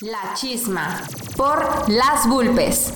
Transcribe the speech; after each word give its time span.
La 0.00 0.34
chisma 0.34 1.00
por 1.36 1.88
las 1.88 2.28
Vulpes. 2.28 2.92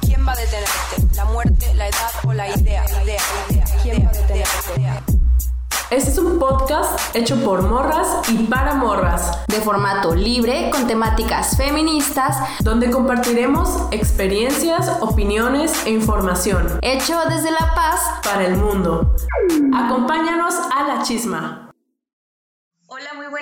¿Quién 0.00 0.26
va 0.26 0.32
a 0.32 0.36
detenerte? 0.36 1.14
¿La 1.16 1.24
muerte, 1.26 1.74
la 1.74 1.88
edad 1.88 2.10
o 2.26 2.32
la 2.32 2.48
idea? 2.48 2.84
idea, 3.02 3.20
idea. 3.50 3.64
¿Quién 3.82 4.06
va 4.06 4.08
a 4.08 4.12
detenerte? 4.12 5.18
Este 5.90 6.10
es 6.10 6.16
un 6.16 6.38
podcast 6.38 7.14
hecho 7.14 7.36
por 7.44 7.60
morras 7.68 8.26
y 8.30 8.44
para 8.44 8.72
morras, 8.74 9.44
De 9.48 9.60
formato 9.60 10.14
libre, 10.14 10.70
con 10.70 10.86
temáticas 10.86 11.58
feministas, 11.58 12.38
donde 12.60 12.90
compartiremos 12.90 13.68
experiencias, 13.90 14.90
opiniones 15.02 15.84
e 15.84 15.90
información 15.90 16.78
hecho 16.80 17.20
desde 17.28 17.50
La 17.50 17.74
Paz. 17.74 18.00
para 18.24 18.46
el 18.46 18.56
mundo. 18.56 19.14
Acompáñanos 19.74 20.54
a 20.74 20.84
la 20.88 21.02
chisma. 21.02 21.61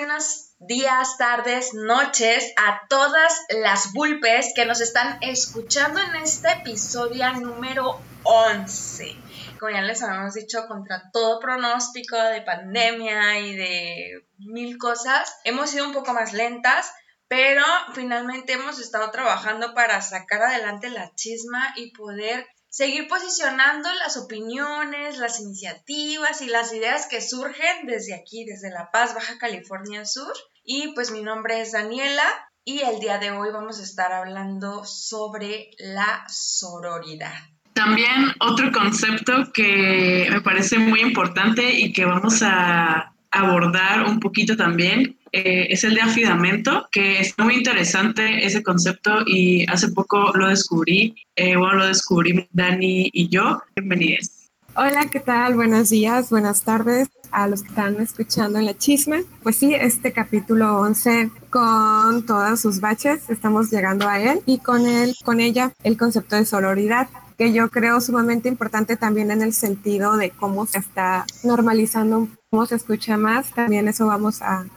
Buenos 0.03 0.55
días, 0.57 1.15
tardes, 1.19 1.75
noches 1.75 2.51
a 2.57 2.87
todas 2.89 3.45
las 3.49 3.93
vulpes 3.93 4.51
que 4.55 4.65
nos 4.65 4.81
están 4.81 5.19
escuchando 5.21 5.99
en 6.01 6.15
este 6.15 6.51
episodio 6.53 7.31
número 7.33 8.01
11. 8.23 9.15
Como 9.59 9.71
ya 9.71 9.83
les 9.83 10.01
habíamos 10.01 10.33
dicho, 10.33 10.65
contra 10.67 11.11
todo 11.13 11.39
pronóstico 11.39 12.17
de 12.17 12.41
pandemia 12.41 13.41
y 13.41 13.55
de 13.55 14.25
mil 14.39 14.79
cosas, 14.79 15.37
hemos 15.43 15.69
sido 15.69 15.85
un 15.85 15.93
poco 15.93 16.15
más 16.15 16.33
lentas, 16.33 16.91
pero 17.27 17.63
finalmente 17.93 18.53
hemos 18.53 18.79
estado 18.79 19.11
trabajando 19.11 19.75
para 19.75 20.01
sacar 20.01 20.41
adelante 20.41 20.89
la 20.89 21.13
chisma 21.13 21.73
y 21.75 21.91
poder 21.91 22.47
seguir 22.71 23.07
posicionando 23.09 23.89
las 23.99 24.17
opiniones, 24.17 25.17
las 25.17 25.39
iniciativas 25.41 26.41
y 26.41 26.47
las 26.47 26.73
ideas 26.73 27.05
que 27.07 27.21
surgen 27.21 27.85
desde 27.85 28.15
aquí, 28.15 28.45
desde 28.45 28.71
La 28.71 28.89
Paz, 28.91 29.13
Baja 29.13 29.37
California 29.37 30.05
Sur. 30.05 30.33
Y 30.63 30.93
pues 30.93 31.11
mi 31.11 31.21
nombre 31.21 31.61
es 31.61 31.73
Daniela 31.73 32.23
y 32.63 32.79
el 32.79 32.99
día 32.99 33.17
de 33.17 33.31
hoy 33.31 33.49
vamos 33.51 33.79
a 33.79 33.83
estar 33.83 34.13
hablando 34.13 34.85
sobre 34.85 35.71
la 35.79 36.23
sororidad. 36.29 37.33
También 37.73 38.31
otro 38.39 38.71
concepto 38.71 39.51
que 39.53 40.27
me 40.31 40.41
parece 40.41 40.79
muy 40.79 41.01
importante 41.01 41.73
y 41.73 41.91
que 41.91 42.05
vamos 42.05 42.41
a 42.41 43.13
abordar 43.31 44.03
un 44.03 44.19
poquito 44.19 44.55
también 44.55 45.17
eh, 45.31 45.67
es 45.69 45.83
el 45.83 45.95
de 45.95 46.01
afidamento, 46.01 46.87
que 46.91 47.19
es 47.19 47.33
muy 47.37 47.55
interesante 47.55 48.45
ese 48.45 48.61
concepto 48.61 49.21
y 49.25 49.65
hace 49.69 49.89
poco 49.89 50.31
lo 50.35 50.49
descubrí, 50.49 51.15
eh, 51.35 51.55
bueno, 51.55 51.75
lo 51.75 51.87
descubrimos 51.87 52.45
Dani 52.51 53.09
y 53.13 53.29
yo. 53.29 53.61
Bienvenidos. 53.75 54.29
Hola, 54.75 55.07
¿qué 55.11 55.19
tal? 55.19 55.55
Buenos 55.55 55.89
días, 55.89 56.29
buenas 56.29 56.63
tardes 56.63 57.09
a 57.31 57.47
los 57.47 57.61
que 57.61 57.69
están 57.69 57.99
escuchando 58.01 58.59
en 58.59 58.65
la 58.65 58.77
chisma. 58.77 59.17
Pues 59.43 59.57
sí, 59.57 59.73
este 59.73 60.11
capítulo 60.11 60.79
11 60.79 61.29
con 61.49 62.25
todos 62.25 62.61
sus 62.61 62.79
baches, 62.79 63.29
estamos 63.29 63.69
llegando 63.71 64.07
a 64.07 64.19
él 64.21 64.41
y 64.45 64.59
con 64.59 64.85
él, 64.85 65.15
con 65.23 65.39
ella, 65.39 65.73
el 65.83 65.97
concepto 65.97 66.35
de 66.35 66.45
sororidad 66.45 67.09
que 67.37 67.53
yo 67.53 67.71
creo 67.71 67.99
sumamente 68.01 68.49
importante 68.49 68.97
también 68.97 69.31
en 69.31 69.41
el 69.41 69.51
sentido 69.51 70.15
de 70.15 70.29
cómo 70.29 70.67
se 70.67 70.77
está 70.77 71.25
normalizando, 71.43 72.27
cómo 72.51 72.67
se 72.67 72.75
escucha 72.75 73.17
más, 73.17 73.49
también 73.51 73.87
eso 73.87 74.05
vamos 74.05 74.43
a, 74.43 74.67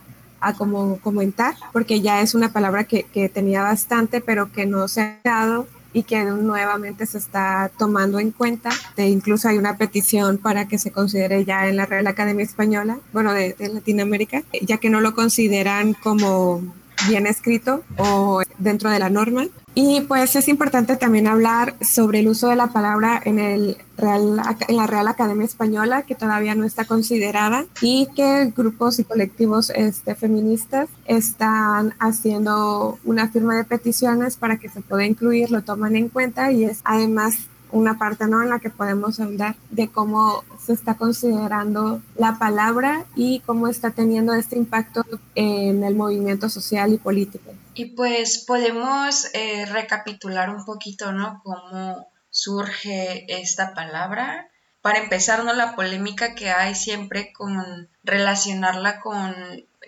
a 0.47 0.55
como 0.55 0.99
comentar, 0.99 1.55
porque 1.73 2.01
ya 2.01 2.21
es 2.21 2.35
una 2.35 2.53
palabra 2.53 2.85
que, 2.85 3.05
tenía 3.33 3.63
bastante, 3.63 4.21
pero 4.21 4.53
que 4.53 4.67
no 4.67 4.89
se 4.89 5.01
ha 5.01 5.19
dado 5.25 5.67
y 5.93 6.03
que 6.03 6.25
nuevamente 6.25 7.07
se 7.07 7.19
está 7.19 7.71
tomando 7.79 8.19
en 8.19 8.33
cuenta. 8.33 8.71
De, 8.97 9.09
incluso 9.09 9.49
hay 9.49 9.59
una 9.59 9.77
petición 9.77 10.39
para 10.39 10.67
que 10.67 10.79
se 10.79 10.91
considere 10.91 11.45
ya 11.45 11.69
en 11.69 11.77
la 11.77 11.87
Real 11.87 12.07
Academia 12.07 12.45
Española, 12.45 12.99
bueno, 13.13 13.33
de 13.33 13.55
Latinoamérica, 13.59 14.43
ya 14.63 14.79
que 14.79 14.91
no 14.91 15.01
lo 15.01 15.15
consideran 15.15 15.95
como 15.95 16.63
bien 17.09 17.27
escrito 17.27 17.83
o 17.97 18.43
dentro 18.59 18.91
de 18.91 18.99
la 18.99 19.11
norma. 19.11 19.47
Y 19.77 20.03
pues 20.03 20.37
es 20.37 20.47
importante 20.47 20.97
también 20.97 21.27
hablar 21.27 21.75
sobre 21.81 22.21
el 22.21 22.29
uso 22.29 22.49
de 22.49 22.55
la 22.55 22.69
palabra 22.69 23.21
en, 23.25 23.41
el 23.41 23.77
Real, 23.97 24.41
en 24.69 24.77
la 24.77 24.87
Real 24.87 25.09
Academia 25.09 25.45
Española, 25.45 26.03
que 26.03 26.15
todavía 26.15 26.55
no 26.55 26.65
está 26.65 26.85
considerada, 26.85 27.65
y 27.83 28.07
que 28.15 28.53
grupos 28.57 29.01
y 29.01 29.05
colectivos 29.05 29.71
este, 29.75 30.15
feministas 30.15 30.89
están 31.07 31.95
haciendo 31.99 33.01
una 33.05 33.29
firma 33.29 33.57
de 33.57 33.65
peticiones 33.65 34.37
para 34.37 34.59
que 34.59 34.69
se 34.69 34.81
pueda 34.81 35.05
incluir, 35.05 35.51
lo 35.51 35.63
toman 35.63 35.97
en 35.97 36.09
cuenta 36.09 36.53
y 36.53 36.65
es 36.65 36.81
además 36.85 37.49
una 37.75 37.99
parte 37.99 38.27
¿no? 38.29 38.41
en 38.43 38.51
la 38.51 38.61
que 38.61 38.71
podemos 38.71 39.19
hablar 39.19 39.57
de 39.71 39.89
cómo 39.89 40.45
se 40.65 40.73
está 40.73 40.95
considerando 40.95 42.01
la 42.17 42.39
palabra 42.39 43.05
y 43.17 43.41
cómo 43.41 43.67
está 43.67 43.91
teniendo 43.91 44.33
este 44.33 44.57
impacto 44.57 45.05
en 45.35 45.83
el 45.83 45.97
movimiento 45.97 46.49
social 46.49 46.93
y 46.93 46.99
político. 46.99 47.53
Y 47.75 47.87
pues 47.97 48.45
podemos 48.47 49.29
eh, 49.35 49.67
recapitular 49.67 50.51
un 50.51 50.65
poquito, 50.65 51.13
¿no? 51.13 51.41
Cómo 51.43 52.07
surge 52.31 53.27
esta 53.29 53.75
palabra. 53.75 54.49
Para 54.81 55.01
empezar, 55.01 55.43
¿no? 55.45 55.53
La 55.53 55.75
polémica 55.75 56.35
que 56.37 56.51
hay 56.51 56.77
siempre 56.77 57.33
con 57.33 57.89
relacionarla 58.05 59.01
con 59.01 59.35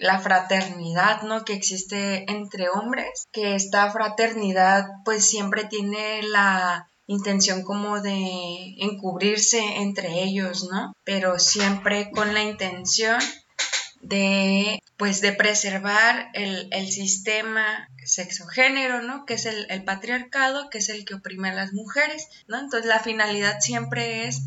la 0.00 0.18
fraternidad, 0.18 1.22
¿no? 1.22 1.44
Que 1.44 1.54
existe 1.54 2.28
entre 2.30 2.68
hombres, 2.68 3.28
que 3.30 3.54
esta 3.54 3.88
fraternidad 3.92 4.86
pues 5.04 5.24
siempre 5.24 5.64
tiene 5.64 6.22
la 6.24 6.88
intención 7.06 7.62
como 7.62 8.00
de 8.00 8.74
encubrirse 8.78 9.60
entre 9.76 10.22
ellos, 10.22 10.68
¿no? 10.70 10.92
Pero 11.04 11.38
siempre 11.38 12.10
con 12.10 12.34
la 12.34 12.42
intención 12.42 13.20
de 14.00 14.82
pues 14.96 15.20
de 15.20 15.32
preservar 15.32 16.30
el, 16.32 16.68
el 16.70 16.88
sistema 16.88 17.88
sexogénero, 18.04 19.02
¿no? 19.02 19.26
Que 19.26 19.34
es 19.34 19.46
el, 19.46 19.66
el, 19.68 19.84
patriarcado, 19.84 20.70
que 20.70 20.78
es 20.78 20.88
el 20.88 21.04
que 21.04 21.14
oprime 21.14 21.50
a 21.50 21.54
las 21.54 21.72
mujeres, 21.72 22.28
¿no? 22.48 22.58
Entonces 22.58 22.86
la 22.86 23.00
finalidad 23.00 23.58
siempre 23.60 24.26
es 24.26 24.42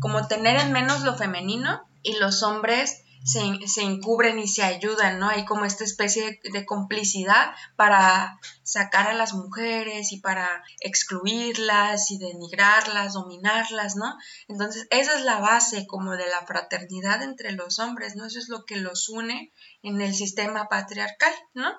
como 0.00 0.26
tener 0.28 0.56
en 0.60 0.72
menos 0.72 1.02
lo 1.02 1.16
femenino 1.16 1.88
y 2.02 2.18
los 2.18 2.42
hombres 2.42 3.02
se, 3.24 3.82
encubren 3.82 4.38
y 4.38 4.48
se 4.48 4.62
ayudan, 4.62 5.18
¿no? 5.18 5.28
Hay 5.28 5.44
como 5.44 5.64
esta 5.64 5.84
especie 5.84 6.40
de, 6.42 6.50
de, 6.52 6.66
complicidad 6.66 7.54
para 7.76 8.38
sacar 8.62 9.08
a 9.08 9.14
las 9.14 9.34
mujeres 9.34 10.12
y 10.12 10.20
para 10.20 10.62
excluirlas 10.80 12.10
y 12.10 12.18
denigrarlas, 12.18 13.14
dominarlas, 13.14 13.96
¿no? 13.96 14.16
Entonces, 14.48 14.86
esa 14.90 15.16
es 15.16 15.24
la 15.24 15.40
base 15.40 15.86
como 15.86 16.12
de 16.12 16.28
la 16.28 16.46
fraternidad 16.46 17.22
entre 17.22 17.52
los 17.52 17.78
hombres, 17.78 18.16
¿no? 18.16 18.26
Eso 18.26 18.38
es 18.38 18.48
lo 18.48 18.64
que 18.64 18.76
los 18.76 19.08
une 19.08 19.52
en 19.82 20.00
el 20.00 20.14
sistema 20.14 20.68
patriarcal, 20.68 21.32
¿no? 21.54 21.72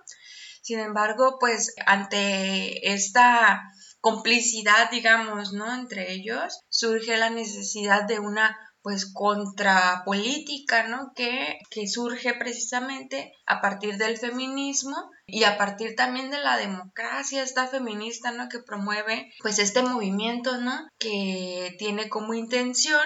Sin 0.62 0.80
embargo, 0.80 1.38
pues 1.40 1.74
ante 1.86 2.94
esta 2.94 3.72
complicidad, 4.02 4.92
digamos, 4.92 5.54
¿no? 5.54 5.74
Entre 5.74 6.12
ellos, 6.12 6.62
surge 6.70 7.18
la 7.18 7.30
necesidad 7.30 8.04
de 8.04 8.20
una 8.20 8.58
pues 8.88 9.12
contrapolítica, 9.12 10.88
¿no? 10.88 11.12
Que, 11.14 11.60
que, 11.70 11.90
surge 11.90 12.34
precisamente 12.36 13.34
a 13.46 13.60
partir 13.60 13.98
del 13.98 14.18
feminismo 14.18 14.96
y 15.26 15.44
a 15.44 15.58
partir 15.58 15.98
también 15.98 16.32
de 16.32 16.40
la 16.40 16.56
democracia, 16.56 17.44
esta 17.44 17.68
feminista, 17.68 18.32
¿no? 18.32 18.48
Que 18.48 18.60
promueve 18.60 19.30
pues 19.42 19.60
este 19.60 19.82
movimiento, 19.82 20.62
¿no? 20.62 20.88
Que 21.00 21.76
tiene 21.78 22.08
como 22.08 22.34
intención 22.34 23.04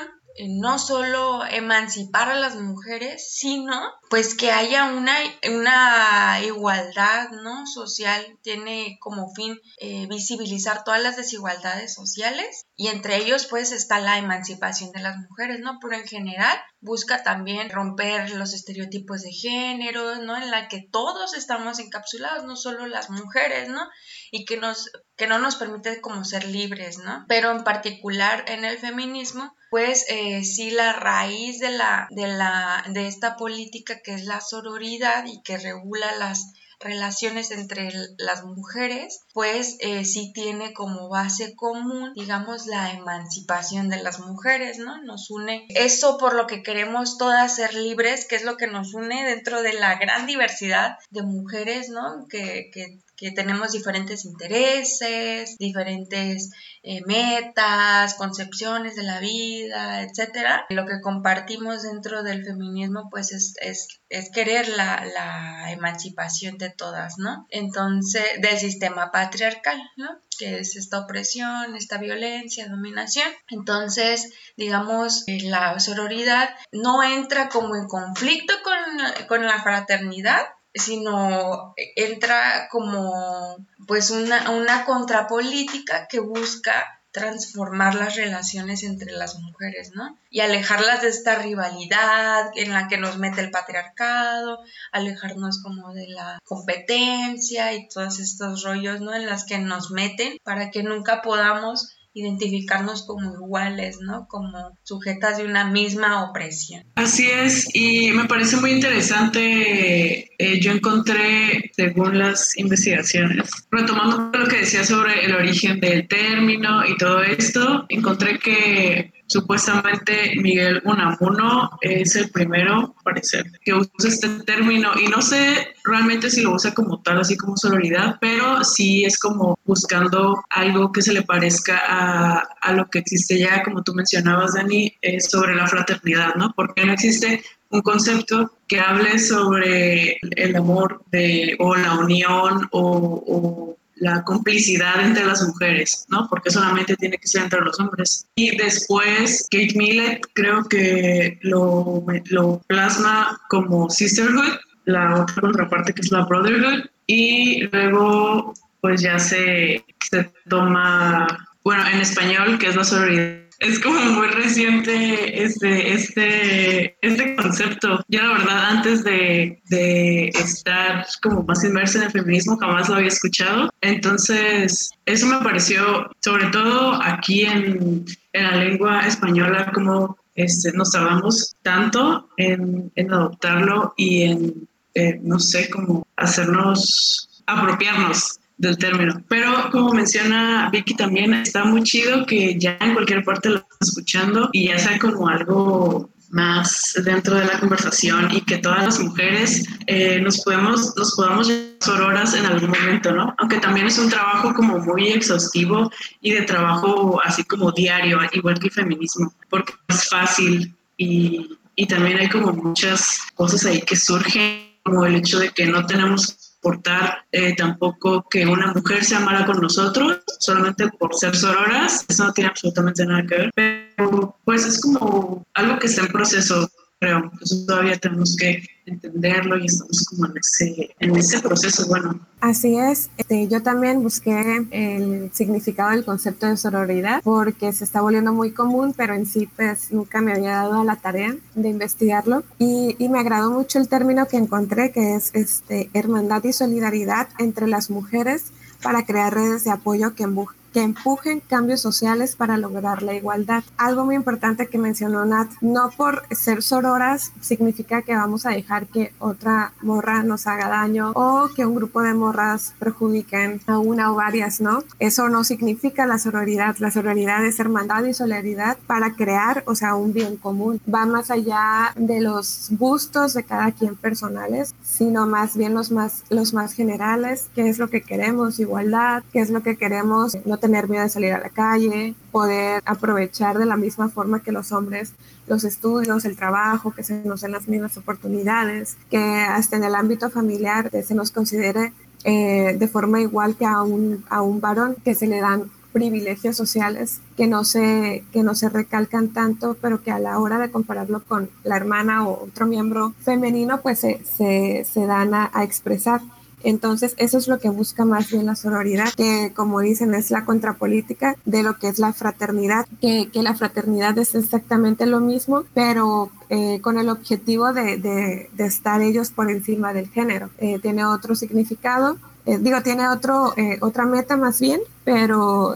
no 0.47 0.79
solo 0.79 1.45
emancipar 1.45 2.29
a 2.29 2.39
las 2.39 2.55
mujeres, 2.55 3.31
sino 3.33 3.79
pues 4.09 4.35
que 4.35 4.51
haya 4.51 4.85
una, 4.85 5.15
una 5.49 6.41
igualdad 6.43 7.29
¿no? 7.43 7.65
social, 7.67 8.37
tiene 8.41 8.97
como 8.99 9.33
fin 9.33 9.59
eh, 9.77 10.07
visibilizar 10.07 10.83
todas 10.83 11.01
las 11.01 11.17
desigualdades 11.17 11.93
sociales 11.93 12.65
y 12.75 12.87
entre 12.87 13.17
ellos 13.17 13.47
pues 13.47 13.71
está 13.71 13.99
la 13.99 14.17
emancipación 14.17 14.91
de 14.91 15.01
las 15.01 15.17
mujeres, 15.17 15.59
¿no? 15.59 15.77
Pero 15.81 15.95
en 15.95 16.07
general 16.07 16.59
busca 16.81 17.21
también 17.23 17.69
romper 17.69 18.31
los 18.31 18.53
estereotipos 18.53 19.21
de 19.21 19.31
género, 19.31 20.15
¿no? 20.17 20.35
En 20.35 20.49
la 20.49 20.67
que 20.67 20.87
todos 20.91 21.35
estamos 21.35 21.79
encapsulados, 21.79 22.43
no 22.43 22.55
solo 22.55 22.87
las 22.87 23.09
mujeres, 23.09 23.69
¿no? 23.69 23.87
Y 24.31 24.45
que, 24.45 24.57
nos, 24.57 24.91
que 25.15 25.27
no 25.27 25.39
nos 25.39 25.55
permite 25.55 26.01
como 26.01 26.25
ser 26.25 26.45
libres, 26.45 26.97
¿no? 26.97 27.23
Pero 27.27 27.51
en 27.51 27.63
particular 27.63 28.45
en 28.47 28.65
el 28.65 28.79
feminismo, 28.79 29.55
pues 29.69 30.05
eh, 30.09 30.43
sí 30.43 30.71
la 30.71 30.93
raíz 30.93 31.59
de, 31.59 31.69
la, 31.69 32.07
de, 32.09 32.27
la, 32.27 32.83
de 32.89 33.07
esta 33.07 33.37
política 33.37 34.01
que 34.03 34.15
es 34.15 34.25
la 34.25 34.41
sororidad 34.41 35.25
y 35.27 35.41
que 35.43 35.57
regula 35.57 36.15
las 36.17 36.51
relaciones 36.81 37.51
entre 37.51 37.91
las 38.17 38.43
mujeres, 38.43 39.21
pues 39.33 39.77
eh, 39.79 40.05
sí 40.05 40.31
tiene 40.33 40.73
como 40.73 41.09
base 41.09 41.55
común, 41.55 42.13
digamos, 42.15 42.67
la 42.67 42.91
emancipación 42.91 43.89
de 43.89 44.01
las 44.01 44.19
mujeres, 44.19 44.79
¿no? 44.79 45.01
Nos 45.03 45.29
une 45.29 45.65
eso 45.69 46.17
por 46.17 46.35
lo 46.35 46.47
que 46.47 46.63
queremos 46.63 47.17
todas 47.17 47.55
ser 47.55 47.73
libres, 47.73 48.25
que 48.25 48.35
es 48.35 48.43
lo 48.43 48.57
que 48.57 48.67
nos 48.67 48.93
une 48.93 49.25
dentro 49.25 49.61
de 49.61 49.73
la 49.73 49.95
gran 49.95 50.25
diversidad 50.25 50.97
de 51.09 51.23
mujeres, 51.23 51.89
¿no? 51.89 52.27
Que, 52.29 52.69
que, 52.73 52.99
que 53.21 53.29
tenemos 53.29 53.71
diferentes 53.71 54.25
intereses, 54.25 55.55
diferentes 55.59 56.49
eh, 56.81 57.01
metas, 57.05 58.15
concepciones 58.15 58.95
de 58.95 59.03
la 59.03 59.19
vida, 59.19 60.01
etcétera. 60.01 60.65
Lo 60.69 60.87
que 60.87 61.01
compartimos 61.01 61.83
dentro 61.83 62.23
del 62.23 62.43
feminismo, 62.43 63.09
pues 63.11 63.31
es, 63.31 63.53
es, 63.61 64.01
es 64.09 64.31
querer 64.31 64.69
la, 64.69 65.05
la, 65.05 65.71
emancipación 65.71 66.57
de 66.57 66.71
todas, 66.71 67.19
¿no? 67.19 67.45
Entonces, 67.49 68.23
del 68.41 68.57
sistema 68.57 69.11
patriarcal, 69.11 69.79
¿no? 69.97 70.09
Que 70.39 70.57
es 70.57 70.75
esta 70.75 70.97
opresión, 70.97 71.75
esta 71.75 71.99
violencia, 71.99 72.67
dominación. 72.69 73.29
Entonces, 73.49 74.33
digamos, 74.57 75.25
eh, 75.27 75.43
la 75.43 75.79
sororidad 75.79 76.49
no 76.71 77.03
entra 77.03 77.49
como 77.49 77.75
en 77.75 77.85
conflicto 77.87 78.55
con, 78.63 79.27
con 79.27 79.45
la 79.45 79.61
fraternidad, 79.61 80.41
sino 80.73 81.73
entra 81.95 82.67
como 82.69 83.57
pues 83.87 84.09
una, 84.11 84.51
una 84.51 84.85
contrapolítica 84.85 86.07
que 86.07 86.19
busca 86.19 87.01
transformar 87.11 87.95
las 87.95 88.15
relaciones 88.15 88.83
entre 88.83 89.11
las 89.11 89.37
mujeres, 89.39 89.91
¿no? 89.93 90.17
Y 90.29 90.39
alejarlas 90.39 91.01
de 91.01 91.09
esta 91.09 91.35
rivalidad 91.35 92.51
en 92.55 92.71
la 92.71 92.87
que 92.87 92.97
nos 92.97 93.17
mete 93.17 93.41
el 93.41 93.51
patriarcado, 93.51 94.59
alejarnos 94.93 95.61
como 95.61 95.93
de 95.93 96.07
la 96.07 96.39
competencia 96.45 97.73
y 97.73 97.89
todos 97.89 98.19
estos 98.19 98.63
rollos, 98.63 99.01
¿no? 99.01 99.13
En 99.13 99.25
las 99.25 99.43
que 99.43 99.59
nos 99.59 99.91
meten 99.91 100.37
para 100.43 100.71
que 100.71 100.83
nunca 100.83 101.21
podamos 101.21 101.97
identificarnos 102.13 103.05
como 103.05 103.33
iguales, 103.33 103.99
¿no? 104.01 104.27
Como 104.27 104.77
sujetas 104.83 105.37
de 105.37 105.45
una 105.45 105.65
misma 105.65 106.29
opresión. 106.29 106.83
Así 106.95 107.29
es, 107.29 107.73
y 107.73 108.11
me 108.11 108.25
parece 108.25 108.57
muy 108.57 108.71
interesante, 108.71 110.29
eh, 110.37 110.59
yo 110.59 110.71
encontré, 110.71 111.71
según 111.75 112.19
las 112.19 112.57
investigaciones, 112.57 113.49
retomando 113.71 114.37
lo 114.37 114.47
que 114.47 114.57
decía 114.57 114.83
sobre 114.83 115.25
el 115.25 115.35
origen 115.35 115.79
del 115.79 116.07
término 116.07 116.85
y 116.85 116.97
todo 116.97 117.23
esto, 117.23 117.85
encontré 117.89 118.39
que 118.39 119.13
Supuestamente 119.31 120.33
Miguel 120.41 120.81
Unamuno 120.83 121.69
es 121.79 122.17
el 122.17 122.29
primero, 122.31 122.93
parece, 123.01 123.41
que 123.63 123.73
usa 123.73 124.09
este 124.09 124.27
término 124.43 124.91
y 125.01 125.07
no 125.07 125.21
sé 125.21 125.69
realmente 125.85 126.29
si 126.29 126.41
lo 126.41 126.51
usa 126.51 126.73
como 126.73 127.01
tal, 127.01 127.21
así 127.21 127.37
como 127.37 127.55
sororidad, 127.55 128.17
pero 128.19 128.61
sí 128.65 129.05
es 129.05 129.17
como 129.17 129.57
buscando 129.63 130.43
algo 130.49 130.91
que 130.91 131.01
se 131.01 131.13
le 131.13 131.21
parezca 131.21 131.81
a, 131.87 132.43
a 132.61 132.73
lo 132.73 132.89
que 132.89 132.99
existe 132.99 133.39
ya, 133.39 133.63
como 133.63 133.83
tú 133.83 133.93
mencionabas, 133.93 134.55
Dani, 134.55 134.93
eh, 135.01 135.21
sobre 135.21 135.55
la 135.55 135.65
fraternidad, 135.65 136.35
¿no? 136.35 136.51
Porque 136.53 136.85
no 136.85 136.91
existe 136.91 137.41
un 137.69 137.81
concepto 137.83 138.51
que 138.67 138.81
hable 138.81 139.17
sobre 139.17 140.17
el 140.35 140.55
amor 140.57 141.03
de, 141.09 141.55
o 141.59 141.73
la 141.73 141.93
unión 141.99 142.67
o, 142.71 143.23
o 143.25 143.77
la 144.01 144.23
complicidad 144.23 145.05
entre 145.05 145.25
las 145.25 145.47
mujeres, 145.47 146.05
¿no? 146.09 146.27
Porque 146.27 146.49
solamente 146.49 146.95
tiene 146.95 147.17
que 147.17 147.27
ser 147.27 147.43
entre 147.43 147.61
los 147.61 147.79
hombres. 147.79 148.25
Y 148.35 148.57
después 148.57 149.47
Kate 149.51 149.73
Millett 149.75 150.25
creo 150.33 150.63
que 150.65 151.37
lo, 151.41 152.03
lo 152.25 152.61
plasma 152.67 153.39
como 153.49 153.89
sisterhood, 153.91 154.57
la 154.85 155.21
otra 155.21 155.35
contraparte 155.41 155.93
que 155.93 156.01
es 156.01 156.11
la 156.11 156.25
brotherhood, 156.25 156.85
y 157.05 157.61
luego 157.71 158.53
pues 158.81 159.01
ya 159.01 159.19
se, 159.19 159.85
se 160.09 160.31
toma, 160.49 161.27
bueno, 161.63 161.85
en 161.87 162.01
español, 162.01 162.57
que 162.57 162.69
es 162.69 162.75
la 162.75 162.83
sororidad 162.83 163.40
es 163.61 163.79
como 163.79 163.99
muy 163.99 164.27
reciente 164.27 165.43
este, 165.43 165.93
este, 165.93 166.97
este 167.01 167.35
concepto. 167.35 168.03
Yo 168.07 168.23
la 168.23 168.33
verdad 168.33 168.65
antes 168.71 169.03
de, 169.03 169.61
de 169.69 170.29
estar 170.29 171.05
como 171.21 171.43
más 171.43 171.63
inmersa 171.63 171.99
en 171.99 172.05
el 172.05 172.11
feminismo 172.11 172.57
jamás 172.57 172.89
lo 172.89 172.95
había 172.95 173.09
escuchado. 173.09 173.69
Entonces 173.81 174.89
eso 175.05 175.27
me 175.27 175.37
pareció, 175.37 176.09
sobre 176.21 176.47
todo 176.47 176.99
aquí 177.03 177.43
en, 177.43 178.03
en 178.33 178.43
la 178.43 178.55
lengua 178.55 179.05
española, 179.05 179.71
como 179.73 180.17
este, 180.33 180.71
nos 180.73 180.89
tardamos 180.91 181.55
tanto 181.61 182.29
en, 182.37 182.91
en 182.95 183.13
adoptarlo 183.13 183.93
y 183.95 184.23
en, 184.23 184.67
eh, 184.95 185.19
no 185.21 185.37
sé, 185.37 185.69
como 185.69 186.07
hacernos 186.15 187.43
apropiarnos 187.45 188.39
del 188.61 188.77
término. 188.77 189.23
Pero 189.27 189.69
como 189.71 189.91
menciona 189.91 190.69
Vicky 190.71 190.95
también, 190.95 191.33
está 191.33 191.65
muy 191.65 191.81
chido 191.81 192.25
que 192.27 192.57
ya 192.59 192.77
en 192.79 192.93
cualquier 192.93 193.23
parte 193.23 193.49
lo 193.49 193.55
están 193.57 193.77
escuchando 193.81 194.49
y 194.53 194.67
ya 194.67 194.77
sea 194.77 194.99
como 194.99 195.27
algo 195.27 196.09
más 196.29 196.93
dentro 197.03 197.35
de 197.35 197.45
la 197.45 197.59
conversación 197.59 198.29
y 198.31 198.39
que 198.41 198.59
todas 198.59 198.85
las 198.85 198.99
mujeres 198.99 199.65
eh, 199.87 200.21
nos 200.21 200.41
podemos 200.43 200.95
nos 200.95 201.15
podamos 201.15 201.51
sororas 201.81 202.35
en 202.35 202.45
algún 202.45 202.69
momento, 202.69 203.11
¿no? 203.11 203.35
Aunque 203.39 203.57
también 203.57 203.87
es 203.87 203.97
un 203.97 204.09
trabajo 204.09 204.53
como 204.53 204.77
muy 204.77 205.09
exhaustivo 205.09 205.91
y 206.21 206.31
de 206.31 206.43
trabajo 206.43 207.19
así 207.25 207.43
como 207.43 207.71
diario, 207.71 208.19
igual 208.31 208.59
que 208.59 208.67
el 208.67 208.73
feminismo, 208.73 209.33
porque 209.49 209.73
es 209.89 210.07
fácil 210.07 210.73
y, 210.97 211.57
y 211.75 211.87
también 211.87 212.19
hay 212.19 212.29
como 212.29 212.53
muchas 212.53 213.19
cosas 213.33 213.65
ahí 213.65 213.81
que 213.81 213.95
surgen, 213.95 214.77
como 214.83 215.05
el 215.05 215.15
hecho 215.15 215.39
de 215.39 215.49
que 215.49 215.65
no 215.65 215.85
tenemos 215.85 216.50
portar 216.61 217.25
eh, 217.31 217.55
tampoco 217.55 218.25
que 218.29 218.45
una 218.45 218.73
mujer 218.73 219.03
sea 219.03 219.19
mala 219.19 219.45
con 219.45 219.59
nosotros, 219.59 220.19
solamente 220.39 220.87
por 220.99 221.15
ser 221.15 221.35
sororas, 221.35 222.05
eso 222.07 222.25
no 222.25 222.33
tiene 222.33 222.49
absolutamente 222.49 223.05
nada 223.05 223.25
que 223.25 223.35
ver, 223.35 223.51
pero 223.55 224.35
pues 224.45 224.65
es 224.65 224.79
como 224.79 225.45
algo 225.53 225.79
que 225.79 225.87
está 225.87 226.01
en 226.01 226.07
proceso, 226.11 226.69
creo, 227.01 227.31
eso 227.41 227.65
todavía 227.65 227.97
tenemos 227.97 228.35
que 228.35 228.63
entenderlo 228.85 229.57
y 229.57 229.65
estamos 229.65 230.05
como 230.05 230.27
en 230.27 230.33
ese, 230.37 230.95
en 230.99 231.15
ese 231.15 231.39
proceso, 231.39 231.87
bueno. 231.87 232.19
Así 232.41 232.77
es, 232.77 233.09
este, 233.17 233.47
yo 233.47 233.63
también 233.63 234.03
busqué 234.03 234.67
el 234.69 235.31
significado 235.33 235.91
del 235.91 236.05
concepto 236.05 236.45
de 236.45 236.57
sororidad 236.57 237.21
porque 237.23 237.73
se 237.73 237.85
está 237.85 238.01
volviendo 238.01 238.33
muy 238.33 238.51
común, 238.51 238.93
pero 238.95 239.15
en 239.15 239.25
sí 239.25 239.49
pues 239.55 239.91
nunca 239.91 240.21
me 240.21 240.33
había 240.33 240.51
dado 240.51 240.81
a 240.81 240.85
la 240.85 240.95
tarea 240.95 241.35
de 241.55 241.69
investigarlo 241.69 242.43
y, 242.59 242.95
y 242.99 243.09
me 243.09 243.19
agradó 243.19 243.49
mucho 243.49 243.79
el 243.79 243.87
término 243.87 244.27
que 244.27 244.37
encontré 244.37 244.91
que 244.91 245.15
es 245.15 245.31
este, 245.33 245.89
hermandad 245.95 246.43
y 246.43 246.53
solidaridad 246.53 247.29
entre 247.39 247.67
las 247.67 247.89
mujeres 247.89 248.51
para 248.83 249.05
crear 249.05 249.33
redes 249.33 249.63
de 249.63 249.71
apoyo 249.71 250.13
que, 250.13 250.27
que 250.73 250.81
empujen 250.81 251.41
cambios 251.41 251.81
sociales 251.81 252.35
para 252.35 252.57
lograr 252.57 253.03
la 253.03 253.13
igualdad. 253.13 253.63
Algo 253.77 254.05
muy 254.05 254.15
importante 254.15 254.67
que 254.67 254.77
mencionó 254.77 255.25
Nat, 255.25 255.49
no 255.61 255.89
por 255.91 256.23
ser 256.31 256.63
sororas 256.63 257.31
significa 257.41 258.01
que 258.01 258.15
vamos 258.15 258.45
a 258.45 258.51
dejar 258.51 258.87
que 258.87 259.13
otra 259.19 259.73
morra 259.81 260.23
nos 260.23 260.47
haga 260.47 260.67
daño 260.67 261.11
o 261.15 261.49
que 261.55 261.65
un 261.65 261.75
grupo 261.75 262.01
de 262.01 262.13
morras 262.13 262.73
perjudiquen 262.79 263.61
a 263.67 263.77
una 263.79 264.11
o 264.11 264.15
varias, 264.15 264.61
¿no? 264.61 264.83
Eso 264.99 265.29
no 265.29 265.43
significa 265.43 266.05
la 266.05 266.17
sororidad. 266.17 266.77
La 266.77 266.91
sororidad 266.91 267.45
es 267.45 267.59
hermandad 267.59 268.03
y 268.05 268.13
solidaridad 268.13 268.77
para 268.87 269.13
crear, 269.13 269.63
o 269.67 269.75
sea, 269.75 269.95
un 269.95 270.13
bien 270.13 270.37
común. 270.37 270.81
Va 270.93 271.05
más 271.05 271.31
allá 271.31 271.93
de 271.95 272.21
los 272.21 272.69
gustos 272.71 273.33
de 273.33 273.43
cada 273.43 273.71
quien 273.71 273.95
personales, 273.95 274.73
sino 274.83 275.27
más 275.27 275.57
bien 275.57 275.73
los 275.73 275.91
más, 275.91 276.23
los 276.29 276.53
más 276.53 276.73
generales, 276.73 277.49
qué 277.55 277.69
es 277.69 277.79
lo 277.79 277.89
que 277.89 278.01
queremos, 278.01 278.59
igualdad, 278.59 279.23
qué 279.31 279.39
es 279.39 279.49
lo 279.49 279.61
que 279.63 279.77
queremos, 279.77 280.37
no 280.45 280.57
tener 280.61 280.87
miedo 280.87 281.03
de 281.03 281.09
salir 281.09 281.33
a 281.33 281.39
la 281.39 281.49
calle, 281.49 282.15
poder 282.31 282.81
aprovechar 282.85 283.57
de 283.57 283.65
la 283.65 283.75
misma 283.75 284.07
forma 284.07 284.41
que 284.41 284.53
los 284.53 284.71
hombres 284.71 285.11
los 285.47 285.65
estudios, 285.65 286.23
el 286.23 286.37
trabajo, 286.37 286.91
que 286.91 287.03
se 287.03 287.21
nos 287.25 287.41
den 287.41 287.51
las 287.51 287.67
mismas 287.67 287.97
oportunidades, 287.97 288.95
que 289.09 289.17
hasta 289.17 289.75
en 289.75 289.83
el 289.83 289.95
ámbito 289.95 290.29
familiar 290.29 290.89
se 291.03 291.13
nos 291.15 291.31
considere 291.31 291.91
eh, 292.23 292.77
de 292.79 292.87
forma 292.87 293.19
igual 293.19 293.57
que 293.57 293.65
a 293.65 293.81
un, 293.81 294.23
a 294.29 294.41
un 294.41 294.61
varón, 294.61 294.95
que 295.03 295.15
se 295.15 295.27
le 295.27 295.41
dan 295.41 295.69
privilegios 295.91 296.55
sociales 296.55 297.19
que 297.35 297.47
no 297.47 297.65
se 297.65 298.23
que 298.31 298.43
no 298.43 298.55
se 298.55 298.69
recalcan 298.69 299.27
tanto 299.29 299.75
pero 299.81 300.01
que 300.01 300.09
a 300.09 300.19
la 300.19 300.39
hora 300.39 300.57
de 300.57 300.71
compararlo 300.71 301.21
con 301.21 301.49
la 301.65 301.75
hermana 301.75 302.25
o 302.25 302.45
otro 302.45 302.65
miembro 302.65 303.13
femenino 303.19 303.81
pues 303.81 303.99
se, 303.99 304.21
se, 304.23 304.85
se 304.85 305.05
dan 305.05 305.33
a, 305.33 305.51
a 305.53 305.65
expresar 305.65 306.21
entonces, 306.63 307.13
eso 307.17 307.37
es 307.37 307.47
lo 307.47 307.59
que 307.59 307.69
busca 307.69 308.05
más 308.05 308.29
bien 308.29 308.45
la 308.45 308.55
sororidad, 308.55 309.13
que 309.15 309.51
como 309.55 309.79
dicen 309.79 310.13
es 310.13 310.31
la 310.31 310.45
contrapolítica 310.45 311.35
de 311.45 311.63
lo 311.63 311.77
que 311.77 311.87
es 311.87 311.99
la 311.99 312.13
fraternidad, 312.13 312.85
que, 312.99 313.29
que 313.31 313.43
la 313.43 313.55
fraternidad 313.55 314.17
es 314.17 314.35
exactamente 314.35 315.05
lo 315.05 315.19
mismo, 315.19 315.63
pero 315.73 316.31
eh, 316.49 316.79
con 316.81 316.97
el 316.97 317.09
objetivo 317.09 317.73
de, 317.73 317.97
de, 317.97 318.65
estar 318.65 319.01
ellos 319.01 319.29
por 319.31 319.49
encima 319.49 319.93
del 319.93 320.09
género. 320.09 320.49
Eh, 320.57 320.79
tiene 320.79 321.05
otro 321.05 321.35
significado, 321.35 322.17
eh, 322.45 322.57
digo, 322.59 322.81
tiene 322.81 323.07
otro, 323.09 323.53
otra 323.81 324.05
meta 324.05 324.37
más 324.37 324.59
bien, 324.59 324.81
pero 325.03 325.75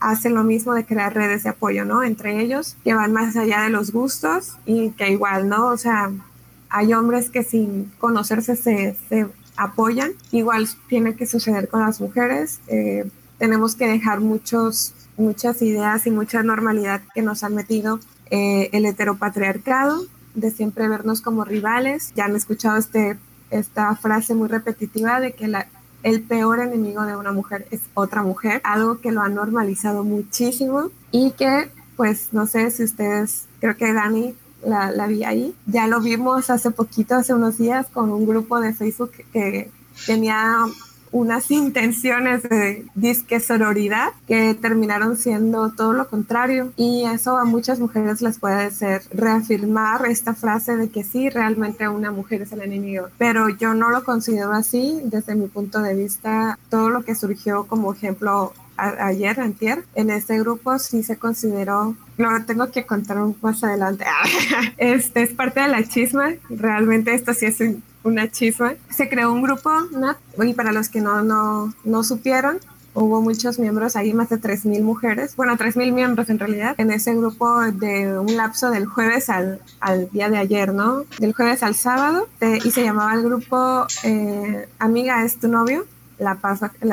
hace 0.00 0.30
lo 0.30 0.42
mismo 0.42 0.74
de 0.74 0.84
crear 0.84 1.14
redes 1.14 1.44
de 1.44 1.50
apoyo, 1.50 1.84
¿no? 1.84 2.02
Entre 2.02 2.40
ellos, 2.40 2.76
que 2.84 2.94
van 2.94 3.12
más 3.12 3.36
allá 3.36 3.62
de 3.62 3.70
los 3.70 3.92
gustos 3.92 4.56
y 4.66 4.90
que 4.90 5.10
igual, 5.10 5.48
¿no? 5.48 5.68
O 5.68 5.76
sea, 5.76 6.10
hay 6.68 6.92
hombres 6.94 7.30
que 7.30 7.44
sin 7.44 7.92
conocerse 7.98 8.56
se, 8.56 8.96
se 9.08 9.28
apoyan. 9.62 10.12
Igual 10.30 10.68
tiene 10.88 11.14
que 11.14 11.26
suceder 11.26 11.68
con 11.68 11.80
las 11.80 12.00
mujeres. 12.00 12.60
Eh, 12.66 13.08
tenemos 13.38 13.74
que 13.74 13.86
dejar 13.86 14.20
muchos, 14.20 14.94
muchas 15.16 15.62
ideas 15.62 16.06
y 16.06 16.10
mucha 16.10 16.42
normalidad 16.42 17.02
que 17.14 17.22
nos 17.22 17.42
han 17.42 17.54
metido 17.54 17.98
eh, 18.30 18.70
el 18.72 18.86
heteropatriarcado, 18.86 20.04
de 20.34 20.50
siempre 20.50 20.88
vernos 20.88 21.20
como 21.20 21.44
rivales. 21.44 22.12
Ya 22.14 22.24
han 22.24 22.36
escuchado 22.36 22.78
este, 22.78 23.18
esta 23.50 23.94
frase 23.96 24.34
muy 24.34 24.48
repetitiva 24.48 25.20
de 25.20 25.32
que 25.32 25.50
el 26.02 26.22
peor 26.22 26.60
enemigo 26.60 27.04
de 27.04 27.16
una 27.16 27.32
mujer 27.32 27.66
es 27.70 27.80
otra 27.94 28.22
mujer, 28.22 28.60
algo 28.64 29.00
que 29.00 29.12
lo 29.12 29.22
ha 29.22 29.28
normalizado 29.28 30.04
muchísimo 30.04 30.90
y 31.10 31.32
que, 31.32 31.70
pues, 31.96 32.32
no 32.32 32.46
sé 32.46 32.70
si 32.70 32.84
ustedes, 32.84 33.46
creo 33.60 33.76
que 33.76 33.92
Dani 33.92 34.34
la, 34.64 34.90
la 34.90 35.06
vi 35.06 35.24
ahí, 35.24 35.54
ya 35.66 35.86
lo 35.86 36.00
vimos 36.00 36.50
hace 36.50 36.70
poquito, 36.70 37.14
hace 37.14 37.34
unos 37.34 37.58
días, 37.58 37.86
con 37.92 38.10
un 38.10 38.26
grupo 38.26 38.60
de 38.60 38.74
Facebook 38.74 39.12
que 39.32 39.70
tenía 40.06 40.66
unas 41.12 41.50
intenciones 41.50 42.42
de 42.42 42.86
disque 42.94 43.38
sororidad 43.38 44.08
que 44.26 44.54
terminaron 44.54 45.16
siendo 45.16 45.70
todo 45.70 45.92
lo 45.92 46.08
contrario. 46.08 46.72
Y 46.76 47.04
eso 47.04 47.36
a 47.36 47.44
muchas 47.44 47.78
mujeres 47.78 48.22
les 48.22 48.38
puede 48.38 48.70
ser 48.70 49.02
reafirmar 49.12 50.06
esta 50.06 50.34
frase 50.34 50.76
de 50.76 50.88
que 50.88 51.04
sí, 51.04 51.28
realmente 51.28 51.88
una 51.88 52.10
mujer 52.10 52.42
es 52.42 52.52
el 52.52 52.62
enemigo, 52.62 53.08
pero 53.18 53.48
yo 53.48 53.74
no 53.74 53.90
lo 53.90 54.04
considero 54.04 54.52
así. 54.52 55.00
Desde 55.04 55.34
mi 55.34 55.46
punto 55.46 55.80
de 55.80 55.94
vista, 55.94 56.58
todo 56.70 56.88
lo 56.88 57.02
que 57.02 57.14
surgió 57.14 57.64
como 57.64 57.92
ejemplo 57.92 58.52
ayer, 58.76 59.40
antier, 59.40 59.84
en 59.94 60.10
este 60.10 60.38
grupo 60.38 60.78
sí 60.78 61.02
se 61.02 61.16
consideró, 61.16 61.94
lo 62.16 62.44
tengo 62.44 62.70
que 62.70 62.84
contar 62.84 63.18
más 63.40 63.62
adelante, 63.64 64.04
este 64.76 65.22
es 65.22 65.34
parte 65.34 65.60
de 65.60 65.68
la 65.68 65.84
chisma, 65.84 66.30
realmente 66.50 67.14
esto 67.14 67.34
sí 67.34 67.46
es 67.46 67.60
un 67.60 67.82
una 68.04 68.30
chisma. 68.30 68.74
Se 68.90 69.08
creó 69.08 69.32
un 69.32 69.42
grupo, 69.42 69.70
¿no? 69.92 70.16
y 70.44 70.54
para 70.54 70.72
los 70.72 70.88
que 70.88 71.00
no, 71.00 71.22
no, 71.22 71.72
no 71.84 72.04
supieron, 72.04 72.58
hubo 72.94 73.22
muchos 73.22 73.58
miembros, 73.58 73.96
ahí 73.96 74.12
más 74.12 74.28
de 74.28 74.36
3.000 74.38 74.82
mujeres, 74.82 75.34
bueno, 75.36 75.56
3.000 75.56 75.92
miembros 75.92 76.28
en 76.28 76.38
realidad, 76.38 76.74
en 76.78 76.90
ese 76.90 77.14
grupo 77.14 77.60
de 77.60 78.18
un 78.18 78.36
lapso 78.36 78.70
del 78.70 78.86
jueves 78.86 79.30
al, 79.30 79.60
al 79.80 80.10
día 80.10 80.28
de 80.28 80.38
ayer, 80.38 80.74
¿no? 80.74 81.04
Del 81.18 81.32
jueves 81.32 81.62
al 81.62 81.74
sábado, 81.74 82.28
y 82.64 82.70
se 82.70 82.82
llamaba 82.82 83.14
el 83.14 83.22
grupo 83.22 83.86
eh, 84.04 84.68
Amiga 84.78 85.24
es 85.24 85.38
tu 85.38 85.48
novio. 85.48 85.86
La 86.22 86.38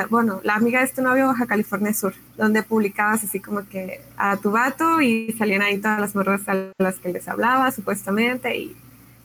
bueno, 0.08 0.40
la 0.44 0.54
amiga 0.54 0.82
es 0.82 0.92
tu 0.92 1.02
novio 1.02 1.26
Baja 1.26 1.46
California 1.46 1.94
Sur, 1.94 2.14
donde 2.36 2.62
publicabas 2.62 3.24
así 3.24 3.40
como 3.40 3.66
que 3.68 4.00
a 4.16 4.36
tu 4.36 4.50
vato 4.50 5.00
y 5.00 5.32
salían 5.38 5.62
ahí 5.62 5.78
todas 5.78 6.00
las 6.00 6.14
morras 6.14 6.42
a 6.48 6.72
las 6.78 6.96
que 6.96 7.12
les 7.12 7.28
hablaba 7.28 7.70
supuestamente 7.70 8.56
y 8.56 8.76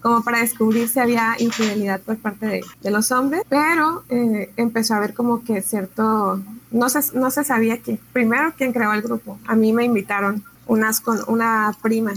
como 0.05 0.23
para 0.23 0.39
descubrir 0.39 0.87
si 0.87 0.99
había 0.99 1.33
infidelidad 1.39 1.99
por 1.99 2.17
parte 2.17 2.45
de, 2.45 2.61
de 2.81 2.91
los 2.91 3.11
hombres, 3.11 3.41
pero 3.49 4.03
eh, 4.09 4.51
empezó 4.55 4.93
a 4.93 4.97
haber 4.97 5.15
como 5.15 5.43
que 5.43 5.63
cierto, 5.63 6.39
no 6.69 6.89
se, 6.89 7.17
no 7.17 7.31
se 7.31 7.43
sabía 7.43 7.79
quién, 7.79 7.99
primero 8.13 8.53
quién 8.55 8.71
creó 8.71 8.93
el 8.93 9.01
grupo, 9.01 9.39
a 9.47 9.55
mí 9.55 9.73
me 9.73 9.83
invitaron 9.83 10.43
unas 10.67 11.01
con 11.01 11.17
una 11.27 11.75
prima 11.81 12.13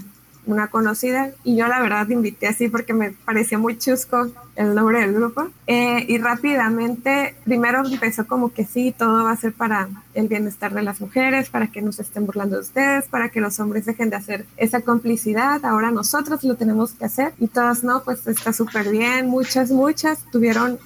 una 0.48 0.68
conocida 0.68 1.30
y 1.44 1.56
yo 1.56 1.68
la 1.68 1.80
verdad 1.80 2.08
invité 2.08 2.48
así 2.48 2.68
porque 2.68 2.94
me 2.94 3.10
pareció 3.10 3.58
muy 3.58 3.78
chusco 3.78 4.30
el 4.56 4.74
nombre 4.74 5.00
del 5.00 5.14
grupo. 5.14 5.48
Eh, 5.66 6.04
y 6.08 6.18
rápidamente 6.18 7.36
primero 7.44 7.86
empezó 7.86 8.26
como 8.26 8.52
que 8.52 8.64
sí, 8.64 8.92
todo 8.96 9.24
va 9.24 9.32
a 9.32 9.36
ser 9.36 9.52
para 9.52 9.88
el 10.14 10.26
bienestar 10.26 10.72
de 10.72 10.82
las 10.82 11.00
mujeres, 11.00 11.50
para 11.50 11.68
que 11.68 11.82
no 11.82 11.92
se 11.92 12.02
estén 12.02 12.26
burlando 12.26 12.56
de 12.56 12.62
ustedes, 12.62 13.06
para 13.06 13.28
que 13.28 13.40
los 13.40 13.60
hombres 13.60 13.84
dejen 13.84 14.10
de 14.10 14.16
hacer 14.16 14.46
esa 14.56 14.80
complicidad, 14.80 15.64
ahora 15.64 15.90
nosotros 15.90 16.42
lo 16.42 16.56
tenemos 16.56 16.92
que 16.92 17.04
hacer 17.04 17.34
y 17.38 17.46
todas 17.46 17.84
no, 17.84 18.02
pues 18.02 18.26
está 18.26 18.52
súper 18.52 18.88
bien, 18.88 19.28
muchas, 19.28 19.70
muchas 19.70 20.24
tuvieron 20.32 20.78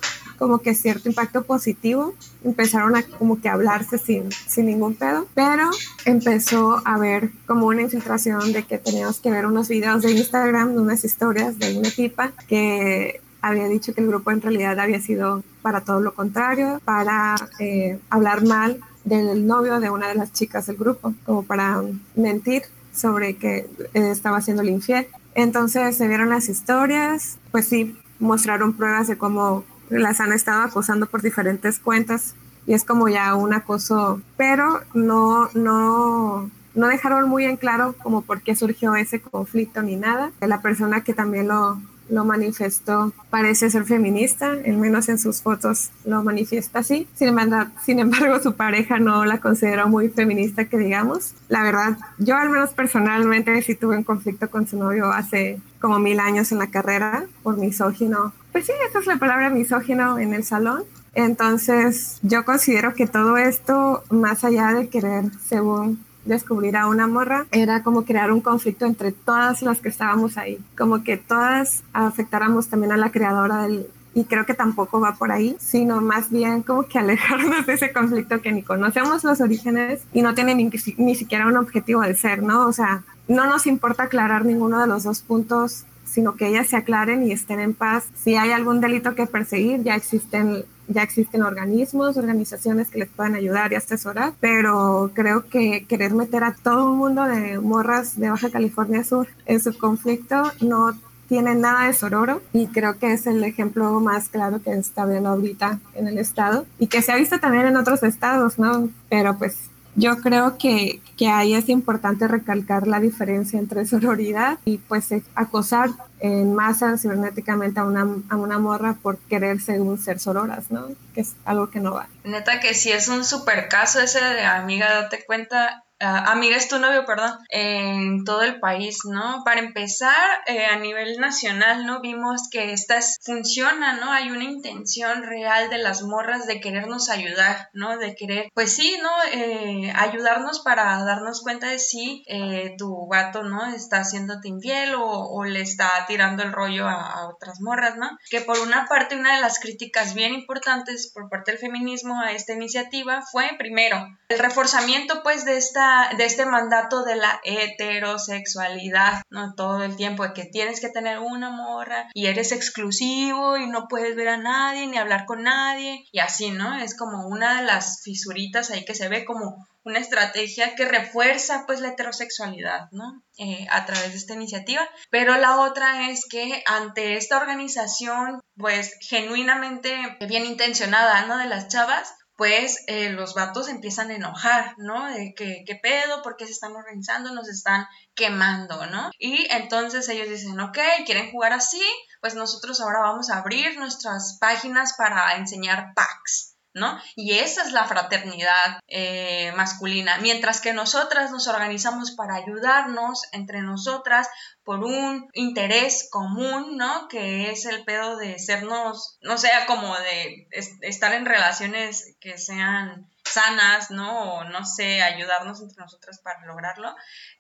como 0.42 0.58
que 0.58 0.75
cierto 0.75 1.08
impacto 1.08 1.44
positivo, 1.44 2.14
empezaron 2.42 2.96
a 2.96 3.04
como 3.04 3.40
que 3.40 3.49
hablarse 3.49 3.96
sin, 3.96 4.32
sin 4.32 4.66
ningún 4.66 4.96
pedo, 4.96 5.28
pero 5.34 5.70
empezó 6.04 6.82
a 6.84 6.94
haber 6.96 7.30
como 7.46 7.66
una 7.66 7.82
infiltración 7.82 8.52
de 8.52 8.64
que 8.64 8.76
teníamos 8.76 9.20
que 9.20 9.30
ver 9.30 9.46
unos 9.46 9.68
videos 9.68 10.02
de 10.02 10.11
Instagram, 10.11 10.75
unas 10.75 11.04
historias 11.04 11.61
de 11.61 11.78
una 11.78 11.90
tipa 11.90 12.32
que 12.49 13.20
había 13.40 13.68
dicho 13.68 13.94
que 13.94 14.00
el 14.00 14.08
grupo 14.08 14.32
en 14.32 14.42
realidad 14.42 14.80
había 14.80 15.00
sido 15.00 15.44
para 15.62 15.82
todo 15.82 16.00
lo 16.00 16.12
contrario, 16.12 16.80
para 16.84 17.37
eh, 17.61 18.00
hablar 18.11 18.44
mal 18.44 18.80
del 19.04 19.46
novio 19.46 19.78
de 19.78 19.90
una 19.90 20.08
de 20.08 20.16
las 20.16 20.32
chicas 20.32 20.66
del 20.66 20.75
grupo, 20.75 21.14
como 21.25 21.44
para 21.44 21.84
mentir 22.16 22.62
sobre 22.92 23.37
que 23.37 23.68
eh, 23.94 24.11
estaba 24.11 24.38
haciendo 24.38 24.62
el 24.62 24.70
infiel. 24.70 25.06
Entonces 25.37 25.96
se 25.96 26.08
vieron 26.08 26.30
las 26.30 26.49
historias, 26.49 27.38
pues 27.52 27.68
sí, 27.68 27.96
mostraron 28.18 28.72
pruebas 28.72 29.06
de 29.06 29.16
cómo 29.16 29.62
las 29.99 30.20
han 30.20 30.32
estado 30.32 30.62
acosando 30.62 31.06
por 31.06 31.22
diferentes 31.22 31.78
cuentas 31.78 32.34
y 32.66 32.75
es 32.75 32.84
como 32.84 33.08
ya 33.08 33.34
un 33.34 33.52
acoso, 33.52 34.20
pero 34.37 34.80
no, 34.94 35.49
no, 35.54 36.50
no 36.75 36.87
dejaron 36.87 37.28
muy 37.28 37.44
en 37.44 37.56
claro 37.56 37.94
como 38.02 38.22
por 38.22 38.42
qué 38.42 38.54
surgió 38.54 38.94
ese 38.94 39.20
conflicto 39.20 39.82
ni 39.82 39.96
nada. 39.96 40.30
La 40.40 40.62
persona 40.62 41.02
que 41.02 41.12
también 41.12 41.49
lo, 41.49 41.80
lo 42.09 42.25
manifestó 42.25 43.12
parece 43.30 43.71
ser 43.71 43.85
feminista, 43.85 44.50
al 44.50 44.76
menos 44.76 45.09
en 45.09 45.18
sus 45.18 45.42
fotos 45.42 45.90
lo 46.04 46.23
manifiesta 46.23 46.80
así. 46.80 47.06
Sin 47.14 47.28
embargo, 47.28 47.71
sin 47.85 47.99
embargo, 47.99 48.40
su 48.40 48.54
pareja 48.54 48.99
no 48.99 49.25
la 49.25 49.38
consideró 49.38 49.88
muy 49.88 50.09
feminista, 50.09 50.66
que 50.66 50.78
digamos. 50.78 51.35
La 51.49 51.62
verdad, 51.62 51.99
yo 52.18 52.37
al 52.37 52.50
menos 52.50 52.71
personalmente 52.71 53.61
sí 53.62 53.75
tuve 53.75 53.97
un 53.97 54.04
conflicto 54.04 54.50
con 54.50 54.66
su 54.66 54.78
novio 54.78 55.11
hace 55.11 55.61
como 55.80 55.99
mil 55.99 56.21
años 56.21 56.52
en 56.52 56.59
la 56.59 56.68
carrera 56.68 57.25
por 57.42 57.56
misógino. 57.56 58.32
Pues 58.52 58.66
sí, 58.66 58.73
esa 58.88 59.00
es 59.00 59.06
la 59.06 59.16
palabra 59.16 59.50
misógino 59.50 60.18
en 60.18 60.35
el 60.35 60.44
salón. 60.44 60.85
Entonces, 61.14 62.18
yo 62.23 62.44
considero 62.44 62.94
que 62.94 63.06
todo 63.06 63.37
esto, 63.37 64.02
más 64.11 64.44
allá 64.44 64.68
de 64.73 64.88
querer, 64.88 65.25
según 65.47 66.02
descubrir 66.24 66.76
a 66.76 66.88
una 66.88 67.06
morra 67.06 67.46
era 67.50 67.82
como 67.82 68.04
crear 68.04 68.32
un 68.32 68.40
conflicto 68.40 68.86
entre 68.86 69.12
todas 69.12 69.62
las 69.62 69.80
que 69.80 69.88
estábamos 69.88 70.36
ahí, 70.36 70.58
como 70.76 71.02
que 71.02 71.16
todas 71.16 71.82
afectáramos 71.92 72.68
también 72.68 72.92
a 72.92 72.96
la 72.96 73.10
creadora 73.10 73.62
del... 73.62 73.86
Y 74.14 74.24
creo 74.24 74.44
que 74.44 74.52
tampoco 74.52 75.00
va 75.00 75.14
por 75.14 75.32
ahí, 75.32 75.56
sino 75.58 76.02
más 76.02 76.30
bien 76.30 76.62
como 76.62 76.82
que 76.82 76.98
alejarnos 76.98 77.64
de 77.64 77.72
ese 77.72 77.92
conflicto 77.92 78.42
que 78.42 78.52
ni 78.52 78.62
conocemos 78.62 79.24
los 79.24 79.40
orígenes 79.40 80.02
y 80.12 80.20
no 80.20 80.34
tiene 80.34 80.54
ni, 80.54 80.70
ni 80.98 81.14
siquiera 81.14 81.46
un 81.46 81.56
objetivo 81.56 82.02
de 82.02 82.14
ser, 82.14 82.42
¿no? 82.42 82.66
O 82.66 82.74
sea, 82.74 83.04
no 83.26 83.46
nos 83.46 83.66
importa 83.66 84.02
aclarar 84.02 84.44
ninguno 84.44 84.80
de 84.80 84.86
los 84.86 85.04
dos 85.04 85.20
puntos 85.20 85.86
sino 86.04 86.34
que 86.34 86.48
ellas 86.48 86.68
se 86.68 86.76
aclaren 86.76 87.26
y 87.26 87.32
estén 87.32 87.58
en 87.58 87.72
paz. 87.72 88.04
Si 88.14 88.34
hay 88.34 88.50
algún 88.50 88.82
delito 88.82 89.14
que 89.14 89.26
perseguir, 89.26 89.82
ya 89.82 89.94
existen 89.94 90.64
ya 90.92 91.02
existen 91.02 91.42
organismos, 91.42 92.16
organizaciones 92.16 92.88
que 92.88 92.99
les 92.99 93.08
pueden 93.08 93.34
ayudar 93.34 93.72
y 93.72 93.76
asesorar, 93.76 94.32
pero 94.40 95.11
creo 95.14 95.49
que 95.49 95.84
querer 95.87 96.12
meter 96.14 96.44
a 96.44 96.54
todo 96.54 96.92
el 96.92 96.99
mundo 96.99 97.25
de 97.25 97.58
morras 97.58 98.18
de 98.18 98.30
Baja 98.30 98.50
California 98.50 99.04
Sur 99.04 99.28
en 99.46 99.61
su 99.61 99.76
conflicto 99.76 100.42
no 100.61 100.92
tiene 101.28 101.54
nada 101.54 101.87
de 101.87 101.94
sororo 101.94 102.42
y 102.52 102.66
creo 102.66 102.99
que 102.99 103.12
es 103.12 103.26
el 103.26 103.42
ejemplo 103.42 104.00
más 104.00 104.28
claro 104.28 104.61
que 104.62 104.72
está 104.72 105.06
viendo 105.06 105.30
ahorita 105.30 105.78
en 105.94 106.06
el 106.06 106.18
estado 106.18 106.66
y 106.78 106.88
que 106.88 107.00
se 107.00 107.11
ha 107.11 107.16
visto 107.16 107.40
también 107.40 107.66
en 107.66 107.76
otros 107.76 108.02
estados, 108.02 108.58
¿no? 108.58 108.90
Pero 109.08 109.38
pues 109.38 109.71
yo 109.94 110.18
creo 110.18 110.58
que, 110.58 111.00
que 111.16 111.28
ahí 111.28 111.54
es 111.54 111.68
importante 111.68 112.26
recalcar 112.28 112.87
la 112.87 113.00
diferencia 113.00 113.58
entre 113.58 113.84
sororidad 113.87 114.58
y 114.64 114.78
pues 114.78 115.08
acosar 115.34 115.90
en 116.20 116.54
masa 116.54 116.96
cibernéticamente 116.96 117.80
a 117.80 117.84
una, 117.84 118.06
a 118.28 118.37
una 118.37 118.58
morra 118.58 118.96
por 119.02 119.18
querer 119.18 119.61
según 119.61 119.99
ser 119.99 120.18
sororas, 120.18 120.70
¿no? 120.70 120.88
Que 121.14 121.22
es 121.22 121.34
algo 121.44 121.70
que 121.70 121.80
no 121.80 121.94
va. 121.94 122.08
Neta 122.25 122.61
que 122.61 122.75
sí 122.75 122.90
es 122.90 123.08
un 123.08 123.25
super 123.25 123.68
caso 123.68 124.00
ese 124.00 124.20
de 124.20 124.44
amiga, 124.44 124.92
date 124.94 125.25
cuenta, 125.26 125.84
amiga 126.02 126.56
es 126.56 126.68
tu 126.68 126.78
novio, 126.78 127.04
perdón, 127.04 127.38
en 127.49 128.25
todo 128.25 128.42
el 128.42 128.59
país, 128.59 128.99
¿no? 129.04 129.42
Para 129.44 129.61
empezar, 129.61 130.16
eh, 130.47 130.66
a 130.66 130.76
nivel 130.76 131.18
nacional, 131.18 131.87
¿no? 131.87 132.00
Vimos 132.00 132.49
que 132.50 132.73
estas 132.73 133.18
funcionan, 133.23 134.00
¿no? 134.00 134.11
Hay 134.11 134.30
una 134.30 134.44
intención 134.44 135.23
real 135.23 135.71
de 135.71 135.78
las 135.78 136.02
morras 136.02 136.47
de 136.47 136.61
querernos 136.61 137.09
ayudar, 137.09 137.71
¿no? 137.73 137.99
De 137.99 138.14
querer, 138.14 138.50
pues 138.54 138.75
sí, 138.75 138.99
¿no? 139.00 139.11
Eh, 139.32 139.92
ayudarnos 139.94 140.61
para 140.61 141.04
darnos 141.04 141.42
cuenta 141.42 141.68
de 141.68 141.78
si 141.78 142.25
eh, 142.26 142.75
tu 142.76 143.06
gato, 143.06 143.44
¿no? 143.44 143.73
Está 143.73 143.99
haciéndote 143.99 144.49
infiel 144.49 144.94
o, 144.97 145.44
le 145.44 145.61
está 145.61 145.90
tirando 146.06 146.42
el 146.42 146.52
rollo 146.52 146.87
a, 146.88 146.94
a, 146.94 147.28
otras 147.28 147.61
morras, 147.61 147.97
¿no? 147.97 148.09
Que 148.30 148.40
por 148.40 148.59
una 148.61 148.87
parte, 148.87 149.16
una 149.16 149.35
de 149.35 149.40
las 149.40 149.59
críticas 149.59 150.14
bien 150.14 150.35
importantes 150.35 151.11
por 151.12 151.28
parte 151.28 151.50
del 151.50 151.61
feminismo 151.61 152.21
a 152.21 152.32
esta 152.32 152.52
iniciativa 152.52 153.23
fue, 153.30 153.50
primero, 153.59 154.06
el 154.28 154.38
reforzamiento, 154.38 155.23
pues, 155.23 155.44
de 155.44 155.56
esta 155.56 155.91
de 156.16 156.25
este 156.25 156.46
mandato 156.46 157.04
de 157.04 157.16
la 157.16 157.40
heterosexualidad, 157.44 159.22
¿no? 159.30 159.54
Todo 159.54 159.82
el 159.82 159.96
tiempo 159.96 160.25
de 160.25 160.32
que 160.32 160.44
tienes 160.44 160.80
que 160.80 160.88
tener 160.88 161.18
una 161.18 161.50
morra 161.50 162.08
y 162.14 162.26
eres 162.26 162.52
exclusivo 162.52 163.56
y 163.56 163.66
no 163.66 163.87
puedes 163.88 164.16
ver 164.16 164.28
a 164.28 164.37
nadie 164.37 164.87
ni 164.87 164.99
hablar 164.99 165.25
con 165.26 165.42
nadie 165.42 166.04
y 166.12 166.18
así, 166.18 166.50
¿no? 166.50 166.78
Es 166.78 166.96
como 166.96 167.26
una 167.28 167.61
de 167.61 167.66
las 167.66 168.02
fisuritas 168.02 168.70
ahí 168.70 168.84
que 168.84 168.94
se 168.94 169.08
ve 169.08 169.25
como 169.25 169.66
una 169.84 169.99
estrategia 169.99 170.75
que 170.75 170.84
refuerza 170.84 171.64
pues 171.66 171.80
la 171.80 171.88
heterosexualidad, 171.88 172.88
¿no? 172.92 173.22
Eh, 173.38 173.66
a 173.70 173.84
través 173.84 174.12
de 174.12 174.18
esta 174.18 174.34
iniciativa. 174.34 174.88
Pero 175.11 175.37
la 175.38 175.61
otra 175.61 176.11
es 176.11 176.26
que 176.26 176.62
ante 176.66 177.16
esta 177.16 177.38
organización 177.38 178.40
pues 178.56 178.96
genuinamente 179.00 179.92
bien 180.28 180.46
intencionada, 180.46 181.26
¿no? 181.26 181.38
De 181.38 181.46
las 181.46 181.68
chavas, 181.68 182.14
pues 182.36 182.82
eh, 182.86 183.10
los 183.10 183.34
vatos 183.34 183.68
empiezan 183.68 184.10
a 184.10 184.14
enojar, 184.14 184.74
¿no? 184.78 185.06
De 185.06 185.34
que, 185.34 185.64
¿qué 185.66 185.76
pedo? 185.76 186.22
¿Por 186.22 186.36
qué 186.36 186.46
se 186.46 186.52
están 186.52 186.74
organizando? 186.74 187.32
Nos 187.32 187.48
están 187.48 187.86
quemando, 188.14 188.86
¿no? 188.86 189.10
Y 189.18 189.46
entonces 189.50 190.08
ellos 190.08 190.28
dicen, 190.28 190.58
ok, 190.60 190.78
quieren 191.06 191.30
jugar 191.30 191.52
así, 191.52 191.82
pues 192.20 192.34
nosotros 192.34 192.80
ahora 192.80 193.00
vamos 193.00 193.30
a 193.30 193.38
abrir 193.38 193.78
nuestras 193.78 194.38
páginas 194.40 194.94
para 194.96 195.36
enseñar 195.36 195.92
packs. 195.94 196.52
¿no? 196.74 196.98
Y 197.16 197.32
esa 197.32 197.62
es 197.62 197.72
la 197.72 197.84
fraternidad 197.84 198.80
eh, 198.88 199.52
masculina. 199.56 200.18
Mientras 200.18 200.60
que 200.60 200.72
nosotras 200.72 201.30
nos 201.30 201.46
organizamos 201.46 202.12
para 202.12 202.36
ayudarnos 202.36 203.24
entre 203.32 203.60
nosotras 203.60 204.28
por 204.64 204.85
un 204.85 205.28
interés 205.35 206.09
común, 206.11 206.76
¿no? 206.76 207.09
Que 207.09 207.50
es 207.50 207.64
el 207.66 207.85
pedo 207.85 208.16
de 208.16 208.38
sernos, 208.38 209.19
no 209.23 209.38
sea 209.38 209.66
como 209.66 209.95
de 209.97 210.49
estar 210.83 211.12
en 211.14 211.26
relaciones 211.26 212.14
que 212.21 212.38
sean 212.38 213.07
sanas, 213.32 213.90
¿no? 213.90 214.34
O 214.34 214.44
no 214.44 214.64
sé, 214.64 215.02
ayudarnos 215.02 215.60
entre 215.60 215.82
nosotras 215.82 216.20
para 216.22 216.44
lograrlo, 216.46 216.94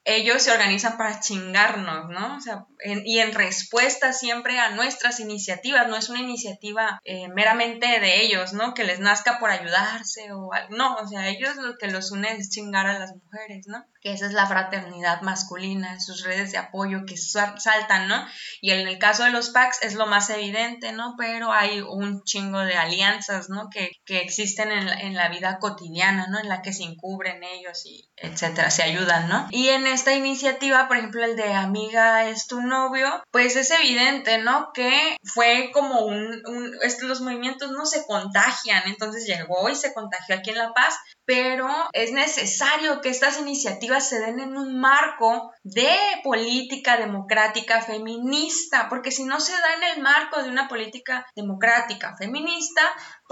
ellos 0.04 0.42
se 0.42 0.50
organizan 0.50 0.96
para 0.96 1.20
chingarnos, 1.20 2.08
¿no? 2.08 2.36
O 2.36 2.40
sea, 2.40 2.66
y 2.84 3.18
en 3.18 3.32
respuesta 3.32 4.12
siempre 4.12 4.58
a 4.58 4.70
nuestras 4.70 5.20
iniciativas, 5.20 5.88
no 5.88 5.96
es 5.96 6.08
una 6.08 6.20
iniciativa 6.20 7.00
eh, 7.04 7.28
meramente 7.28 7.86
de 8.00 8.22
ellos, 8.22 8.52
¿no? 8.52 8.74
Que 8.74 8.84
les 8.84 9.00
nazca 9.00 9.38
por 9.38 9.50
ayudarse 9.50 10.32
o 10.32 10.52
algo, 10.52 10.76
no, 10.76 10.96
o 10.96 11.06
sea, 11.06 11.28
ellos 11.28 11.56
lo 11.56 11.76
que 11.78 11.88
los 11.88 12.10
une 12.10 12.32
es 12.32 12.50
chingar 12.50 12.86
a 12.86 12.98
las 12.98 13.14
mujeres, 13.14 13.66
¿no? 13.68 13.84
Que 14.00 14.12
esa 14.12 14.26
es 14.26 14.32
la 14.32 14.46
fraternidad 14.46 15.22
masculina, 15.22 16.00
sus 16.00 16.24
redes 16.24 16.52
de 16.52 16.58
apoyo 16.58 17.04
que 17.06 17.16
saltan, 17.16 18.08
¿no? 18.08 18.26
Y 18.60 18.70
en 18.72 18.88
el 18.88 18.98
caso 18.98 19.24
de 19.24 19.30
los 19.30 19.50
packs 19.50 19.82
es 19.82 19.94
lo 19.94 20.06
más 20.06 20.30
evidente, 20.30 20.92
¿no? 20.92 21.14
Pero 21.16 21.52
hay 21.52 21.80
un 21.80 22.24
chingo 22.24 22.60
de 22.60 22.74
alianzas, 22.74 23.48
¿no? 23.48 23.68
Que, 23.70 23.92
que 24.04 24.20
existen 24.20 24.72
en 24.72 24.82
en 24.88 25.14
la 25.14 25.28
vida 25.28 25.58
cotidiana, 25.58 25.81
¿no? 25.90 26.38
En 26.38 26.48
la 26.48 26.62
que 26.62 26.72
se 26.72 26.84
encubren 26.84 27.42
ellos 27.42 27.84
y 27.86 28.08
etcétera, 28.16 28.70
se 28.70 28.82
ayudan, 28.82 29.28
¿no? 29.28 29.46
Y 29.50 29.68
en 29.68 29.86
esta 29.86 30.14
iniciativa, 30.14 30.88
por 30.88 30.96
ejemplo, 30.96 31.24
el 31.24 31.36
de 31.36 31.52
amiga 31.52 32.28
es 32.28 32.46
tu 32.46 32.60
novio, 32.60 33.22
pues 33.30 33.56
es 33.56 33.70
evidente, 33.70 34.38
¿no? 34.38 34.70
Que 34.72 35.16
fue 35.22 35.70
como 35.72 36.04
un, 36.04 36.42
un 36.46 36.72
los 37.02 37.20
movimientos 37.20 37.70
no 37.70 37.86
se 37.86 38.06
contagian, 38.06 38.82
entonces 38.86 39.26
llegó 39.26 39.68
y 39.68 39.76
se 39.76 39.92
contagió 39.92 40.36
aquí 40.36 40.50
en 40.50 40.58
La 40.58 40.72
Paz, 40.72 40.94
pero 41.24 41.68
es 41.92 42.12
necesario 42.12 43.00
que 43.00 43.08
estas 43.08 43.38
iniciativas 43.40 44.08
se 44.08 44.20
den 44.20 44.40
en 44.40 44.56
un 44.56 44.78
marco 44.80 45.52
de 45.62 45.96
política 46.22 46.96
democrática 46.96 47.82
feminista, 47.82 48.88
porque 48.88 49.10
si 49.10 49.24
no 49.24 49.40
se 49.40 49.52
da 49.52 49.74
en 49.76 49.96
el 49.96 50.02
marco 50.02 50.42
de 50.42 50.50
una 50.50 50.68
política 50.68 51.26
democrática 51.34 52.16
feminista, 52.16 52.82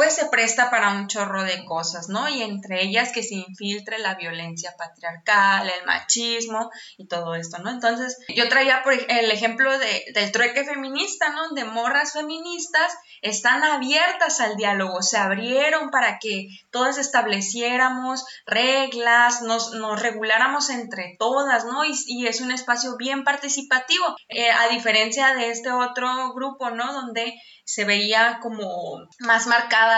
pues 0.00 0.14
se 0.14 0.30
presta 0.30 0.70
para 0.70 0.94
un 0.94 1.08
chorro 1.08 1.42
de 1.42 1.62
cosas, 1.66 2.08
¿no? 2.08 2.26
Y 2.26 2.42
entre 2.42 2.82
ellas 2.82 3.12
que 3.12 3.22
se 3.22 3.34
infiltre 3.34 3.98
la 3.98 4.14
violencia 4.14 4.74
patriarcal, 4.78 5.68
el 5.68 5.84
machismo 5.84 6.70
y 6.96 7.06
todo 7.06 7.34
esto, 7.34 7.58
¿no? 7.58 7.68
Entonces, 7.68 8.16
yo 8.34 8.48
traía 8.48 8.82
por 8.82 8.94
el 8.94 9.30
ejemplo 9.30 9.78
de, 9.78 10.06
del 10.14 10.32
trueque 10.32 10.64
feminista, 10.64 11.28
¿no? 11.34 11.50
De 11.50 11.64
morras 11.64 12.14
feministas 12.14 12.96
están 13.20 13.62
abiertas 13.62 14.40
al 14.40 14.56
diálogo, 14.56 15.02
se 15.02 15.18
abrieron 15.18 15.90
para 15.90 16.18
que 16.18 16.48
todas 16.70 16.96
estableciéramos 16.96 18.24
reglas, 18.46 19.42
nos, 19.42 19.72
nos 19.72 20.00
reguláramos 20.00 20.70
entre 20.70 21.16
todas, 21.18 21.66
¿no? 21.66 21.84
Y, 21.84 21.92
y, 22.06 22.26
es 22.26 22.40
un 22.40 22.52
espacio 22.52 22.96
bien 22.96 23.22
participativo, 23.22 24.16
eh, 24.30 24.50
a 24.50 24.68
diferencia 24.68 25.34
de 25.34 25.50
este 25.50 25.70
otro 25.70 26.32
grupo, 26.32 26.70
¿no? 26.70 26.90
Donde 26.94 27.34
se 27.70 27.84
veía 27.84 28.40
como 28.42 28.98
más 29.20 29.46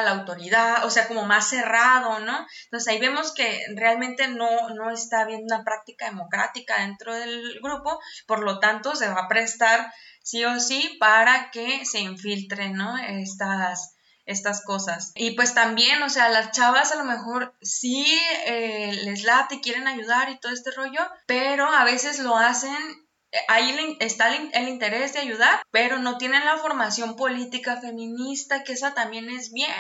la 0.01 0.13
autoridad, 0.13 0.85
o 0.87 0.91
sea, 0.91 1.07
como 1.07 1.27
más 1.27 1.49
cerrado, 1.49 2.21
¿no? 2.21 2.47
Entonces 2.65 2.89
ahí 2.89 2.99
vemos 2.99 3.35
que 3.35 3.61
realmente 3.77 4.29
no, 4.29 4.71
no 4.71 4.91
está 4.91 5.21
habiendo 5.21 5.55
una 5.55 5.65
práctica 5.65 6.07
democrática 6.07 6.81
dentro 6.81 7.15
del 7.15 7.61
grupo, 7.63 8.01
por 8.27 8.43
lo 8.43 8.59
tanto 8.59 8.97
se 8.97 9.09
va 9.09 9.23
a 9.23 9.29
prestar 9.29 9.93
sí 10.23 10.45
o 10.45 10.59
sí 10.59 10.97
para 10.99 11.51
que 11.51 11.85
se 11.85 12.01
infiltren, 12.01 12.75
¿no? 12.75 12.97
Estas, 12.97 13.95
estas 14.25 14.65
cosas. 14.65 15.13
Y 15.15 15.33
pues 15.33 15.55
también, 15.55 16.03
o 16.03 16.09
sea, 16.09 16.29
las 16.29 16.53
chavas 16.53 16.93
a 16.93 16.97
lo 16.97 17.05
mejor 17.05 17.55
sí 17.61 18.07
eh, 18.47 19.01
les 19.05 19.25
late 19.25 19.61
quieren 19.61 19.89
ayudar 19.89 20.31
y 20.31 20.39
todo 20.39 20.53
este 20.53 20.71
rollo, 20.71 21.01
pero 21.27 21.67
a 21.67 21.85
veces 21.85 22.21
lo 22.21 22.37
hacen 22.37 23.02
ahí 23.49 23.97
está 24.01 24.35
el, 24.35 24.69
interés 24.69 25.13
de 25.15 25.21
ayudar, 25.21 25.63
pero 25.71 25.99
no 25.99 26.19
tienen 26.19 26.45
la 26.45 26.59
formación 26.59 27.17
política 27.17 27.81
feminista, 27.81 28.65
que 28.65 28.73
esa 28.73 28.95
también 28.95 29.31
es 29.31 29.53
bien 29.53 29.71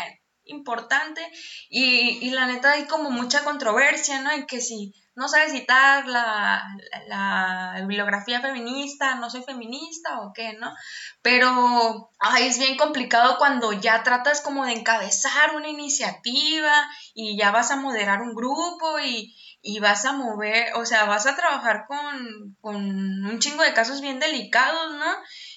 importante. 0.44 1.20
Y, 1.68 2.26
y 2.26 2.30
la 2.30 2.46
neta 2.46 2.72
hay 2.72 2.86
como 2.86 3.10
mucha 3.10 3.44
controversia, 3.44 4.20
¿no? 4.22 4.30
En 4.30 4.46
que 4.46 4.60
si 4.60 4.94
no 5.14 5.28
sabes 5.28 5.52
citar 5.52 6.06
la, 6.06 6.62
la, 7.06 7.74
bibliografía 7.80 8.40
feminista, 8.40 9.16
no 9.16 9.28
soy 9.28 9.42
feminista 9.42 10.20
o 10.20 10.32
qué, 10.32 10.54
¿no? 10.54 10.72
Pero 11.20 12.10
ay, 12.18 12.46
es 12.46 12.58
bien 12.58 12.78
complicado 12.78 13.36
cuando 13.36 13.72
ya 13.72 14.02
tratas 14.02 14.40
como 14.40 14.64
de 14.64 14.72
encabezar 14.72 15.54
una 15.54 15.68
iniciativa 15.68 16.88
y 17.14 17.36
ya 17.36 17.50
vas 17.50 17.70
a 17.70 17.76
moderar 17.76 18.22
un 18.22 18.34
grupo 18.34 18.98
y, 19.00 19.36
y 19.62 19.78
vas 19.78 20.04
a 20.04 20.12
mover, 20.12 20.74
o 20.74 20.84
sea, 20.84 21.04
vas 21.04 21.26
a 21.26 21.36
trabajar 21.36 21.86
con, 21.86 22.56
con 22.60 22.76
un 23.24 23.38
chingo 23.38 23.62
de 23.62 23.72
casos 23.72 24.00
bien 24.00 24.18
delicados, 24.18 24.92
¿no? 24.94 25.06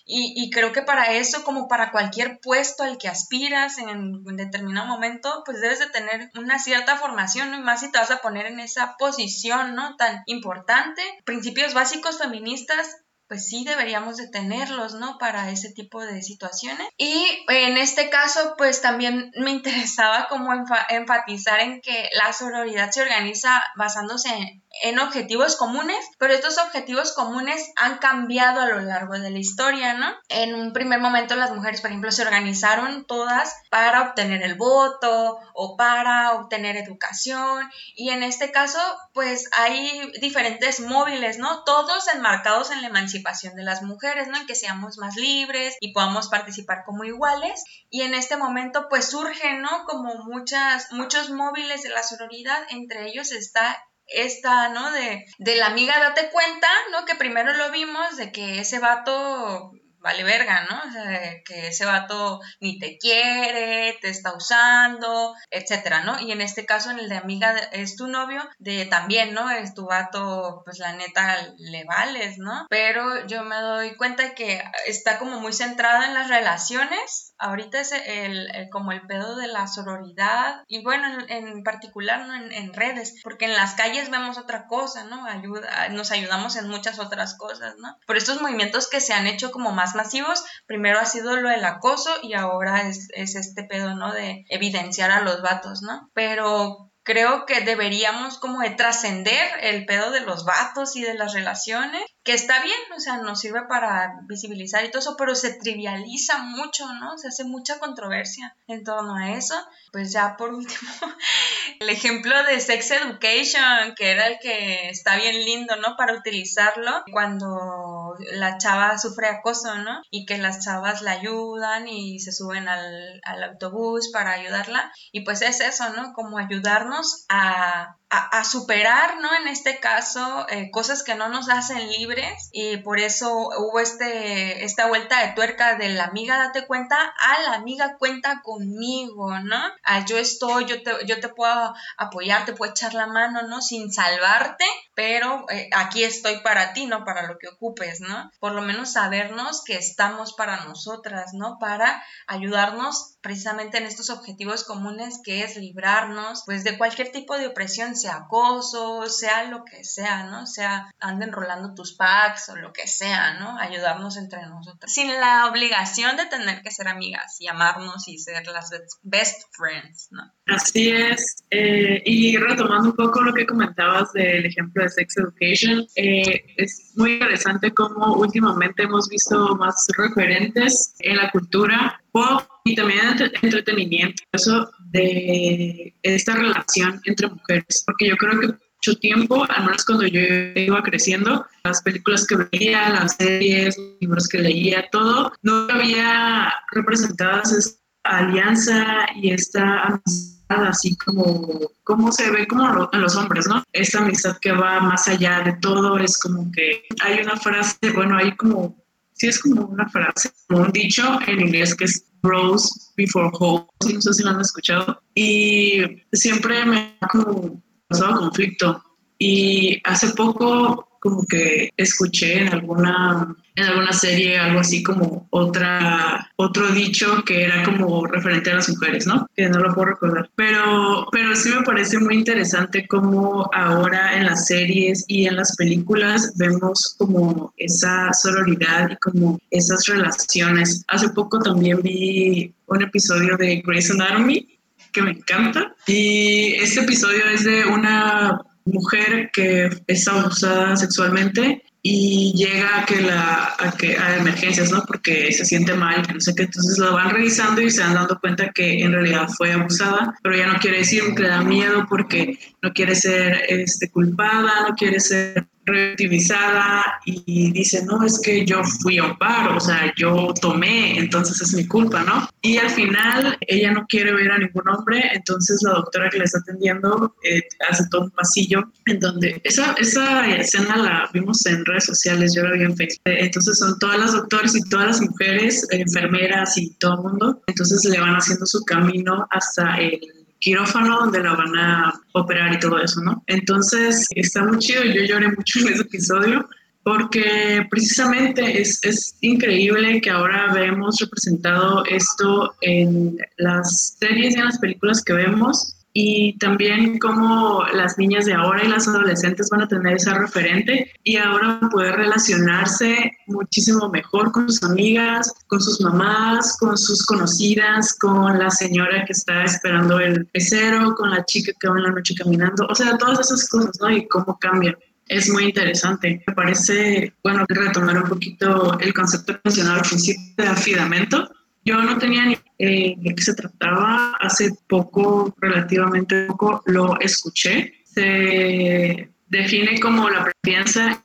Y, 0.06 0.34
y, 0.36 0.52
creo 0.52 0.72
que 0.72 0.84
para 0.84 1.14
eso, 1.14 1.44
como 1.44 1.68
para 1.68 1.92
cualquier 1.92 2.40
puesto 2.40 2.84
al 2.84 3.00
que 3.00 3.08
aspiras 3.08 3.80
en 3.80 3.90
un 3.90 4.38
determinado 4.38 4.86
momento, 4.86 5.42
pues 5.44 5.60
debes 5.60 5.80
de 5.80 5.90
tener 5.90 6.30
una 6.36 6.60
cierta 6.60 6.98
formación, 6.98 7.50
¿no? 7.50 7.58
Y 7.58 7.62
más 7.62 7.80
si 7.80 7.92
te 7.92 7.98
vas 7.98 8.12
a 8.12 8.22
poner 8.22 8.46
en 8.46 8.60
esa 8.60 8.96
posición, 9.00 9.74
¿no? 9.74 9.96
Tan 9.96 10.22
importante. 10.28 11.02
Principios 11.26 11.74
básicos 11.74 12.20
feministas 12.20 12.98
pues 13.28 13.48
sí 13.48 13.64
deberíamos 13.66 14.18
de 14.18 14.28
tenerlos, 14.28 14.94
¿no? 14.94 15.18
Para 15.18 15.50
ese 15.50 15.72
tipo 15.72 16.02
de 16.02 16.22
situaciones. 16.22 16.88
Y 16.98 17.26
en 17.48 17.78
este 17.78 18.10
caso, 18.10 18.56
pues 18.58 18.82
también 18.82 19.32
me 19.38 19.52
interesaba 19.52 20.28
como 20.28 20.52
enfatizar 20.90 21.60
en 21.60 21.82
que 21.82 22.10
la 22.14 22.34
sororidad 22.34 22.92
se 22.92 23.02
organiza 23.02 23.64
basándose 23.76 24.30
en, 24.30 24.64
en 24.84 25.00
objetivos 25.00 25.56
comunes, 25.56 25.98
pero 26.20 26.34
estos 26.34 26.58
objetivos 26.58 27.14
comunes 27.14 27.72
han 27.78 27.98
cambiado 27.98 28.62
a 28.62 28.68
lo 28.68 28.82
largo 28.82 29.14
de 29.14 29.30
la 29.30 29.40
historia, 29.40 29.94
¿no? 29.94 30.14
En 30.30 30.54
un 30.54 30.74
primer 30.74 31.00
momento 31.00 31.36
las 31.36 31.52
mujeres, 31.52 31.82
por 31.82 31.90
ejemplo, 31.90 32.12
se 32.12 32.24
organizaron 32.24 33.06
todas 33.06 33.56
para 33.70 34.02
obtener 34.04 34.44
el 34.44 34.56
voto 34.56 35.40
o 35.54 35.78
para 35.78 36.34
obtener 36.34 36.78
educación 36.78 37.70
y 37.96 38.10
en 38.10 38.24
este 38.24 38.52
caso, 38.52 38.80
pues 39.14 39.50
hay 39.58 40.12
diferentes 40.20 40.80
móviles, 40.80 41.38
¿no? 41.38 41.64
Todos 41.64 42.08
enmarcados 42.14 42.72
en 42.72 42.82
la 42.82 42.88
emancipación 42.90 43.15
de 43.24 43.64
las 43.64 43.82
mujeres, 43.82 44.28
¿no? 44.28 44.38
En 44.38 44.48
que 44.48 44.56
seamos 44.56 44.98
más 44.98 45.16
libres 45.16 45.76
y 45.80 45.94
podamos 45.94 46.30
participar 46.30 46.84
como 46.86 47.04
iguales 47.04 47.64
y 47.90 48.02
en 48.02 48.14
este 48.14 48.38
momento 48.38 48.88
pues 48.90 49.10
surgen, 49.10 49.62
¿no? 49.62 49.86
Como 49.86 50.16
muchas, 50.26 50.92
muchos 50.92 51.30
móviles 51.30 51.84
de 51.84 51.90
la 51.90 52.04
sororidad, 52.04 52.64
entre 52.70 53.08
ellos 53.08 53.32
está 53.32 53.78
esta, 54.08 54.70
¿no? 54.70 54.92
De, 54.92 55.26
de 55.40 55.56
la 55.56 55.68
amiga 55.68 56.00
date 56.00 56.30
cuenta, 56.30 56.68
¿no? 56.92 57.06
Que 57.06 57.16
primero 57.16 57.54
lo 57.54 57.72
vimos, 57.72 58.18
de 58.18 58.32
que 58.32 58.60
ese 58.60 58.80
vato 58.80 59.72
vale 60.06 60.24
verga, 60.24 60.68
¿no? 60.70 60.78
O 60.88 60.92
sea, 60.92 61.42
que 61.44 61.70
ese 61.70 61.84
vato 61.84 62.40
ni 62.60 62.78
te 62.78 63.00
quiere, 63.00 63.98
te 64.02 64.10
está 64.10 64.36
usando, 64.36 65.34
etcétera, 65.50 66.04
¿no? 66.04 66.20
Y 66.20 66.32
en 66.32 66.42
este 66.42 66.68
caso, 66.68 66.92
en 66.92 67.00
el 67.00 67.10
de 67.10 67.18
amiga 67.18 67.56
es 67.72 67.96
tu 67.96 68.08
novio, 68.08 68.48
de 68.60 68.86
también, 68.86 69.34
¿no? 69.34 69.50
Es 69.50 69.74
tu 69.74 69.88
vato, 69.88 70.62
pues 70.64 70.78
la 70.78 70.94
neta 70.94 71.48
le 71.58 71.86
vales, 71.86 72.38
¿no? 72.38 72.68
Pero 72.70 73.26
yo 73.26 73.44
me 73.44 73.56
doy 73.56 73.96
cuenta 73.96 74.36
que 74.36 74.64
está 74.86 75.18
como 75.18 75.40
muy 75.40 75.54
centrado 75.54 76.04
en 76.04 76.14
las 76.14 76.30
relaciones. 76.30 77.34
Ahorita 77.40 77.82
es 77.82 77.92
el, 77.92 78.70
como 78.72 78.92
el 78.92 79.08
pedo 79.08 79.36
de 79.36 79.48
la 79.48 79.66
sororidad 79.66 80.62
y 80.68 80.84
bueno, 80.84 81.18
en, 81.28 81.64
particular 81.64 82.28
¿no? 82.28 82.36
en, 82.36 82.52
en, 82.52 82.74
redes, 82.74 83.16
porque 83.24 83.46
en 83.46 83.54
las 83.54 83.74
calles 83.74 84.12
vemos 84.12 84.38
otra 84.38 84.68
cosa, 84.68 85.04
¿no? 85.06 85.26
Ayuda, 85.26 85.90
nos 85.90 86.12
ayudamos 86.12 86.56
en 86.58 86.70
muchas 86.70 87.00
otras 87.00 87.36
cosas, 87.36 87.74
¿no? 87.80 87.98
Por 88.06 88.18
estos 88.18 88.40
movimientos 88.40 88.88
que 88.88 89.02
se 89.02 89.14
han 89.14 89.26
hecho 89.26 89.52
como 89.52 89.72
más 89.72 89.95
masivos, 89.96 90.44
primero 90.66 91.00
ha 91.00 91.06
sido 91.06 91.38
lo 91.38 91.50
del 91.50 91.66
acoso 91.66 92.12
y 92.22 92.34
ahora 92.34 92.88
es, 92.88 93.08
es 93.14 93.36
este 93.36 93.64
pedo, 93.64 93.96
¿no? 93.96 94.14
De 94.14 94.46
evidenciar 94.50 95.12
a 95.12 95.22
los 95.22 95.42
vatos, 95.42 95.82
¿no? 95.82 96.12
Pero 96.14 96.92
creo 97.04 97.46
que 97.46 97.62
deberíamos 97.62 98.40
como 98.40 98.62
de 98.62 98.72
trascender 98.72 99.48
el 99.62 99.86
pedo 99.86 100.12
de 100.12 100.22
los 100.22 100.44
vatos 100.44 100.96
y 100.96 101.02
de 101.02 101.14
las 101.14 101.34
relaciones, 101.34 102.04
que 102.26 102.34
está 102.34 102.60
bien, 102.64 102.76
o 102.98 103.00
sea, 103.00 103.18
nos 103.18 103.40
sirve 103.40 103.68
para 103.70 104.22
visibilizar 104.24 104.84
y 104.84 104.90
todo 104.90 105.00
eso, 105.00 105.16
pero 105.16 105.36
se 105.36 105.54
trivializa 105.54 106.40
mucho, 106.40 106.92
¿no? 106.96 107.20
Se 107.20 107.28
hace 107.28 107.44
mucha 107.44 107.78
controversia 107.78 108.56
en 108.68 108.84
torno 108.84 109.16
a 109.16 109.34
eso. 109.34 109.54
Pues 109.92 110.12
ya 110.12 110.36
por 110.36 110.52
último, 110.52 110.92
el 111.80 111.88
ejemplo 111.88 112.34
de 112.46 112.60
Sex 112.60 112.90
Education, 112.90 113.94
que 113.96 114.10
era 114.10 114.26
el 114.26 114.40
que 114.40 114.90
está 114.90 115.18
bien 115.18 115.46
lindo, 115.46 115.76
¿no? 115.76 115.96
Para 115.98 116.14
utilizarlo 116.14 117.04
cuando 117.12 118.16
la 118.34 118.58
chava 118.58 118.98
sufre 118.98 119.28
acoso, 119.28 119.76
¿no? 119.76 120.02
Y 120.10 120.26
que 120.26 120.40
las 120.40 120.66
chavas 120.66 121.04
la 121.04 121.12
ayudan 121.12 121.88
y 121.88 122.20
se 122.20 122.32
suben 122.32 122.68
al, 122.68 123.22
al 123.24 123.44
autobús 123.44 124.10
para 124.12 124.32
ayudarla. 124.32 124.92
Y 125.12 125.22
pues 125.22 125.44
es 125.44 125.62
eso, 125.62 125.90
¿no? 125.90 126.14
Como 126.14 126.40
ayudarnos 126.40 127.26
a, 127.30 127.98
a, 128.18 128.44
superar, 128.44 129.20
¿no? 129.22 129.34
En 129.36 129.48
este 129.48 129.80
caso, 129.80 130.46
eh, 130.50 130.70
cosas 130.72 131.04
que 131.04 131.16
no 131.16 131.30
nos 131.30 131.50
hacen 131.50 131.90
libres 131.90 132.50
y 132.52 132.78
por 132.78 133.00
eso 133.00 133.34
hubo 133.34 133.80
este, 133.80 134.64
esta 134.64 134.88
vuelta 134.88 135.26
de 135.26 135.34
tuerca 135.34 135.76
de 135.76 135.90
la 135.90 136.06
amiga, 136.06 136.38
date 136.38 136.66
cuenta, 136.68 136.96
a 136.96 137.42
la 137.44 137.54
amiga 137.56 137.98
cuenta 137.98 138.42
conmigo, 138.44 139.40
¿no? 139.40 139.58
A 139.84 140.06
yo 140.06 140.18
estoy, 140.18 140.66
yo 140.66 140.84
te, 140.84 140.92
yo 141.06 141.20
te 141.20 141.30
puedo 141.30 141.74
apoyar, 141.98 142.46
te 142.46 142.54
puedo 142.54 142.72
echar 142.72 142.94
la 142.94 143.08
mano, 143.08 143.42
¿no? 143.44 143.62
Sin 143.62 143.92
salvarte, 143.92 144.66
pero 144.94 145.46
eh, 145.50 145.70
aquí 145.74 146.04
estoy 146.04 146.40
para 146.42 146.74
ti, 146.74 146.86
¿no? 146.86 147.04
Para 147.04 147.24
lo 147.24 147.38
que 147.38 147.48
ocupes, 147.48 148.02
¿no? 148.02 148.32
Por 148.40 148.54
lo 148.54 148.62
menos 148.62 148.94
sabernos 148.94 149.64
que 149.64 149.78
estamos 149.78 150.34
para 150.34 150.64
nosotras, 150.66 151.34
¿no? 151.34 151.58
Para 151.60 152.04
ayudarnos 152.28 153.15
precisamente 153.26 153.80
en 153.80 153.88
estos 153.88 154.12
objetivos 154.12 154.64
comunes 154.66 155.20
que 155.24 155.42
es 155.42 155.58
librarnos, 155.58 156.44
pues, 156.46 156.64
de 156.64 156.78
cualquier 156.78 157.12
tipo 157.12 157.36
de 157.40 157.48
opresión, 157.48 157.96
sea 157.96 158.18
acoso, 158.18 159.08
sea 159.08 159.50
lo 159.50 159.66
que 159.66 159.84
sea, 159.84 160.26
¿no? 160.26 160.46
Sea 160.46 160.94
anden 161.00 161.32
rolando 161.32 161.74
tus 161.74 161.96
packs 161.96 162.50
o 162.50 162.56
lo 162.56 162.72
que 162.72 162.86
sea, 162.86 163.40
¿no? 163.40 163.58
Ayudarnos 163.58 164.18
entre 164.18 164.46
nosotras. 164.46 164.94
Sin 164.94 165.08
la 165.08 165.48
obligación 165.48 166.16
de 166.18 166.28
tener 166.28 166.62
que 166.62 166.70
ser 166.70 166.88
amigas 166.88 167.38
y 167.40 167.48
amarnos 167.48 168.08
y 168.08 168.20
ser 168.20 168.46
las 168.46 168.70
best 169.02 169.42
friends, 169.58 170.10
¿no? 170.12 170.22
Así 170.46 170.92
es. 170.92 171.44
Eh, 171.50 172.04
y 172.06 172.38
retomando 172.38 172.90
un 172.90 172.96
poco 172.96 173.24
lo 173.24 173.34
que 173.34 173.48
comentabas 173.48 174.14
del 174.14 174.46
ejemplo 174.46 174.84
de 174.84 174.90
Sex 174.90 175.18
Education, 175.18 175.88
eh, 175.96 176.46
es 176.58 176.92
muy 176.96 177.14
interesante 177.14 177.74
cómo 177.74 178.18
últimamente 178.18 178.84
hemos 178.84 179.10
visto 179.10 179.56
más 179.56 179.88
referentes 179.98 180.94
en 181.00 181.18
la 181.18 181.32
cultura 181.32 182.00
pop 182.12 182.55
y 182.76 182.78
también 182.78 183.00
en 183.18 183.32
entretenimiento, 183.42 184.24
eso 184.32 184.70
de 184.92 185.94
esta 186.04 186.36
relación 186.36 187.02
entre 187.06 187.30
mujeres, 187.30 187.84
porque 187.86 188.10
yo 188.10 188.18
creo 188.18 188.40
que 188.40 188.48
mucho 188.48 189.00
tiempo, 189.00 189.46
al 189.50 189.66
menos 189.66 189.86
cuando 189.86 190.06
yo 190.06 190.20
iba 190.56 190.84
creciendo, 190.84 191.46
las 191.64 191.82
películas 191.82 192.28
que 192.28 192.36
veía, 192.52 192.90
las 192.90 193.16
series, 193.16 193.78
los 193.78 193.88
libros 194.02 194.28
que 194.28 194.40
leía, 194.40 194.86
todo, 194.92 195.32
no 195.42 195.68
había 195.70 196.54
representadas 196.72 197.52
esta 197.54 197.80
alianza 198.04 199.08
y 199.16 199.32
esta 199.32 199.84
amistad 199.84 200.66
así 200.68 200.96
como, 200.98 201.72
como 201.84 202.12
se 202.12 202.30
ve 202.30 202.46
como 202.48 202.90
en 202.92 203.02
los 203.02 203.16
hombres, 203.16 203.48
¿no? 203.48 203.64
Esta 203.74 204.00
amistad 204.00 204.38
que 204.40 204.52
va 204.52 204.80
más 204.82 205.08
allá 205.08 205.42
de 205.42 205.54
todo, 205.54 205.98
es 205.98 206.20
como 206.20 206.52
que 206.52 206.84
hay 207.04 207.24
una 207.24 207.38
frase, 207.38 207.78
bueno, 207.96 208.18
hay 208.18 208.36
como, 208.36 208.85
sí 209.16 209.28
es 209.28 209.40
como 209.40 209.66
una 209.66 209.88
frase, 209.90 210.30
como 210.48 210.64
un 210.64 210.72
dicho 210.72 211.20
en 211.28 211.42
inglés 211.42 211.76
que 211.76 211.86
es 211.86 212.06
bros 212.22 212.94
before 212.98 213.30
hoes, 213.34 213.94
no 213.94 214.02
sé 214.02 214.14
si 214.14 214.24
lo 214.24 214.32
han 214.32 214.42
escuchado, 214.42 215.02
y 215.14 215.82
siempre 216.14 216.66
me 216.66 216.98
ha 217.02 217.08
conflicto. 217.08 218.82
Y 219.18 219.82
hace 219.86 220.10
poco 220.10 220.95
como 221.06 221.24
que 221.28 221.70
escuché 221.78 222.42
en 222.42 222.52
alguna 222.52 223.36
en 223.56 223.64
alguna 223.64 223.94
serie 223.94 224.40
algo 224.40 224.62
así 224.62 224.82
como 224.82 225.28
otra 225.30 226.32
otro 226.36 226.68
dicho 226.70 227.24
que 227.24 227.44
era 227.44 227.64
como 227.64 228.08
referente 228.08 228.50
a 228.50 228.56
las 228.56 228.70
mujeres, 228.70 229.06
¿no? 229.06 229.28
Que 229.36 229.48
no 229.48 229.60
lo 229.60 229.72
puedo 229.76 229.90
recordar. 229.90 230.32
Pero 230.36 231.08
pero 231.12 231.36
sí 231.36 231.50
me 231.50 231.62
parece 231.62 232.00
muy 232.00 232.16
interesante 232.16 232.88
cómo 232.88 233.48
ahora 233.54 234.18
en 234.18 234.26
las 234.26 234.48
series 234.48 235.06
y 235.08 235.28
en 235.28 235.36
las 235.36 235.56
películas 235.56 236.34
vemos 236.38 236.96
como 236.98 237.54
esa 237.58 238.12
sororidad 238.12 238.90
y 238.90 238.96
como 238.96 239.40
esas 239.52 239.86
relaciones. 239.86 240.84
Hace 240.88 241.10
poco 241.10 241.38
también 241.38 241.84
vi 241.84 242.52
un 242.66 242.82
episodio 242.82 243.38
de 243.38 243.62
Grey's 243.64 243.92
Anatomy 243.92 244.58
que 244.92 245.04
me 245.04 245.12
encanta 245.12 245.76
y 245.86 246.56
este 246.56 246.80
episodio 246.80 247.26
es 247.32 247.44
de 247.44 247.64
una 247.66 248.42
mujer 248.66 249.30
que 249.32 249.70
es 249.88 250.08
abusada 250.08 250.76
sexualmente 250.76 251.64
y 251.88 252.34
llega 252.34 252.80
a 252.80 252.86
que 252.86 253.00
la 253.00 253.56
a 253.60 253.72
que 253.78 253.96
a 253.96 254.18
emergencias, 254.18 254.72
¿no? 254.72 254.84
Porque 254.88 255.32
se 255.32 255.46
siente 255.46 255.76
mal, 255.76 256.02
no 256.12 256.20
sé 256.20 256.34
qué, 256.34 256.44
entonces 256.44 256.80
lo 256.80 256.94
van 256.94 257.12
revisando 257.12 257.62
y 257.62 257.70
se 257.70 257.82
van 257.82 257.94
dando 257.94 258.20
cuenta 258.20 258.50
que 258.50 258.82
en 258.82 258.92
realidad 258.92 259.28
fue 259.38 259.54
abusada, 259.54 260.16
pero 260.24 260.36
ya 260.36 260.48
no 260.48 260.60
quiere 260.60 260.80
decir 260.80 261.04
que 261.16 261.22
le 261.22 261.30
da 261.30 261.44
miedo 261.44 261.86
porque 261.88 262.40
no 262.64 262.74
quiere 262.74 262.96
ser 262.96 263.44
este 263.50 263.92
culpada, 263.92 264.68
no 264.68 264.76
quiere 264.76 265.00
ser 265.00 265.46
revictimizada 265.66 267.00
y 267.06 267.52
dice, 267.52 267.84
no, 267.86 268.04
es 268.06 268.20
que 268.20 268.46
yo 268.46 268.64
fui 268.82 268.98
a 268.98 269.06
un 269.06 269.18
bar, 269.18 269.50
o 269.52 269.60
sea, 269.60 269.94
yo 269.98 270.34
tomé, 270.42 270.98
entonces 270.98 271.42
es 271.42 271.54
mi 271.54 271.68
culpa, 271.68 272.04
¿no? 272.04 272.30
Y 272.42 272.58
al 272.58 272.70
final 272.70 273.38
ella 273.42 273.72
no 273.72 273.86
quiere 273.88 274.14
ver 274.14 274.32
a 274.32 274.38
ningún 274.38 274.68
hombre, 274.70 275.12
entonces 275.14 275.62
la 275.64 275.72
doctora 275.74 276.10
que 276.10 276.20
le 276.20 276.26
está 276.26 276.40
atendiendo 276.40 277.16
eh, 277.24 277.42
hace 277.70 277.84
todo 277.90 278.04
un 278.04 278.12
pasillo 278.12 278.64
en 278.86 279.00
donde 279.00 279.42
esa, 279.44 279.74
esa 279.80 280.28
escena 280.28 280.78
la 280.78 281.10
vimos 281.14 281.46
en 281.46 281.66
redes 281.66 281.86
sociales, 281.86 282.34
yo 282.36 282.44
la 282.44 282.52
vi 282.52 282.64
en 282.64 282.76
Facebook, 282.76 283.02
entonces 283.06 283.58
son 283.58 283.78
todas 283.80 284.00
las 284.00 284.14
doctoras 284.14 284.56
y 284.56 284.62
todas 284.70 284.88
las 284.88 285.02
mujeres, 285.02 285.66
enfermeras 285.72 286.58
y 286.58 286.72
todo 286.76 286.96
el 286.96 287.04
mundo, 287.10 287.44
entonces 287.48 287.84
le 287.86 288.00
van 288.00 288.16
haciendo 288.16 288.46
su 288.46 288.64
camino 288.64 289.28
hasta 289.32 289.78
el 289.78 290.00
quirófano 290.46 291.00
donde 291.00 291.24
la 291.24 291.34
van 291.34 291.58
a 291.58 291.94
operar 292.14 292.54
y 292.54 292.60
todo 292.60 292.80
eso, 292.80 293.02
¿no? 293.02 293.24
Entonces 293.26 294.06
está 294.12 294.44
muy 294.44 294.60
chido, 294.60 294.84
yo 294.84 295.02
lloré 295.02 295.30
mucho 295.30 295.60
en 295.62 295.74
ese 295.74 295.82
episodio 295.82 296.48
porque 296.84 297.66
precisamente 297.72 298.62
es, 298.62 298.80
es 298.84 299.18
increíble 299.22 300.00
que 300.02 300.12
ahora 300.12 300.54
vemos 300.54 301.00
representado 301.00 301.84
esto 301.86 302.54
en 302.62 303.18
las 303.38 303.98
series 304.00 304.36
y 304.36 304.40
en 304.40 304.46
las 304.46 304.60
películas 304.60 305.04
que 305.04 305.14
vemos 305.14 305.76
y 305.98 306.38
también 306.40 307.00
cómo 307.00 307.64
las 307.74 307.98
niñas 307.98 308.26
de 308.26 308.34
ahora 308.34 308.66
y 308.66 308.68
las 308.68 308.86
adolescentes 308.86 309.50
van 309.50 309.62
a 309.62 309.68
tener 309.70 309.96
esa 309.96 310.14
referente 310.20 310.92
y 311.06 311.16
ahora 311.16 311.58
poder 311.72 311.96
relacionarse 311.96 313.14
muchísimo 313.28 313.88
mejor 313.88 314.34
con 314.34 314.52
sus 314.52 314.62
amigas, 314.64 315.34
con 315.48 315.62
sus 315.62 315.80
mamás, 315.80 316.58
con 316.60 316.78
sus 316.78 317.06
conocidas, 317.06 317.98
con 317.98 318.38
la 318.38 318.52
señora 318.52 319.06
que 319.06 319.14
está 319.14 319.46
esperando 319.46 319.98
el 320.02 320.26
pecero, 320.26 320.94
con 320.96 321.12
la 321.12 321.24
chica 321.24 321.54
que 321.58 321.70
va 321.70 321.78
en 321.78 321.84
la 321.84 321.92
noche 321.92 322.14
caminando, 322.14 322.68
o 322.68 322.76
sea, 322.76 322.98
todas 322.98 323.22
esas 323.22 323.48
cosas, 323.48 323.72
¿no? 323.80 323.90
Y 323.90 324.06
cómo 324.10 324.38
cambian. 324.38 324.76
Es 325.08 325.30
muy 325.30 325.46
interesante. 325.46 326.22
Me 326.28 326.34
parece, 326.34 327.14
bueno, 327.24 327.46
retomar 327.48 328.04
un 328.04 328.10
poquito 328.10 328.78
el 328.80 328.94
concepto 328.94 329.32
que 329.32 329.40
mencionaba 329.46 329.78
al 329.78 329.88
principio 329.88 330.24
de 330.36 330.48
afidamento 330.50 331.30
yo 331.66 331.82
no 331.82 331.98
tenía 331.98 332.26
ni 332.26 332.38
eh, 332.58 332.96
de 332.98 333.16
qué 333.16 333.22
se 333.22 333.34
trataba. 333.34 334.14
Hace 334.20 334.52
poco, 334.68 335.34
relativamente 335.40 336.26
poco, 336.26 336.62
lo 336.66 337.00
escuché. 337.00 337.74
Se 337.86 339.10
define 339.28 339.80
como 339.80 340.10
la 340.10 340.32
confianza 340.32 341.02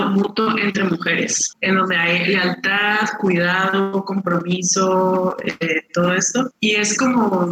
mutuo 0.00 0.56
entre 0.58 0.84
mujeres, 0.84 1.52
en 1.60 1.76
donde 1.76 1.96
hay 1.96 2.26
lealtad, 2.26 3.08
cuidado, 3.20 4.04
compromiso, 4.04 5.36
eh, 5.44 5.82
todo 5.92 6.14
esto. 6.14 6.50
Y 6.60 6.76
es 6.76 6.96
como, 6.96 7.50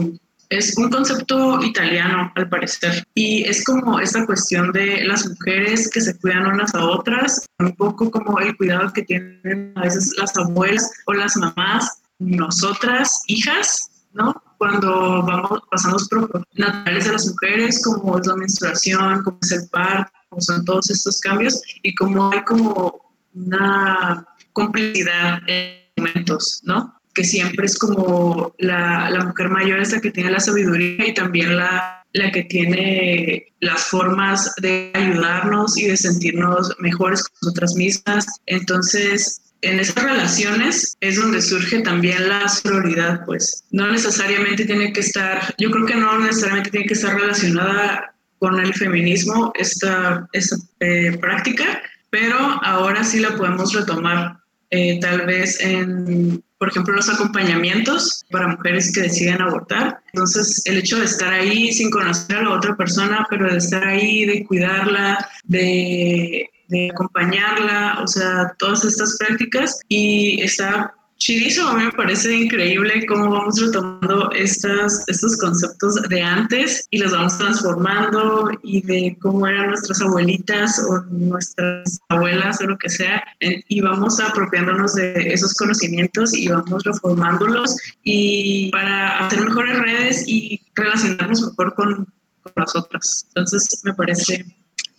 es 0.49 0.77
un 0.79 0.91
concepto 0.91 1.63
italiano 1.63 2.33
al 2.35 2.49
parecer. 2.49 3.05
Y 3.15 3.45
es 3.45 3.65
como 3.65 4.01
esta 4.01 4.25
cuestión 4.27 4.73
de 4.73 5.05
las 5.05 5.29
mujeres 5.29 5.91
que 5.91 6.01
se 6.01 6.17
cuidan 6.19 6.47
unas 6.47 6.75
a 6.75 6.85
otras, 6.85 7.47
un 7.59 7.75
poco 7.77 8.11
como 8.11 8.39
el 8.39 8.57
cuidado 8.57 8.93
que 8.93 9.03
tienen 9.03 9.73
a 9.77 9.83
veces 9.83 10.15
las 10.19 10.37
abuelas 10.37 10.91
o 11.07 11.13
las 11.13 11.37
mamás 11.37 12.03
nosotras, 12.21 13.23
hijas, 13.27 13.91
¿no? 14.13 14.41
Cuando 14.59 15.23
vamos, 15.23 15.61
pasamos 15.71 16.09
por 16.09 16.47
naturales 16.55 17.07
de 17.07 17.13
las 17.13 17.27
mujeres, 17.27 17.83
como 17.83 18.19
es 18.19 18.27
la 18.27 18.37
menstruación, 18.37 19.23
como 19.25 19.39
es 19.43 19.53
el 19.53 19.69
parto, 19.71 20.13
como 20.29 20.43
son 20.43 20.65
todos 20.65 20.91
estos 20.91 21.21
cambios, 21.21 21.61
y 21.83 21.95
como 21.95 22.31
hay 22.31 22.45
como 22.45 23.15
una 23.35 24.27
complicidad 24.53 25.41
en 25.47 25.81
momentos, 25.97 26.61
¿no? 26.65 27.01
Que 27.15 27.25
siempre 27.25 27.67
es 27.67 27.79
como 27.79 28.55
la, 28.59 29.11
la 29.11 29.25
mujer 29.25 29.49
mayor 29.49 29.81
es 29.81 29.93
la 29.93 30.01
que 30.01 30.11
tiene 30.11 30.31
la 30.31 30.41
sabiduría 30.41 31.09
y 31.09 31.15
también 31.15 31.57
la, 31.57 32.05
la 32.13 32.31
que 32.31 32.45
tiene 32.45 33.47
las 33.61 33.85
formas 33.85 34.53
de 34.61 34.91
ayudarnos 34.95 35.77
y 35.79 35.87
de 35.87 35.97
sentirnos 35.97 36.75
mejores 36.79 37.23
con 37.25 37.33
nosotras 37.43 37.75
mismas. 37.75 38.27
Entonces, 38.47 39.41
en 39.63 39.81
esas 39.81 40.03
relaciones 40.03 40.97
es 41.01 41.17
donde 41.17 41.43
surge 41.43 41.81
también 41.81 42.29
la 42.29 42.49
sororidad, 42.49 43.25
pues 43.27 43.65
no 43.71 43.91
necesariamente 43.91 44.65
tiene 44.65 44.93
que 44.93 45.01
estar, 45.01 45.55
yo 45.59 45.71
creo 45.71 45.87
que 45.87 45.95
no 45.95 46.19
necesariamente 46.19 46.71
tiene 46.71 46.87
que 46.87 46.95
estar 46.95 47.15
relacionada 47.15 48.15
con 48.39 48.59
el 48.59 48.73
feminismo 48.75 49.53
esta, 49.55 50.27
esta 50.33 50.57
eh, 50.81 51.17
práctica, 51.21 51.83
pero 52.09 52.37
ahora 52.63 53.05
sí 53.05 53.21
la 53.21 53.37
podemos 53.37 53.73
retomar, 53.75 54.39
eh, 54.71 54.99
tal 55.01 55.27
vez 55.27 55.61
en, 55.61 56.43
por 56.59 56.69
ejemplo, 56.69 56.95
los 56.95 57.09
acompañamientos 57.09 58.25
para 58.31 58.49
mujeres 58.49 58.93
que 58.95 59.03
deciden 59.03 59.43
abortar. 59.43 60.01
Entonces, 60.13 60.63
el 60.67 60.79
hecho 60.79 60.99
de 60.99 61.05
estar 61.05 61.33
ahí 61.33 61.73
sin 61.73 61.91
conocer 61.91 62.39
a 62.39 62.43
la 62.43 62.55
otra 62.55 62.77
persona, 62.77 63.27
pero 63.29 63.51
de 63.51 63.59
estar 63.59 63.87
ahí, 63.87 64.25
de 64.25 64.45
cuidarla, 64.45 65.29
de 65.45 66.49
de 66.71 66.91
acompañarla, 66.93 67.99
o 68.03 68.07
sea, 68.07 68.55
todas 68.59 68.85
estas 68.85 69.17
prácticas 69.19 69.81
y 69.89 70.41
está 70.43 70.95
chidísimo, 71.21 71.75
me 71.75 71.93
parece 71.93 72.35
increíble 72.35 73.05
cómo 73.07 73.31
vamos 73.31 73.61
retomando 73.61 74.31
estas, 74.33 75.05
estos 75.07 75.37
conceptos 75.37 75.95
de 76.09 76.23
antes 76.23 76.87
y 76.91 76.99
los 76.99 77.13
vamos 77.13 77.37
transformando 77.37 78.51
y 78.63 78.81
de 78.81 79.17
cómo 79.21 79.47
eran 79.47 79.69
nuestras 79.69 80.01
abuelitas 80.01 80.83
o 80.89 81.03
nuestras 81.11 82.01
abuelas 82.09 82.61
o 82.63 82.65
lo 82.65 82.79
que 82.79 82.89
sea, 82.89 83.23
y 83.41 83.81
vamos 83.83 84.19
apropiándonos 84.19 84.95
de 84.95 85.13
esos 85.35 85.55
conocimientos 85.55 86.35
y 86.35 86.49
vamos 86.49 86.85
reformándolos 86.85 87.77
y 88.03 88.71
para 88.71 89.27
hacer 89.27 89.41
mejores 89.43 89.79
redes 89.79 90.25
y 90.27 90.63
relacionarnos 90.75 91.43
mejor 91.43 91.75
con, 91.75 92.07
con 92.43 92.53
las 92.57 92.75
otras. 92.75 93.27
Entonces 93.29 93.69
me 93.85 93.93
parece 93.93 94.47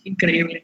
increíble. 0.04 0.62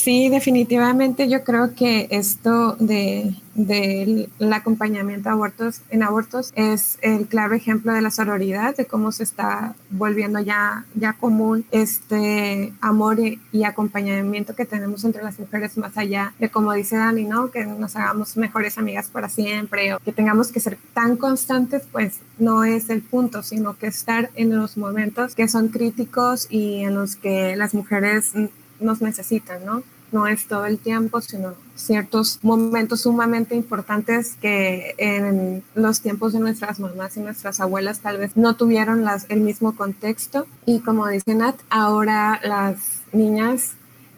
Sí, 0.00 0.30
definitivamente 0.30 1.28
yo 1.28 1.44
creo 1.44 1.74
que 1.74 2.08
esto 2.10 2.74
de, 2.80 3.34
del 3.54 4.30
acompañamiento 4.50 5.28
a 5.28 5.32
abortos, 5.32 5.82
en 5.90 6.02
abortos 6.02 6.52
es 6.56 6.98
el 7.02 7.26
clave 7.26 7.58
ejemplo 7.58 7.92
de 7.92 8.00
la 8.00 8.10
sororidad, 8.10 8.74
de 8.74 8.86
cómo 8.86 9.12
se 9.12 9.24
está 9.24 9.74
volviendo 9.90 10.40
ya, 10.40 10.86
ya 10.94 11.12
común 11.12 11.66
este 11.70 12.72
amor 12.80 13.18
y, 13.20 13.38
acompañamiento 13.62 14.54
que 14.54 14.64
tenemos 14.64 15.04
entre 15.04 15.22
las 15.22 15.38
mujeres 15.38 15.76
más 15.76 15.98
allá 15.98 16.32
de 16.38 16.48
como 16.48 16.72
dice 16.72 16.96
Dani, 16.96 17.24
¿no? 17.24 17.50
Que 17.50 17.66
nos 17.66 17.94
hagamos 17.94 18.38
mejores 18.38 18.78
amigas 18.78 19.10
para 19.10 19.28
siempre 19.28 19.92
o 19.92 19.98
que 19.98 20.12
tengamos 20.12 20.50
que 20.50 20.60
ser 20.60 20.78
tan 20.94 21.18
constantes, 21.18 21.82
pues 21.92 22.20
no 22.38 22.64
es 22.64 22.88
el 22.88 23.02
punto, 23.02 23.42
sino 23.42 23.76
que 23.76 23.88
estar 23.88 24.30
en 24.34 24.56
los 24.56 24.78
momentos 24.78 25.34
que 25.34 25.46
son 25.46 25.68
críticos 25.68 26.46
y 26.48 26.84
en 26.84 26.94
los 26.94 27.16
que 27.16 27.54
las 27.54 27.74
mujeres 27.74 28.32
nos 28.80 29.00
necesitan, 29.02 29.64
¿no? 29.64 29.82
No 30.12 30.26
es 30.26 30.46
todo 30.46 30.66
el 30.66 30.78
tiempo, 30.78 31.20
sino 31.20 31.54
ciertos 31.76 32.40
momentos 32.42 33.02
sumamente 33.02 33.54
importantes 33.54 34.34
que 34.40 34.94
en 34.98 35.62
los 35.74 36.00
tiempos 36.00 36.32
de 36.32 36.40
nuestras 36.40 36.80
mamás 36.80 37.16
y 37.16 37.20
nuestras 37.20 37.60
abuelas 37.60 38.00
tal 38.00 38.18
vez 38.18 38.36
no 38.36 38.56
tuvieron 38.56 39.04
las, 39.04 39.26
el 39.28 39.40
mismo 39.40 39.76
contexto. 39.76 40.46
Y 40.66 40.80
como 40.80 41.06
dice 41.06 41.34
Nat, 41.34 41.56
ahora 41.70 42.40
las 42.42 43.02
niñas 43.12 43.74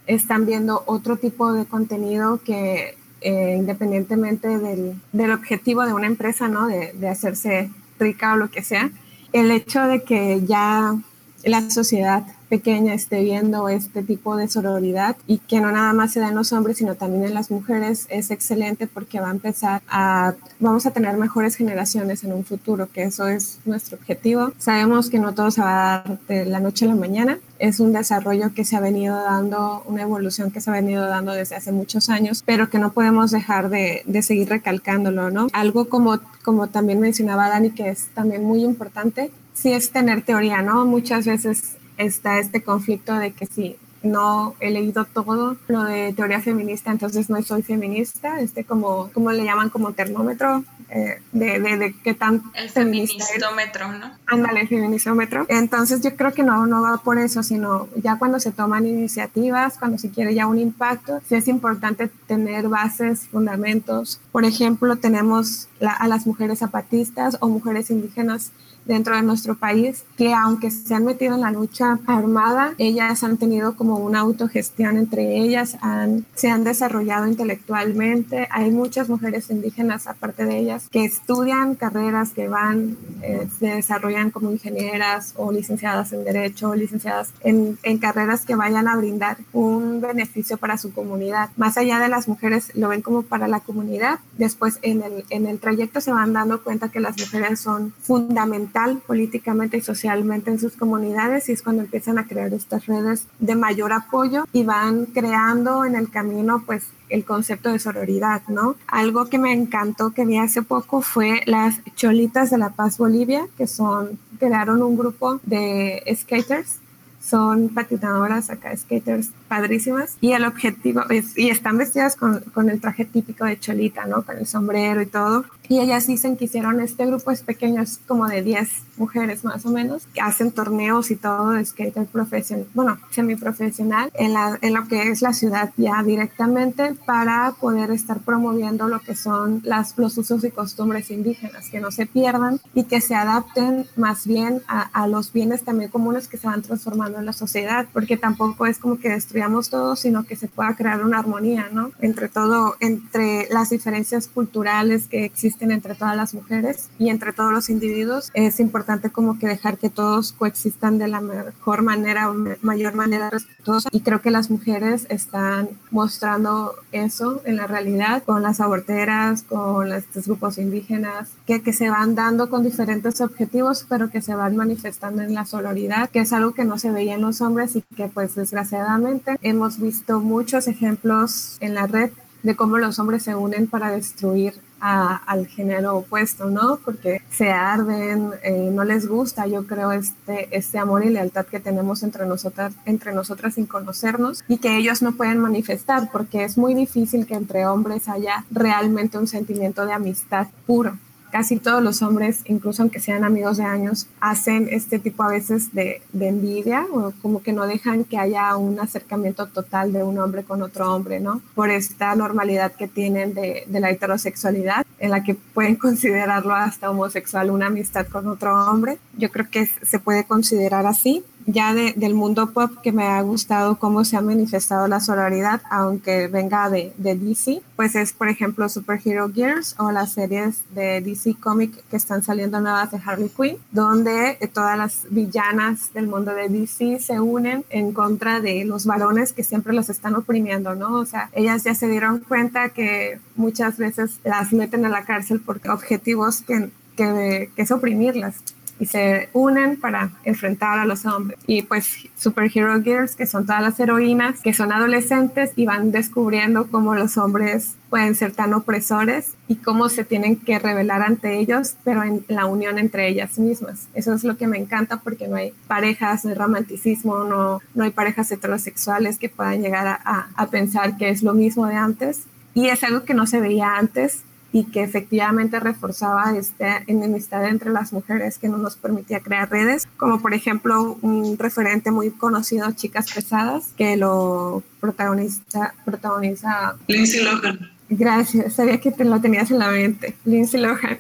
están 0.07 0.47
viendo 0.47 0.83
otro 0.87 1.17
tipo 1.17 1.53
de 1.53 1.67
contenido 1.67 2.41
que 2.43 2.97
eh, 3.21 3.55
independientemente 3.57 4.59
del, 4.59 5.01
del, 5.13 5.31
objetivo 5.31 5.87
de 5.87 5.93
una 5.93 6.07
empresa, 6.07 6.49
¿no? 6.49 6.67
De, 6.67 6.93
de 6.95 7.09
hacerse 7.09 7.71
rica 7.99 8.33
o 8.33 8.37
lo 8.37 8.51
que 8.51 8.65
sea, 8.65 8.91
el 9.33 9.51
hecho 9.51 9.83
de 9.83 10.03
que 10.03 10.43
ya 10.45 10.97
la 11.45 11.71
sociedad 11.71 12.25
pequeña 12.53 12.93
esté 12.93 13.23
viendo 13.23 13.71
este 13.71 14.03
tipo 14.03 14.37
de 14.37 14.47
sororidad 14.47 15.17
y 15.27 15.39
que 15.39 15.59
no 15.63 15.73
nada 15.73 15.95
más 15.95 16.13
se 16.13 16.21
da 16.21 16.29
en 16.29 16.35
los 16.35 16.53
hombres, 16.53 16.77
sino 16.77 16.97
también 16.97 17.25
en 17.25 17.33
las 17.33 17.51
mujeres, 17.51 18.07
es 18.11 18.31
excelente 18.31 18.87
porque 18.87 19.21
va 19.21 19.29
a 19.29 19.31
empezar 19.31 19.81
a, 19.89 20.35
vamos 20.61 20.85
a 20.85 20.91
tener 20.91 21.17
mejores 21.17 21.57
generaciones 21.57 22.25
en 22.25 22.35
un 22.35 22.45
futuro, 22.45 22.91
que 22.93 23.05
eso 23.05 23.27
es 23.27 23.61
nuestro 23.65 23.97
objetivo. 23.97 24.53
Sabemos 24.59 25.09
que 25.09 25.19
no 25.19 25.33
todo 25.33 25.51
se 25.51 25.63
va 25.63 25.71
a 25.71 26.03
dar 26.03 26.19
de 26.29 26.45
la 26.45 26.61
noche 26.61 26.85
a 26.85 26.89
la 26.89 26.95
mañana, 26.95 27.39
es 27.59 27.81
un 27.81 27.95
desarrollo 27.95 28.53
que 28.53 28.67
se 28.67 28.77
ha 28.77 28.81
venido 28.81 29.17
dando, 29.17 29.83
una 29.87 30.03
evolución 30.03 30.51
que 30.51 30.61
se 30.61 30.69
ha 30.69 30.75
venido 30.75 31.07
dando 31.07 31.33
desde 31.33 31.57
hace 31.57 31.73
muchos 31.73 32.11
años, 32.11 32.43
pero 32.45 32.69
que 32.69 32.79
no 32.79 32.93
podemos 32.93 33.31
dejar 33.31 33.71
de, 33.71 34.03
de 34.05 34.21
seguir 34.21 34.51
recalcándolo, 34.51 35.31
¿no? 35.31 35.47
Algo 35.55 35.89
como, 35.89 36.21
como 36.45 36.67
también 36.67 37.01
mencionaba 37.01 37.49
Dani, 37.49 37.71
que 37.71 37.89
es 37.89 38.09
también 38.09 38.45
muy 38.45 38.63
importante, 38.63 39.31
sí 39.55 39.73
es 39.73 39.91
tener 39.91 40.21
teoría, 40.21 40.61
¿no? 40.61 40.85
Muchas 40.85 41.25
veces 41.25 41.77
está 41.97 42.39
este 42.39 42.63
conflicto 42.63 43.15
de 43.15 43.33
que 43.33 43.47
si 43.47 43.77
no 44.03 44.55
he 44.61 44.71
leído 44.71 45.05
todo 45.05 45.57
lo 45.69 45.85
de 45.85 46.13
teoría 46.13 46.41
feminista, 46.41 46.91
entonces 46.91 47.31
no 47.31 47.41
soy 47.43 47.63
feminista, 47.63 48.41
este 48.41 48.65
como, 48.65 49.11
como 49.13 49.33
le 49.33 49.45
llaman 49.45 49.71
como 49.71 49.93
termómetro 49.93 50.65
eh, 50.91 51.23
de, 51.33 51.59
de, 51.59 51.95
qué 52.05 52.13
tan 52.13 52.43
el 52.55 52.69
feministómetro, 52.69 53.93
¿no? 53.93 54.11
Ándale, 54.27 54.67
feministómetro. 54.67 55.47
Entonces 55.49 56.03
yo 56.03 56.15
creo 56.17 56.35
que 56.35 56.43
no, 56.43 56.67
no 56.67 56.83
va 56.83 56.99
por 56.99 57.19
eso, 57.19 57.43
sino 57.43 57.89
ya 57.97 58.19
cuando 58.19 58.39
se 58.41 58.53
toman 58.53 58.87
iniciativas, 58.87 59.79
cuando 59.79 59.97
se 59.97 60.11
quiere 60.11 60.35
ya 60.35 60.47
un 60.47 60.59
impacto, 60.59 61.21
sí 61.27 61.35
es 61.35 61.49
importante 61.49 62.11
tener 62.27 62.69
bases, 62.69 63.29
fundamentos. 63.29 64.21
Por 64.33 64.45
ejemplo, 64.45 64.97
tenemos 64.97 65.69
a 65.81 66.07
las 66.09 66.27
mujeres 66.27 66.59
zapatistas 66.59 67.39
o 67.41 67.49
mujeres 67.49 67.91
indígenas 67.91 68.53
dentro 68.85 69.17
de 69.17 69.23
nuestro 69.23 69.55
país 69.55 70.05
que 70.17 70.35
aunque 70.35 70.71
se 70.71 70.95
han 70.95 71.05
metido 71.05 71.35
en 71.35 71.43
la 71.43 71.51
lucha 71.51 71.99
armada, 72.07 72.75
ellas 72.79 73.23
han 73.23 73.37
tenido 73.37 73.77
como 73.77 73.97
una 73.97 74.21
autogestión 74.21 74.97
entre 74.97 75.39
ellas, 75.39 75.77
han, 75.81 76.27
se 76.35 76.51
han 76.51 76.65
desarrollado 76.65 77.27
intelectualmente. 77.27 78.49
Hay 78.51 78.71
muchas 78.71 79.09
mujeres 79.09 79.51
indígenas, 79.51 80.07
aparte 80.07 80.45
de 80.45 80.59
ellas, 80.59 80.89
que 80.91 81.05
estudian 81.05 81.75
carreras 81.75 82.31
que 82.31 82.49
van, 82.49 82.97
eh, 83.23 83.49
se 83.59 83.67
desarrollan 83.67 84.31
como 84.31 84.51
ingenieras 84.51 85.35
o 85.37 85.53
licenciadas 85.53 86.13
en 86.13 86.25
Derecho 86.25 86.71
o 86.71 86.75
licenciadas 86.75 87.33
en, 87.43 87.79
en 87.83 87.99
carreras 87.99 88.45
que 88.45 88.55
vayan 88.55 88.89
a 88.89 88.97
brindar 88.97 89.39
un 89.53 90.01
beneficio 90.01 90.57
para 90.57 90.79
su 90.79 90.93
comunidad. 90.93 91.51
Más 91.57 91.77
allá 91.77 91.99
de 91.99 92.09
las 92.09 92.29
mujeres, 92.29 92.73
lo 92.75 92.89
ven 92.89 93.03
como 93.03 93.23
para 93.23 93.49
la 93.49 93.61
comunidad. 93.61 94.21
Después 94.39 94.79
en 94.83 95.03
el, 95.03 95.25
en 95.31 95.47
el 95.47 95.59
trayecto 95.59 96.01
se 96.01 96.13
van 96.13 96.33
dando 96.33 96.63
cuenta 96.63 96.89
que 96.89 97.01
las 97.01 97.19
mujeres 97.19 97.61
son 97.61 97.93
fundamentales 98.03 98.72
políticamente 99.07 99.77
y 99.77 99.81
socialmente 99.81 100.51
en 100.51 100.59
sus 100.59 100.77
comunidades 100.77 101.49
y 101.49 101.53
es 101.53 101.63
cuando 101.63 101.83
empiezan 101.83 102.19
a 102.19 102.27
crear 102.27 102.53
estas 102.53 102.87
redes 102.87 103.27
de 103.39 103.55
mayor 103.55 103.93
apoyo 103.93 104.45
y 104.53 104.65
van 104.65 105.07
creando 105.07 105.85
en 105.85 105.95
el 105.95 106.11
camino 106.11 106.63
pues 106.67 106.89
el 107.09 107.25
concepto 107.25 107.71
de 107.71 107.79
sororidad, 107.79 108.43
¿no? 108.49 108.77
Algo 108.87 109.27
que 109.27 109.39
me 109.39 109.53
encantó 109.53 110.11
que 110.11 110.25
vi 110.25 110.39
hace 110.39 110.63
poco 110.63 111.03
fue 111.03 111.43
las 111.47 111.81
Cholitas 111.95 112.51
de 112.51 112.59
la 112.59 112.71
Paz 112.71 112.97
Bolivia, 112.97 113.47
que 113.59 113.67
son, 113.67 114.19
crearon 114.39 114.83
un 114.83 114.97
grupo 114.97 115.41
de 115.45 116.03
skaters 116.17 116.79
son 117.23 117.69
patinadoras 117.69 118.51
acá, 118.51 118.77
skaters 118.77 119.31
padrísimas. 119.53 120.17
Y 120.23 120.33
el 120.33 120.47
objetivo 120.47 121.03
es, 121.11 121.37
y 121.37 121.51
están 121.51 121.77
vestidas 121.77 122.17
con, 122.17 122.41
con, 122.55 122.71
el 122.71 122.81
traje 122.81 123.05
típico 123.05 123.45
de 123.45 123.61
Cholita, 123.61 124.07
¿no? 124.07 124.23
Con 124.23 124.39
el 124.39 124.47
sombrero 124.47 125.03
y 125.03 125.07
todo. 125.07 125.45
Y 125.69 125.81
ellas 125.81 126.07
dicen 126.07 126.39
que 126.39 126.47
hicieron 126.47 126.81
este 126.81 127.05
grupo 127.05 127.31
es 127.31 127.43
pequeño, 127.43 127.83
es 127.83 127.99
como 128.07 128.27
de 128.29 128.43
10 128.43 128.71
mujeres 128.97 129.45
más 129.45 129.65
o 129.67 129.71
menos, 129.71 130.07
que 130.15 130.21
hacen 130.21 130.53
torneos 130.53 131.11
y 131.11 131.17
todo 131.17 131.51
de 131.51 131.65
skater 131.65 132.07
profesional, 132.07 132.67
bueno, 132.75 132.99
semiprofesional, 133.11 134.11
en, 134.15 134.33
la, 134.35 134.59
en 134.61 134.75
lo 134.75 134.87
que 134.87 135.11
es 135.11 135.23
la 135.23 135.33
ciudad 135.33 135.73
ya 135.77 136.03
directamente 136.03 136.95
para 137.07 137.55
poder 137.61 137.91
estar 137.91 138.21
promoviendo 138.21 138.89
lo 138.89 139.01
que 139.01 139.15
son 139.15 139.61
las, 139.65 139.97
los 139.99 140.17
usos 140.19 140.45
y 140.45 140.51
costumbres 140.51 141.11
indígenas, 141.11 141.69
que 141.71 141.81
no 141.81 141.91
se 141.91 142.07
pierdan 142.07 142.61
y 142.75 142.85
que 142.85 143.01
se 143.01 143.15
adapten 143.15 143.87
más 143.97 144.27
bien 144.27 144.63
a, 144.69 144.83
a 144.83 145.07
los 145.09 145.33
bienes 145.33 145.63
también 145.63 145.91
comunes 145.91 146.29
que 146.29 146.37
se 146.37 146.47
van 146.47 146.63
transformando 146.63 147.19
en 147.19 147.27
la 147.27 147.33
sociedad, 147.33 147.87
porque 147.93 148.17
tampoco 148.17 148.67
es 148.67 148.79
como 148.79 148.99
que 148.99 149.09
destruyamos 149.43 149.71
todo, 149.71 149.97
sino 149.97 150.25
que 150.25 150.37
se 150.37 150.49
pueda 150.49 150.75
crear 150.77 151.05
una 151.05 151.19
armonía, 151.19 151.69
¿no? 151.73 151.91
Entre 152.01 152.29
todo, 152.29 152.77
entre 152.81 153.49
las 153.51 153.71
diferencias 153.71 154.29
culturales 154.29 155.09
que 155.09 155.25
existen 155.25 155.71
entre 155.71 155.95
todas 155.95 156.17
las 156.17 156.35
mujeres 156.35 156.91
y 156.99 157.09
entre 157.09 157.33
todos 157.33 157.53
los 157.53 157.69
individuos, 157.69 158.31
es 158.35 158.61
importante 158.61 159.11
como 159.11 159.39
que 159.39 159.49
dejar 159.49 159.79
que 159.79 159.91
todos 159.91 160.33
coexistan 160.33 160.99
de 160.99 161.09
la 161.09 161.21
mejor 161.21 161.83
manera 161.83 162.31
o 162.31 162.35
mayor 162.63 162.95
manera 162.95 163.31
respetuosa 163.31 163.89
y 163.93 164.01
creo 164.01 164.21
que 164.21 164.31
las 164.31 164.51
mujeres 164.51 165.07
están 165.09 165.71
mostrando 165.91 166.75
eso 166.93 167.41
en 167.45 167.57
la 167.57 167.67
realidad 167.67 168.23
con 168.25 168.43
las 168.43 168.61
aborteras, 168.61 169.43
con 169.43 169.93
estos 169.93 170.27
grupos 170.27 170.59
indígenas, 170.59 171.31
que, 171.47 171.63
que 171.63 171.73
se 171.73 171.91
van 171.91 172.15
dando 172.15 172.49
con 172.49 172.63
diferentes 172.63 173.21
objetivos, 173.21 173.87
pero 173.89 174.11
que 174.11 174.21
se 174.21 174.35
van 174.35 174.57
manifestando 174.57 175.23
en 175.23 175.35
la 175.35 175.45
sororidad, 175.45 176.11
que 176.11 176.21
es 176.21 176.33
algo 176.33 176.53
que 176.53 176.65
no 176.65 176.79
se 176.79 176.91
ve 176.91 177.03
en 177.11 177.23
los 177.23 177.41
hombres 177.41 177.75
y 177.75 177.83
que 177.97 178.07
pues 178.07 178.35
desgraciadamente 178.35 179.32
hemos 179.43 179.79
visto 179.81 180.21
muchos 180.21 180.69
ejemplos 180.69 181.57
en 181.61 181.75
la 181.75 181.87
red 181.87 182.11
de 182.43 182.57
cómo 182.57 182.79
los 182.79 182.99
hombres 182.99 183.23
se 183.23 183.35
unen 183.35 183.67
para 183.67 183.91
destruir 183.91 184.55
al 184.81 185.47
género 185.47 185.99
opuesto, 185.99 186.51
¿no? 186.51 186.81
Porque 186.85 187.23
se 187.31 187.53
arden, 187.53 188.31
eh, 188.43 188.69
no 188.73 188.83
les 188.83 189.07
gusta, 189.07 189.47
yo 189.47 189.65
creo, 189.65 189.93
este, 189.93 190.49
este 190.51 190.77
amor 190.77 191.05
y 191.05 191.11
lealtad 191.11 191.47
que 191.47 191.61
tenemos 191.61 192.03
entre 192.03 192.27
nosotras, 192.27 192.75
entre 192.85 193.13
nosotras 193.15 193.55
sin 193.55 193.67
conocernos 193.67 194.43
y 194.49 194.59
que 194.59 194.77
ellos 194.77 195.01
no 195.01 195.13
pueden 195.13 195.39
manifestar 195.39 196.11
porque 196.11 196.43
es 196.43 196.59
muy 196.59 196.75
difícil 196.75 197.27
que 197.27 197.35
entre 197.35 197.65
hombres 197.65 198.09
haya 198.09 198.45
realmente 198.51 199.19
un 199.19 199.29
sentimiento 199.29 199.87
de 199.87 199.93
amistad 199.93 200.49
puro 200.67 200.99
casi 201.33 201.57
todos 201.57 201.83
los 201.83 202.03
hombres, 202.03 202.43
incluso 202.45 202.83
aunque 202.83 203.01
sean 203.01 203.25
amigos 203.25 203.57
de 203.57 203.65
años, 203.65 204.07
hacen 204.21 204.69
este 204.71 204.99
tipo 204.99 205.23
a 205.23 205.29
veces 205.29 205.73
de, 205.73 206.03
envidia 206.21 206.87
o 206.93 207.13
como 207.23 207.43
que 207.43 207.53
no 207.53 207.67
dejan 207.67 208.05
que 208.05 208.19
haya 208.19 208.55
un 208.57 208.79
acercamiento 208.79 209.47
total 209.47 209.93
de 209.93 210.05
un 210.05 210.19
hombre 210.19 210.45
con 210.45 210.63
otro 210.63 210.95
hombre, 210.95 211.21
¿no? 211.21 211.41
Por 211.55 211.71
esta 211.71 212.15
normalidad 212.15 212.73
que 212.73 212.87
tienen 212.87 213.33
de, 213.35 213.65
la 213.69 213.91
heterosexualidad, 213.91 214.87
en 214.99 215.11
la 215.11 215.25
que 215.25 215.35
pueden 215.35 215.77
considerarlo 215.77 216.55
hasta 216.55 216.91
homosexual 216.91 217.51
una 217.51 217.67
amistad 217.67 218.07
con 218.07 218.29
otro 218.29 218.71
hombre. 218.71 218.99
Yo 219.17 219.31
creo 219.31 219.49
que 219.51 219.67
se 219.67 219.99
puede 219.99 220.25
considerar 220.25 220.87
así 220.87 221.25
ya 221.47 221.75
del 221.75 222.15
mundo 222.15 222.51
pop 222.51 222.71
que 222.83 222.93
me 222.93 223.07
ha 223.07 223.21
gustado 223.23 223.79
cómo 223.79 224.05
se 224.05 224.17
ha 224.17 224.21
manifestado 224.21 224.89
la 224.89 225.01
sororidad, 225.01 225.63
aunque 225.71 226.29
venga 226.29 226.69
de, 226.71 226.93
DC, 226.97 227.63
pues 227.77 227.95
es 227.95 228.13
por 228.13 228.29
ejemplo 228.29 228.69
Superhero 228.69 229.31
Gears 229.33 229.75
o 229.79 229.91
las 229.93 230.13
series 230.13 230.63
de 230.75 231.01
DC 231.01 231.37
Comic 231.41 231.85
que 231.89 231.97
están 231.97 232.23
saliendo 232.23 232.61
nuevas 232.61 232.91
de 232.91 233.01
Harley 233.05 233.29
Quinn, 233.29 233.57
donde 233.71 234.39
todas 234.53 234.79
las 234.79 235.07
villanas 235.11 235.93
del 235.93 236.07
mundo 236.07 236.35
de 236.35 236.49
DC 236.49 236.99
se 237.01 237.21
unen 237.21 237.65
en 237.71 237.93
contra 237.93 238.41
de 238.41 238.65
los 238.65 238.87
varones 238.87 239.33
que 239.33 239.45
siempre 239.45 239.73
los 239.73 239.91
están 239.91 240.15
oprimiendo, 240.15 240.75
¿no? 240.75 240.95
O 240.95 241.07
sea, 241.07 241.31
ellas 241.33 241.65
ya 241.65 241.75
se 241.75 241.89
dieron 241.89 242.21
cuenta 242.21 242.71
que 242.71 243.19
muchas 243.37 243.79
veces 243.79 244.21
las 244.25 244.53
meten 244.53 244.85
a 244.85 244.89
la 244.89 245.05
cárcel 245.05 245.41
por 245.41 245.61
objetivos 245.69 246.43
que, 246.43 246.71
que, 246.97 247.51
que 247.55 247.63
es 247.63 247.71
oprimirlas 247.71 248.37
y 248.83 248.87
se 248.87 249.29
unen 249.33 249.77
para 249.77 250.11
enfrentar 250.25 250.81
a 250.81 250.85
los 250.85 251.07
hombres. 251.07 251.39
Y 251.47 251.63
pues 251.63 252.09
Superhero 252.17 252.83
Girls, 252.83 253.15
que 253.15 253.27
son 253.27 253.47
todas 253.47 253.63
las 253.63 253.79
heroínas, 253.79 254.41
que 254.41 254.53
son 254.53 254.73
adolescentes 254.73 255.53
y 255.55 255.67
van 255.67 255.93
descubriendo 255.93 256.67
cómo 256.67 256.97
los 256.97 257.17
hombres 257.17 257.77
pueden 257.91 258.17
ser 258.17 258.33
tan 258.33 258.53
opresores 258.55 259.35
y 259.47 259.55
cómo 259.55 259.89
se 259.89 260.03
tienen 260.03 260.35
que 260.35 260.59
rebelar 260.59 261.03
ante 261.03 261.39
ellos, 261.39 261.77
pero 261.85 262.03
en 262.03 262.25
la 262.27 262.47
unión 262.47 262.77
entre 262.77 263.07
ellas 263.07 263.39
mismas. 263.39 263.87
Eso 263.95 264.15
es 264.15 264.25
lo 264.25 264.37
que 264.37 264.49
me 264.49 264.59
encanta 264.59 264.97
porque 264.97 265.29
no 265.29 265.37
hay 265.37 265.55
parejas, 265.69 266.25
no 266.25 266.33
hay 266.33 266.37
romanticismo, 266.37 267.23
no, 267.23 267.61
no 267.77 267.85
hay 267.85 267.91
parejas 267.93 268.33
heterosexuales 268.33 269.17
que 269.17 269.29
puedan 269.29 269.63
llegar 269.63 269.87
a, 269.87 270.27
a 270.35 270.47
pensar 270.49 270.97
que 270.97 271.09
es 271.09 271.23
lo 271.23 271.35
mismo 271.35 271.67
de 271.67 271.77
antes. 271.77 272.25
Y 272.53 272.67
es 272.67 272.83
algo 272.83 273.05
que 273.05 273.15
no 273.15 273.29
se 273.29 273.41
veía 273.41 273.77
antes 273.77 274.25
y 274.53 274.65
que 274.65 274.83
efectivamente 274.83 275.59
reforzaba 275.59 276.37
esta 276.37 276.83
enemistad 276.87 277.47
entre 277.47 277.71
las 277.71 277.93
mujeres 277.93 278.39
que 278.39 278.49
no 278.49 278.59
nos 278.59 278.77
permitía 278.77 279.21
crear 279.21 279.51
redes, 279.51 279.89
como 279.97 280.21
por 280.21 280.35
ejemplo 280.35 280.99
un 281.01 281.39
referente 281.39 281.91
muy 281.91 282.11
conocido, 282.11 282.71
Chicas 282.73 283.13
Pesadas, 283.13 283.73
que 283.77 283.97
lo 283.97 284.63
protagoniza, 284.81 285.75
protagoniza 285.85 286.77
Lindsay 286.87 287.25
Lohan. 287.25 287.71
Gracias, 287.89 288.55
sabía 288.55 288.79
que 288.79 288.91
te 288.91 289.05
lo 289.05 289.21
tenías 289.21 289.51
en 289.51 289.59
la 289.59 289.71
mente, 289.71 290.17
Lindsay 290.25 290.61
Lohan. 290.61 290.99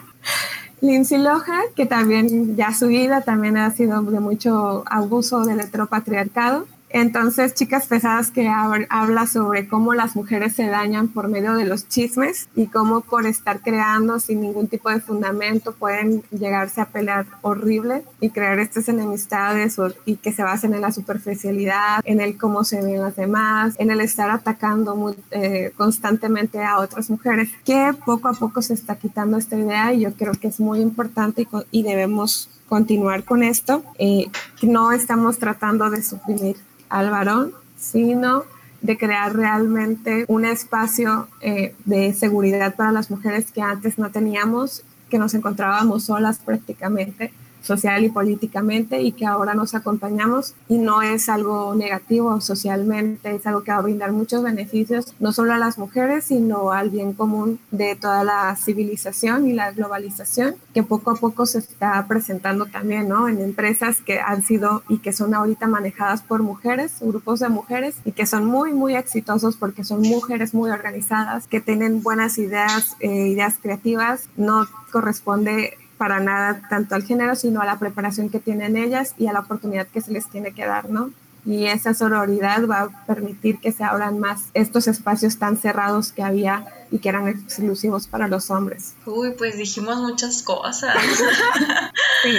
Lindsay 0.80 1.18
Lohan, 1.18 1.64
que 1.74 1.86
también 1.86 2.56
ya 2.56 2.72
su 2.72 2.86
vida 2.86 3.20
también 3.22 3.56
ha 3.56 3.70
sido 3.70 4.00
de 4.02 4.20
mucho 4.20 4.84
abuso 4.86 5.44
del 5.44 5.60
heteropatriarcado 5.60 6.66
entonces, 6.90 7.54
Chicas 7.54 7.86
Pesadas 7.86 8.30
que 8.30 8.48
habla 8.48 9.26
sobre 9.26 9.68
cómo 9.68 9.92
las 9.92 10.16
mujeres 10.16 10.54
se 10.54 10.66
dañan 10.66 11.08
por 11.08 11.28
medio 11.28 11.54
de 11.54 11.66
los 11.66 11.88
chismes 11.88 12.48
y 12.56 12.66
cómo 12.66 13.02
por 13.02 13.26
estar 13.26 13.60
creando 13.60 14.18
sin 14.20 14.40
ningún 14.40 14.68
tipo 14.68 14.88
de 14.90 15.00
fundamento 15.00 15.72
pueden 15.72 16.22
llegarse 16.30 16.80
a 16.80 16.86
pelear 16.86 17.26
horrible 17.42 18.04
y 18.20 18.30
crear 18.30 18.58
estas 18.58 18.88
enemistades 18.88 19.76
y 20.06 20.16
que 20.16 20.32
se 20.32 20.42
basen 20.42 20.72
en 20.72 20.80
la 20.80 20.92
superficialidad, 20.92 22.00
en 22.04 22.20
el 22.20 22.38
cómo 22.38 22.64
se 22.64 22.80
ven 22.80 23.02
las 23.02 23.16
demás, 23.16 23.74
en 23.78 23.90
el 23.90 24.00
estar 24.00 24.30
atacando 24.30 25.14
eh, 25.30 25.72
constantemente 25.76 26.62
a 26.64 26.78
otras 26.78 27.10
mujeres, 27.10 27.50
que 27.64 27.92
poco 28.06 28.28
a 28.28 28.32
poco 28.32 28.62
se 28.62 28.74
está 28.74 28.96
quitando 28.96 29.36
esta 29.36 29.56
idea 29.56 29.92
y 29.92 30.00
yo 30.00 30.14
creo 30.14 30.32
que 30.32 30.48
es 30.48 30.58
muy 30.58 30.80
importante 30.80 31.46
y, 31.70 31.82
debemos 31.88 32.50
continuar 32.68 33.24
con 33.24 33.42
esto. 33.42 33.82
Eh, 33.98 34.30
no 34.62 34.92
estamos 34.92 35.38
tratando 35.38 35.88
de 35.88 36.02
suprimir 36.02 36.56
al 36.88 37.10
varón, 37.10 37.52
sino 37.78 38.44
de 38.80 38.96
crear 38.96 39.34
realmente 39.34 40.24
un 40.28 40.44
espacio 40.44 41.28
eh, 41.40 41.74
de 41.84 42.12
seguridad 42.14 42.76
para 42.76 42.92
las 42.92 43.10
mujeres 43.10 43.50
que 43.50 43.60
antes 43.60 43.98
no 43.98 44.10
teníamos, 44.10 44.84
que 45.10 45.18
nos 45.18 45.34
encontrábamos 45.34 46.04
solas 46.04 46.38
prácticamente 46.38 47.32
social 47.62 48.04
y 48.04 48.10
políticamente 48.10 49.02
y 49.02 49.12
que 49.12 49.26
ahora 49.26 49.54
nos 49.54 49.74
acompañamos 49.74 50.54
y 50.68 50.78
no 50.78 51.02
es 51.02 51.28
algo 51.28 51.74
negativo 51.74 52.40
socialmente, 52.40 53.34
es 53.34 53.46
algo 53.46 53.62
que 53.62 53.72
va 53.72 53.78
a 53.78 53.82
brindar 53.82 54.12
muchos 54.12 54.42
beneficios 54.42 55.14
no 55.18 55.32
solo 55.32 55.52
a 55.52 55.58
las 55.58 55.78
mujeres, 55.78 56.24
sino 56.24 56.72
al 56.72 56.90
bien 56.90 57.12
común 57.12 57.58
de 57.70 57.96
toda 57.96 58.24
la 58.24 58.56
civilización 58.56 59.46
y 59.46 59.52
la 59.52 59.72
globalización 59.72 60.56
que 60.74 60.82
poco 60.82 61.10
a 61.10 61.16
poco 61.16 61.46
se 61.46 61.58
está 61.58 62.06
presentando 62.06 62.66
también 62.66 63.08
¿no? 63.08 63.28
en 63.28 63.40
empresas 63.40 64.00
que 64.00 64.20
han 64.20 64.42
sido 64.42 64.82
y 64.88 64.98
que 64.98 65.12
son 65.12 65.34
ahorita 65.34 65.66
manejadas 65.66 66.22
por 66.22 66.42
mujeres, 66.42 66.96
grupos 67.00 67.40
de 67.40 67.48
mujeres 67.48 67.96
y 68.04 68.12
que 68.12 68.26
son 68.26 68.46
muy, 68.46 68.72
muy 68.72 68.94
exitosos 68.94 69.56
porque 69.56 69.84
son 69.84 70.02
mujeres 70.02 70.54
muy 70.54 70.70
organizadas, 70.70 71.46
que 71.46 71.60
tienen 71.60 72.02
buenas 72.02 72.38
ideas, 72.38 72.96
eh, 73.00 73.28
ideas 73.28 73.56
creativas, 73.60 74.28
no 74.36 74.66
corresponde 74.90 75.76
para 75.98 76.20
nada 76.20 76.62
tanto 76.70 76.94
al 76.94 77.02
género, 77.02 77.34
sino 77.34 77.60
a 77.60 77.66
la 77.66 77.78
preparación 77.78 78.30
que 78.30 78.38
tienen 78.38 78.76
ellas 78.76 79.14
y 79.18 79.26
a 79.26 79.32
la 79.32 79.40
oportunidad 79.40 79.86
que 79.88 80.00
se 80.00 80.12
les 80.12 80.28
tiene 80.30 80.52
que 80.52 80.64
dar, 80.64 80.88
¿no? 80.88 81.10
Y 81.44 81.66
esa 81.66 81.94
sororidad 81.94 82.66
va 82.66 82.82
a 82.82 83.06
permitir 83.06 83.58
que 83.58 83.72
se 83.72 83.84
abran 83.84 84.18
más 84.18 84.50
estos 84.54 84.86
espacios 84.88 85.38
tan 85.38 85.56
cerrados 85.56 86.12
que 86.12 86.22
había 86.22 86.64
y 86.90 86.98
que 86.98 87.08
eran 87.08 87.28
exclusivos 87.28 88.06
para 88.06 88.28
los 88.28 88.50
hombres. 88.50 88.94
Uy, 89.06 89.32
pues 89.36 89.56
dijimos 89.56 89.98
muchas 89.98 90.42
cosas. 90.42 90.96
sí 92.22 92.38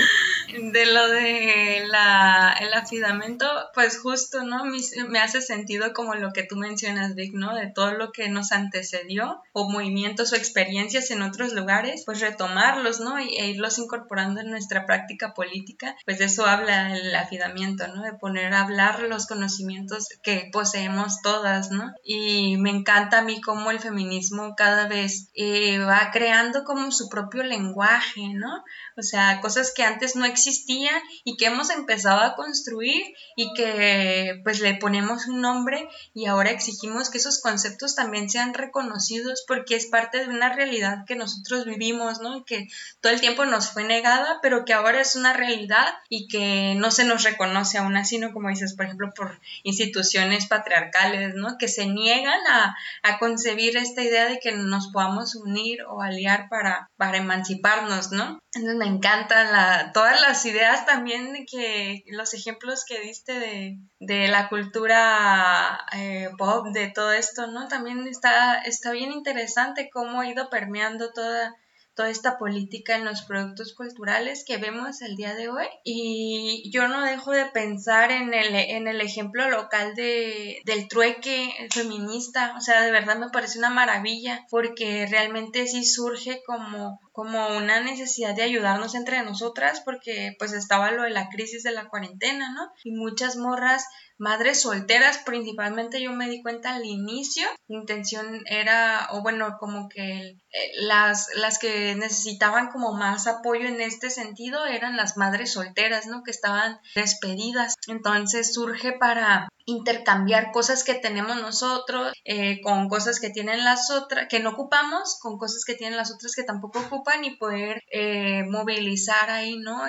de 0.57 0.85
lo 0.85 1.07
de 1.09 1.83
la, 1.87 2.55
el 2.59 2.73
afidamento, 2.73 3.45
pues 3.73 3.99
justo, 3.99 4.43
¿no? 4.43 4.63
Me, 4.65 5.19
hace 5.19 5.41
sentido 5.41 5.93
como 5.93 6.15
lo 6.15 6.31
que 6.33 6.43
tú 6.43 6.55
mencionas, 6.55 7.15
Vic, 7.15 7.33
¿no? 7.33 7.55
De 7.55 7.67
todo 7.67 7.91
lo 7.91 8.11
que 8.11 8.29
nos 8.29 8.51
antecedió, 8.51 9.41
o 9.53 9.69
movimientos 9.69 10.33
o 10.33 10.35
experiencias 10.35 11.11
en 11.11 11.21
otros 11.21 11.53
lugares, 11.53 12.03
pues 12.05 12.19
retomarlos, 12.21 12.99
¿no? 12.99 13.17
E 13.17 13.47
irlos 13.47 13.77
incorporando 13.77 14.41
en 14.41 14.49
nuestra 14.49 14.85
práctica 14.85 15.33
política, 15.33 15.95
pues 16.05 16.19
de 16.19 16.25
eso 16.25 16.45
habla 16.45 16.95
el 16.95 17.13
afidamiento, 17.15 17.87
¿no? 17.87 18.03
De 18.03 18.13
poner 18.13 18.53
a 18.53 18.61
hablar 18.61 19.01
los 19.01 19.27
conocimientos 19.27 20.07
que 20.23 20.49
poseemos 20.51 21.21
todas, 21.21 21.71
¿no? 21.71 21.93
Y 22.03 22.57
me 22.57 22.71
encanta 22.71 23.19
a 23.19 23.23
mí 23.23 23.41
cómo 23.41 23.71
el 23.71 23.79
feminismo 23.79 24.38
cada 24.55 24.87
vez 24.87 25.29
eh, 25.33 25.79
va 25.79 26.09
creando 26.11 26.63
como 26.63 26.91
su 26.91 27.09
propio 27.09 27.43
lenguaje, 27.43 28.33
¿no? 28.33 28.63
O 28.99 29.03
sea, 29.03 29.39
cosas 29.41 29.71
que 29.73 29.83
antes 29.83 30.15
no 30.15 30.25
existían 30.25 31.01
y 31.23 31.37
que 31.37 31.45
hemos 31.45 31.69
empezado 31.69 32.19
a 32.19 32.35
construir 32.35 33.01
y 33.35 33.53
que 33.53 34.41
pues 34.43 34.59
le 34.59 34.75
ponemos 34.75 35.27
un 35.27 35.41
nombre 35.41 35.87
y 36.13 36.25
ahora 36.25 36.51
exigimos 36.51 37.09
que 37.09 37.17
esos 37.17 37.41
conceptos 37.41 37.95
también 37.95 38.29
sean 38.29 38.53
reconocidos 38.53 39.43
porque 39.47 39.75
es 39.75 39.87
parte 39.87 40.19
de 40.19 40.27
una 40.27 40.53
realidad 40.53 41.05
que 41.07 41.15
nosotros 41.15 41.65
vivimos, 41.65 42.19
¿no? 42.19 42.43
Que 42.43 42.67
todo 42.99 43.13
el 43.13 43.21
tiempo 43.21 43.45
nos 43.45 43.69
fue 43.69 43.85
negada, 43.85 44.39
pero 44.41 44.65
que 44.65 44.73
ahora 44.73 44.99
es 44.99 45.15
una 45.15 45.33
realidad 45.33 45.87
y 46.09 46.27
que 46.27 46.75
no 46.75 46.91
se 46.91 47.05
nos 47.05 47.23
reconoce 47.23 47.77
aún 47.77 47.95
así, 47.95 48.17
¿no? 48.17 48.33
Como 48.33 48.49
dices, 48.49 48.75
por 48.75 48.85
ejemplo, 48.85 49.13
por 49.15 49.39
instituciones 49.63 50.47
patriarcales, 50.47 51.35
¿no? 51.35 51.57
Que 51.57 51.67
se 51.67 51.85
niegan 51.85 52.39
a, 52.47 52.75
a 53.03 53.19
concebir 53.19 53.77
esta 53.77 54.03
idea 54.03 54.27
de 54.27 54.39
que 54.39 54.51
nos 54.51 54.89
podamos 54.91 55.35
unir 55.35 55.83
o 55.83 56.01
aliar 56.01 56.49
para, 56.49 56.89
para 56.97 57.17
emanciparnos, 57.17 58.11
¿no? 58.11 58.39
Entonces 58.53 58.77
me 58.77 58.87
encantan 58.89 59.51
la, 59.51 59.91
todas 59.93 60.19
las 60.21 60.45
ideas 60.45 60.85
también 60.85 61.45
que 61.49 62.03
los 62.07 62.33
ejemplos 62.33 62.83
que 62.85 62.99
diste 62.99 63.77
de, 63.99 64.27
la 64.27 64.49
cultura 64.49 65.85
eh, 65.93 66.29
pop, 66.37 66.67
de 66.73 66.87
todo 66.89 67.13
esto, 67.13 67.47
¿no? 67.47 67.67
También 67.67 68.07
está, 68.07 68.61
está 68.61 68.91
bien 68.91 69.11
interesante 69.11 69.89
cómo 69.91 70.21
ha 70.21 70.27
ido 70.27 70.49
permeando 70.49 71.11
toda, 71.11 71.55
toda 71.99 72.11
esta 72.11 72.37
política 72.37 72.95
en 72.95 73.03
los 73.03 73.23
productos 73.23 73.73
culturales 73.73 74.45
que 74.47 74.55
vemos 74.55 75.01
el 75.01 75.17
día 75.17 75.35
de 75.35 75.49
hoy. 75.49 75.65
Y 75.83 76.71
yo 76.71 76.87
no 76.87 77.01
dejo 77.01 77.33
de 77.33 77.47
pensar 77.47 78.09
en 78.09 78.33
el, 78.33 78.55
en 78.55 78.87
el 78.87 79.01
ejemplo 79.01 79.49
local 79.49 79.95
de, 79.95 80.61
del 80.63 80.87
trueque 80.87 81.51
feminista. 81.73 82.55
O 82.57 82.61
sea, 82.61 82.83
de 82.83 82.91
verdad 82.91 83.17
me 83.17 83.31
parece 83.31 83.59
una 83.59 83.69
maravilla 83.69 84.45
porque 84.49 85.07
realmente 85.11 85.67
sí 85.67 85.83
surge 85.83 86.41
como 86.45 87.01
como 87.19 87.57
una 87.57 87.81
necesidad 87.81 88.33
de 88.33 88.43
ayudarnos 88.43 88.95
entre 88.95 89.21
nosotras 89.23 89.81
porque 89.83 90.37
pues 90.39 90.53
estaba 90.53 90.91
lo 90.91 91.03
de 91.03 91.09
la 91.09 91.27
crisis 91.27 91.63
de 91.63 91.73
la 91.73 91.89
cuarentena, 91.89 92.53
¿no? 92.53 92.71
Y 92.85 92.91
muchas 92.91 93.35
morras 93.35 93.83
madres 94.19 94.61
solteras, 94.61 95.19
principalmente 95.19 96.01
yo 96.01 96.11
me 96.11 96.29
di 96.29 96.41
cuenta 96.41 96.75
al 96.75 96.85
inicio, 96.85 97.47
la 97.67 97.79
intención 97.79 98.41
era, 98.47 99.07
o 99.11 99.21
bueno, 99.21 99.57
como 99.59 99.87
que 99.87 100.19
eh, 100.51 100.71
las, 100.81 101.29
las 101.35 101.57
que 101.57 101.95
necesitaban 101.95 102.69
como 102.69 102.93
más 102.93 103.27
apoyo 103.27 103.67
en 103.67 103.79
este 103.81 104.09
sentido 104.09 104.65
eran 104.65 104.97
las 104.97 105.15
madres 105.15 105.53
solteras, 105.53 106.05
¿no? 106.07 106.23
Que 106.23 106.31
estaban 106.31 106.79
despedidas. 106.95 107.75
Entonces 107.87 108.53
surge 108.53 108.91
para 108.91 109.47
intercambiar 109.65 110.51
cosas 110.51 110.83
que 110.83 110.95
tenemos 110.95 111.35
nosotros 111.37 112.11
eh, 112.25 112.59
con 112.61 112.89
cosas 112.89 113.19
que 113.19 113.29
tienen 113.29 113.63
las 113.63 113.91
otras, 113.91 114.27
que 114.27 114.39
no 114.39 114.51
ocupamos, 114.51 115.19
con 115.21 115.37
cosas 115.37 115.63
que 115.63 115.75
tienen 115.75 115.95
las 115.95 116.11
otras 116.11 116.33
que 116.35 116.43
tampoco 116.43 116.79
ocupan 116.79 117.23
y 117.23 117.37
poder 117.37 117.83
eh, 117.91 118.43
movilizar 118.49 119.29
ahí, 119.29 119.57
¿no? 119.59 119.83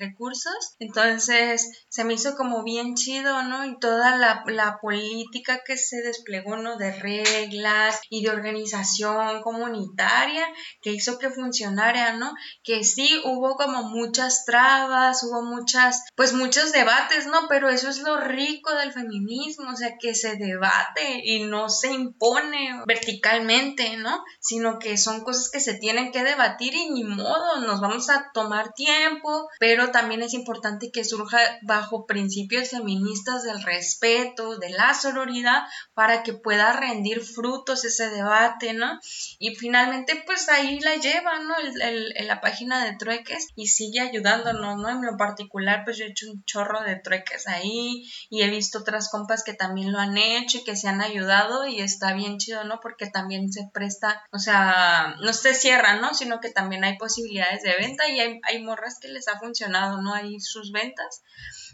Recursos. 0.00 0.74
Entonces 0.80 1.86
se 1.88 2.04
me 2.04 2.14
hizo 2.14 2.34
como 2.34 2.64
bien 2.64 2.96
chido, 2.96 3.42
¿no? 3.44 3.69
Y 3.70 3.78
toda 3.78 4.16
la, 4.16 4.42
la 4.46 4.78
política 4.80 5.60
que 5.64 5.76
se 5.76 6.02
desplegó, 6.02 6.56
¿no? 6.56 6.76
De 6.76 6.92
reglas 6.92 8.00
y 8.08 8.22
de 8.24 8.30
organización 8.30 9.42
comunitaria 9.42 10.46
que 10.82 10.92
hizo 10.92 11.18
que 11.18 11.30
funcionara, 11.30 12.14
¿no? 12.14 12.32
Que 12.62 12.84
sí 12.84 13.20
hubo 13.24 13.56
como 13.56 13.82
muchas 13.84 14.44
trabas, 14.44 15.22
hubo 15.22 15.42
muchas, 15.42 16.04
pues 16.16 16.32
muchos 16.32 16.72
debates, 16.72 17.26
¿no? 17.26 17.46
Pero 17.48 17.68
eso 17.68 17.88
es 17.88 17.98
lo 17.98 18.18
rico 18.18 18.74
del 18.74 18.92
feminismo, 18.92 19.70
o 19.70 19.76
sea, 19.76 19.96
que 19.98 20.14
se 20.14 20.36
debate 20.36 21.22
y 21.24 21.44
no 21.44 21.68
se 21.68 21.92
impone 21.92 22.82
verticalmente, 22.86 23.96
¿no? 23.96 24.24
Sino 24.40 24.78
que 24.78 24.96
son 24.96 25.22
cosas 25.22 25.50
que 25.50 25.60
se 25.60 25.74
tienen 25.74 26.12
que 26.12 26.24
debatir 26.24 26.74
y 26.74 26.90
ni 26.90 27.04
modo, 27.04 27.60
nos 27.60 27.80
vamos 27.80 28.10
a 28.10 28.30
tomar 28.32 28.72
tiempo, 28.74 29.48
pero 29.58 29.90
también 29.90 30.22
es 30.22 30.34
importante 30.34 30.90
que 30.92 31.04
surja 31.04 31.38
bajo 31.62 32.06
principios 32.06 32.70
feministas 32.70 33.42
del 33.42 33.59
respeto, 33.62 34.58
de 34.58 34.70
la 34.70 34.94
sororidad, 34.94 35.62
para 35.94 36.22
que 36.22 36.34
pueda 36.34 36.72
rendir 36.72 37.22
frutos 37.22 37.84
ese 37.84 38.10
debate, 38.10 38.72
¿no? 38.72 38.98
Y 39.38 39.54
finalmente, 39.54 40.22
pues 40.26 40.48
ahí 40.48 40.80
la 40.80 40.96
lleva, 40.96 41.38
¿no? 41.40 41.54
El, 41.58 42.14
la 42.26 42.40
página 42.40 42.84
de 42.84 42.96
trueques 42.96 43.48
y 43.56 43.66
sigue 43.68 44.00
ayudándonos, 44.00 44.76
¿no? 44.76 44.88
En 44.88 45.04
lo 45.04 45.16
particular, 45.16 45.82
pues 45.84 45.98
yo 45.98 46.04
he 46.04 46.10
hecho 46.10 46.30
un 46.30 46.44
chorro 46.44 46.82
de 46.82 46.96
trueques 46.96 47.46
ahí 47.48 48.04
y 48.28 48.42
he 48.42 48.48
visto 48.48 48.78
otras 48.78 49.10
compas 49.10 49.44
que 49.44 49.54
también 49.54 49.92
lo 49.92 49.98
han 49.98 50.16
hecho 50.16 50.58
y 50.58 50.64
que 50.64 50.76
se 50.76 50.88
han 50.88 51.00
ayudado 51.00 51.66
y 51.66 51.80
está 51.80 52.12
bien 52.14 52.38
chido, 52.38 52.64
¿no? 52.64 52.80
Porque 52.80 53.06
también 53.06 53.52
se 53.52 53.68
presta, 53.72 54.22
o 54.32 54.38
sea, 54.38 55.16
no 55.20 55.32
se 55.32 55.54
cierra, 55.54 55.96
¿no? 55.96 56.14
Sino 56.14 56.40
que 56.40 56.50
también 56.50 56.84
hay 56.84 56.96
posibilidades 56.98 57.62
de 57.62 57.76
venta 57.76 58.08
y 58.08 58.20
hay, 58.20 58.40
hay 58.42 58.62
morras 58.62 58.98
que 59.00 59.08
les 59.08 59.28
ha 59.28 59.38
funcionado, 59.38 60.00
¿no? 60.02 60.14
Hay 60.14 60.40
sus 60.40 60.72
ventas. 60.72 61.22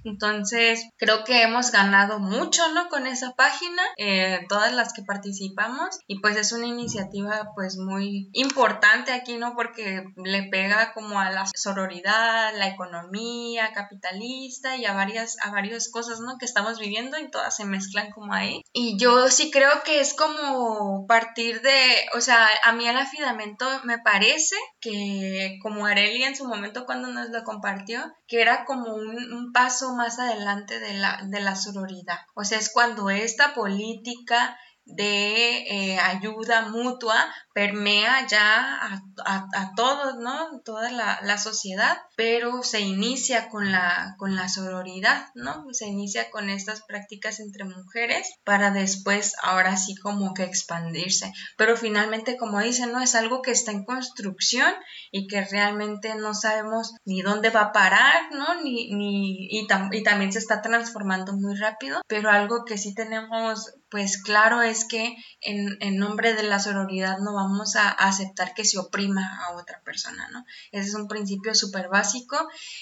Entonces, 0.07 0.89
creo 0.97 1.25
que 1.25 1.43
hemos 1.43 1.73
ganado 1.73 2.21
mucho, 2.21 2.63
¿no? 2.73 2.89
Con 2.89 3.07
esa 3.07 3.33
página, 3.35 3.83
eh, 3.97 4.47
todas 4.49 4.73
las 4.73 4.93
que 4.93 5.03
participamos 5.03 5.99
y 6.07 6.21
pues 6.21 6.37
es 6.37 6.53
una 6.53 6.67
iniciativa 6.67 7.51
pues 7.55 7.77
muy 7.77 8.31
importante 8.33 9.13
aquí, 9.13 9.37
¿no? 9.37 9.55
Porque 9.57 10.05
le 10.17 10.45
pega 10.45 10.93
como 10.93 11.19
a 11.19 11.31
la 11.31 11.45
sororidad, 11.55 12.55
la 12.57 12.69
economía 12.69 13.73
capitalista 13.73 14.77
y 14.77 14.85
a 14.85 14.95
varias, 14.95 15.37
a 15.43 15.51
varias 15.51 15.91
cosas, 15.91 16.21
¿no? 16.21 16.39
Que 16.39 16.45
estamos 16.45 16.79
viviendo 16.79 17.19
y 17.19 17.31
todas 17.31 17.57
se 17.57 17.65
mezclan 17.65 18.13
como 18.13 18.33
ahí. 18.33 18.63
Y 18.73 18.97
yo 18.99 19.29
sí 19.29 19.51
creo 19.51 19.83
que 19.85 20.01
es 20.01 20.15
como 20.15 21.07
partir 21.09 21.63
de, 21.63 22.07
o 22.15 22.21
sea, 22.21 22.49
a 22.63 22.73
mí 22.73 22.87
el 22.87 22.97
afidamento 22.97 23.67
me 23.83 23.99
parece 23.99 24.55
que 24.81 25.59
como 25.63 25.87
Arelia 25.87 26.29
en 26.29 26.37
su 26.37 26.47
momento 26.47 26.87
cuando 26.87 27.09
nos 27.09 27.31
lo 27.31 27.43
compartió, 27.43 28.15
que 28.29 28.41
era 28.41 28.65
como 28.65 28.95
un, 28.95 29.33
un 29.33 29.53
paso 29.53 29.96
más 29.97 30.19
adelante 30.19 30.79
de 30.79 30.95
la, 30.95 31.21
de 31.25 31.41
la 31.41 31.57
sororidad. 31.57 32.19
O 32.35 32.45
sea, 32.45 32.59
es 32.59 32.71
cuando 32.71 33.11
esta 33.11 33.55
política 33.55 34.57
de 34.87 35.67
eh, 35.69 35.99
ayuda 35.99 36.69
mutua 36.69 37.27
permea 37.53 38.27
ya 38.27 38.77
a, 38.77 39.03
a, 39.25 39.73
todos, 39.75 40.17
¿no? 40.19 40.61
Toda 40.63 40.91
la, 40.91 41.19
la, 41.23 41.39
sociedad, 41.39 41.97
pero 42.17 42.63
se 42.63 42.81
inicia 42.81 43.49
con 43.49 43.73
la, 43.73 44.15
con 44.19 44.37
la 44.37 44.49
sororidad, 44.49 45.29
¿no? 45.35 45.67
Se 45.73 45.87
inicia 45.87 46.31
con 46.31 46.51
estas 46.51 46.83
prácticas 46.83 47.41
entre 47.41 47.65
mujeres 47.65 48.29
para 48.45 48.71
después, 48.71 49.35
ahora 49.43 49.77
sí, 49.79 49.97
como 49.97 50.35
que 50.35 50.45
expandirse. 50.45 51.33
Pero 51.57 51.79
finalmente, 51.79 52.37
como 52.37 52.61
dicen, 52.61 52.93
¿no? 52.93 53.01
Es 53.01 53.15
algo 53.15 53.41
que 53.41 53.53
está 53.53 53.73
en 53.73 53.87
construcción 53.87 54.73
y 55.11 55.27
que 55.27 55.43
realmente 55.43 56.15
no 56.15 56.35
sabemos 56.35 56.95
ni 57.07 57.23
dónde 57.23 57.49
va 57.49 57.63
a 57.63 57.73
parar, 57.73 58.31
¿no? 58.33 58.63
Ni, 58.63 58.95
ni, 58.95 59.49
y, 59.51 59.67
y 59.93 60.03
también 60.03 60.31
se 60.31 60.39
está 60.39 60.61
transformando 60.61 61.33
muy 61.33 61.57
rápido, 61.57 62.03
pero 62.07 62.31
algo 62.31 62.67
que 62.67 62.77
sí 62.77 62.95
tenemos 62.95 63.73
pues 63.89 64.21
claro 64.23 64.63
es 64.63 64.85
que 64.85 65.17
en, 65.41 65.77
en, 65.81 65.97
nombre 65.97 66.35
de 66.35 66.43
la 66.43 66.59
sororidad 66.59 67.19
no 67.19 67.35
vamos 67.35 67.77
a, 67.77 67.89
aceptar 67.91 68.55
que 68.55 68.65
se 68.65 68.79
oprima 68.79 69.45
a 69.45 69.57
otra 69.57 69.81
persona, 69.85 70.29
¿no? 70.33 70.45
Ese 70.73 70.89
es 70.89 70.95
un 70.95 71.09
principio 71.09 71.55
súper 71.55 71.89
básico 71.89 72.37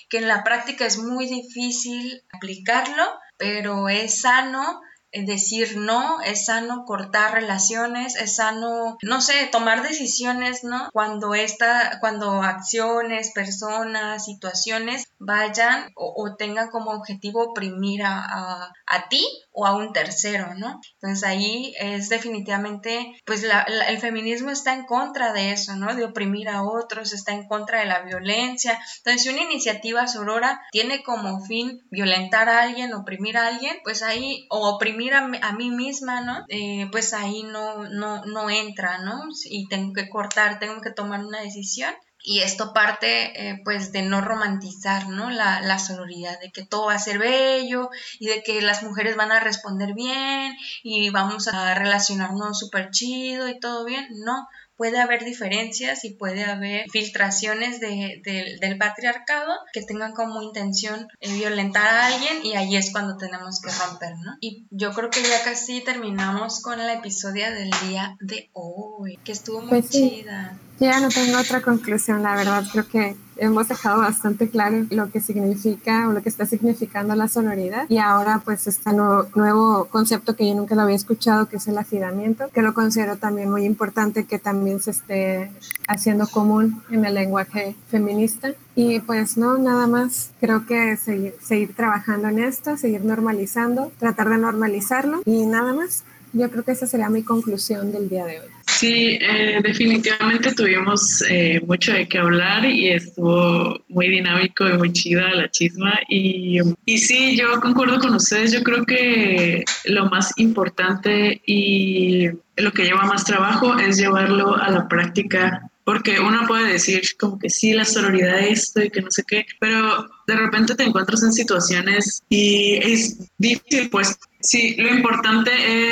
que 0.09 0.18
en 0.18 0.28
la 0.28 0.44
práctica 0.44 0.86
es 0.86 0.98
muy 0.98 1.26
difícil 1.26 2.22
aplicarlo, 2.32 3.05
pero 3.36 3.88
es 3.88 4.22
sano 4.22 4.80
decir 5.22 5.76
no, 5.76 6.20
es 6.22 6.46
sano 6.46 6.84
cortar 6.84 7.34
relaciones, 7.34 8.16
es 8.16 8.36
sano, 8.36 8.98
no 9.02 9.20
sé, 9.20 9.46
tomar 9.52 9.82
decisiones, 9.82 10.64
¿no? 10.64 10.88
Cuando 10.92 11.34
esta, 11.34 11.98
cuando 12.00 12.42
acciones, 12.42 13.30
personas, 13.32 14.24
situaciones 14.24 15.05
vayan 15.18 15.92
o, 15.94 16.34
tengan 16.36 16.68
como 16.70 16.90
objetivo 16.90 17.50
oprimir 17.50 18.02
a, 18.05 18.72
a, 18.86 19.09
ti 19.09 19.24
o 19.55 19.66
a 19.66 19.76
un 19.76 19.92
tercero, 19.92 20.55
¿no? 20.57 20.80
Entonces 21.00 21.24
ahí 21.24 21.74
es 21.78 22.09
definitivamente, 22.09 23.14
pues 23.24 23.44
el 23.44 23.98
feminismo 23.98 24.50
está 24.50 24.74
en 24.74 24.84
contra 24.84 25.32
de 25.32 25.52
eso, 25.52 25.76
¿no? 25.76 25.94
De 25.94 26.05
oprimir 26.05 26.48
a 26.48 26.64
otros, 26.64 27.12
está 27.12 27.32
en 27.32 27.46
contra 27.46 27.80
de 27.80 27.86
la 27.86 28.02
violencia. 28.02 28.78
Entonces 28.98 29.22
si 29.22 29.28
una 29.28 29.42
iniciativa 29.42 30.09
sorora 30.09 30.61
tiene 30.72 31.05
como 31.05 31.40
fin 31.44 31.80
violentar 31.90 32.48
a 32.48 32.62
alguien, 32.62 32.92
oprimir 32.94 33.36
a 33.38 33.46
alguien, 33.46 33.76
pues 33.84 34.02
ahí, 34.02 34.46
o 34.50 34.68
oprimir 34.68 35.14
a, 35.14 35.30
a 35.42 35.52
mí 35.52 35.70
misma, 35.70 36.20
¿no? 36.20 36.44
Eh, 36.48 36.88
pues 36.90 37.14
ahí 37.14 37.44
no, 37.44 37.84
no, 37.84 38.24
no 38.24 38.50
entra, 38.50 38.98
¿no? 38.98 39.22
Y 39.44 39.68
tengo 39.68 39.92
que 39.92 40.09
cortar, 40.09 40.59
tengo 40.59 40.80
que 40.80 40.90
tomar 40.90 41.24
una 41.24 41.40
decisión 41.40 41.94
y 42.27 42.41
esto 42.41 42.72
parte 42.72 43.49
eh, 43.49 43.61
pues 43.64 43.93
de 43.93 44.03
no 44.03 44.22
romantizar 44.22 45.09
¿no? 45.09 45.31
La, 45.31 45.61
la 45.61 45.79
sonoridad, 45.79 46.41
de 46.41 46.51
que 46.51 46.64
todo 46.64 46.87
va 46.87 46.95
a 46.95 46.99
ser 46.99 47.18
bello 47.18 47.91
y 48.18 48.29
de 48.29 48.43
que 48.43 48.62
las 48.62 48.83
mujeres 48.83 49.14
van 49.14 49.31
a 49.31 49.41
responder 49.41 49.95
bien 49.95 50.57
y 50.83 51.11
vamos 51.11 51.49
a 51.49 51.75
relacionarnos 51.75 52.59
súper 52.59 52.91
chido 52.91 53.49
y 53.49 53.61
todo 53.61 53.85
bien, 53.85 54.09
no, 54.25 54.49
puede 54.77 55.01
haber 55.01 55.25
diferencias 55.25 56.05
y 56.05 56.14
puede 56.14 56.45
haber 56.45 56.89
filtraciones 56.91 57.81
de, 57.81 58.20
del 58.61 58.79
patriarcado 58.79 59.53
que 59.72 59.83
tengan 59.83 60.12
como 60.14 60.43
intención 60.43 61.09
eh, 61.20 61.33
violentar 61.33 61.87
a 61.87 62.07
alguien 62.07 62.45
y 62.45 62.55
ahí 62.55 62.77
es 62.77 62.91
cuando 62.91 63.16
tenemos 63.16 63.61
que 63.61 63.70
romper, 63.70 64.16
¿no? 64.18 64.37
Y 64.41 64.66
yo 64.70 64.93
creo 64.93 65.11
que 65.11 65.22
ya 65.22 65.45
casi 65.45 65.81
terminamos 65.83 66.61
con 66.61 66.79
la 66.79 66.95
episodio 66.95 67.51
del 67.53 67.70
día 67.89 68.16
de 68.20 68.51
hoy, 68.53 69.18
que 69.25 69.33
estuvo 69.33 69.61
muy 69.61 69.81
pues 69.81 69.91
chida. 69.91 70.59
Ya 70.81 71.01
no 71.01 71.09
tengo 71.09 71.39
otra 71.39 71.62
conclusión, 71.62 72.22
la 72.22 72.35
verdad 72.35 72.64
creo 72.72 72.87
que 72.89 73.16
hemos 73.37 73.68
dejado 73.68 73.99
bastante 73.99 74.49
claro 74.49 74.87
lo 74.91 75.11
que 75.11 75.20
significa 75.20 76.09
o 76.09 76.12
lo 76.12 76.22
que 76.22 76.29
está 76.29 76.47
significando 76.47 77.14
la 77.14 77.29
sonoridad. 77.29 77.87
Y 77.89 77.99
ahora 77.99 78.43
pues 78.45 78.66
este 78.66 78.91
nuevo 78.93 79.87
concepto 79.87 80.37
que 80.37 80.49
yo 80.49 80.55
nunca 80.55 80.75
lo 80.75 80.83
había 80.83 80.97
escuchado 80.97 81.49
que 81.49 81.57
es 81.57 81.68
el 81.68 81.79
afidamiento, 81.79 82.49
que 82.53 82.62
lo 82.62 82.75
considero 82.75 83.16
también 83.16 83.51
muy 83.51 83.64
importante 83.64 84.25
que 84.25 84.39
también 84.39 84.81
se 84.81 84.91
esté 84.93 85.51
haciendo 85.87 86.27
común 86.27 86.83
en 86.91 87.05
el 87.05 87.14
lenguaje 87.14 87.77
feminista. 87.89 88.53
Y 88.77 89.01
pues 89.01 89.37
no, 89.37 89.57
nada 89.57 89.87
más, 89.87 90.31
creo 90.41 90.66
que 90.66 90.97
seguir, 90.97 91.35
seguir 91.41 91.75
trabajando 91.75 92.29
en 92.29 92.41
esto, 92.41 92.77
seguir 92.77 93.05
normalizando, 93.05 93.93
tratar 93.99 94.29
de 94.31 94.39
normalizarlo 94.39 95.22
y 95.25 95.47
nada 95.47 95.72
más. 95.72 96.05
Yo 96.35 96.51
creo 96.51 96.64
que 96.64 96.72
esa 96.72 96.87
sería 96.87 97.09
mi 97.09 97.22
conclusión 97.22 97.93
del 97.93 98.09
día 98.09 98.26
de 98.26 98.41
hoy. 98.41 98.47
Sí, 98.66 99.18
eh, 99.20 99.61
definitivamente 99.62 100.53
tuvimos 100.53 101.22
eh, 101.30 101.61
mucho 101.64 101.93
de 101.93 102.09
qué 102.09 102.18
hablar 102.18 102.64
y 102.64 102.89
estuvo 102.89 103.80
muy 103.89 104.09
dinámico 104.09 104.68
y 104.68 104.76
muy 104.76 104.93
chida 104.93 105.32
la 105.32 105.49
chisma. 105.49 105.95
Y, 106.09 106.59
y 106.85 106.99
sí, 106.99 107.37
yo 107.37 107.61
concuerdo 107.61 108.01
con 108.01 108.14
ustedes. 108.16 108.51
Yo 108.53 108.64
creo 108.64 108.85
que 108.85 109.64
lo 109.85 110.11
más 110.11 110.32
importante 110.37 111.41
y 111.47 112.30
lo 112.57 112.72
que 112.72 112.82
lleva 112.82 113.05
más 113.05 113.24
trabajo 113.24 113.78
es 113.78 113.97
llevarlo 113.97 114.57
a 114.57 114.70
la 114.70 114.89
práctica 114.89 115.70
porque 115.85 116.18
uno 116.18 116.47
puede 116.49 116.72
decir 116.72 117.03
como 117.20 117.39
que 117.39 117.51
sí, 117.51 117.74
la 117.74 117.85
sororidad 117.85 118.41
esto 118.41 118.82
y 118.82 118.91
que 118.91 119.03
no 119.03 119.11
sé 119.11 119.22
qué, 119.26 119.45
pero 119.61 120.09
de 120.26 120.35
repente 120.35 120.74
te 120.74 120.82
encuentras 120.82 121.22
en 121.22 121.32
situaciones 121.32 122.22
y 122.30 122.76
es 122.82 123.18
difícil, 123.37 123.91
pues 123.91 124.18
sí, 124.45 124.76
lo 124.76 124.95
importante 124.95 125.51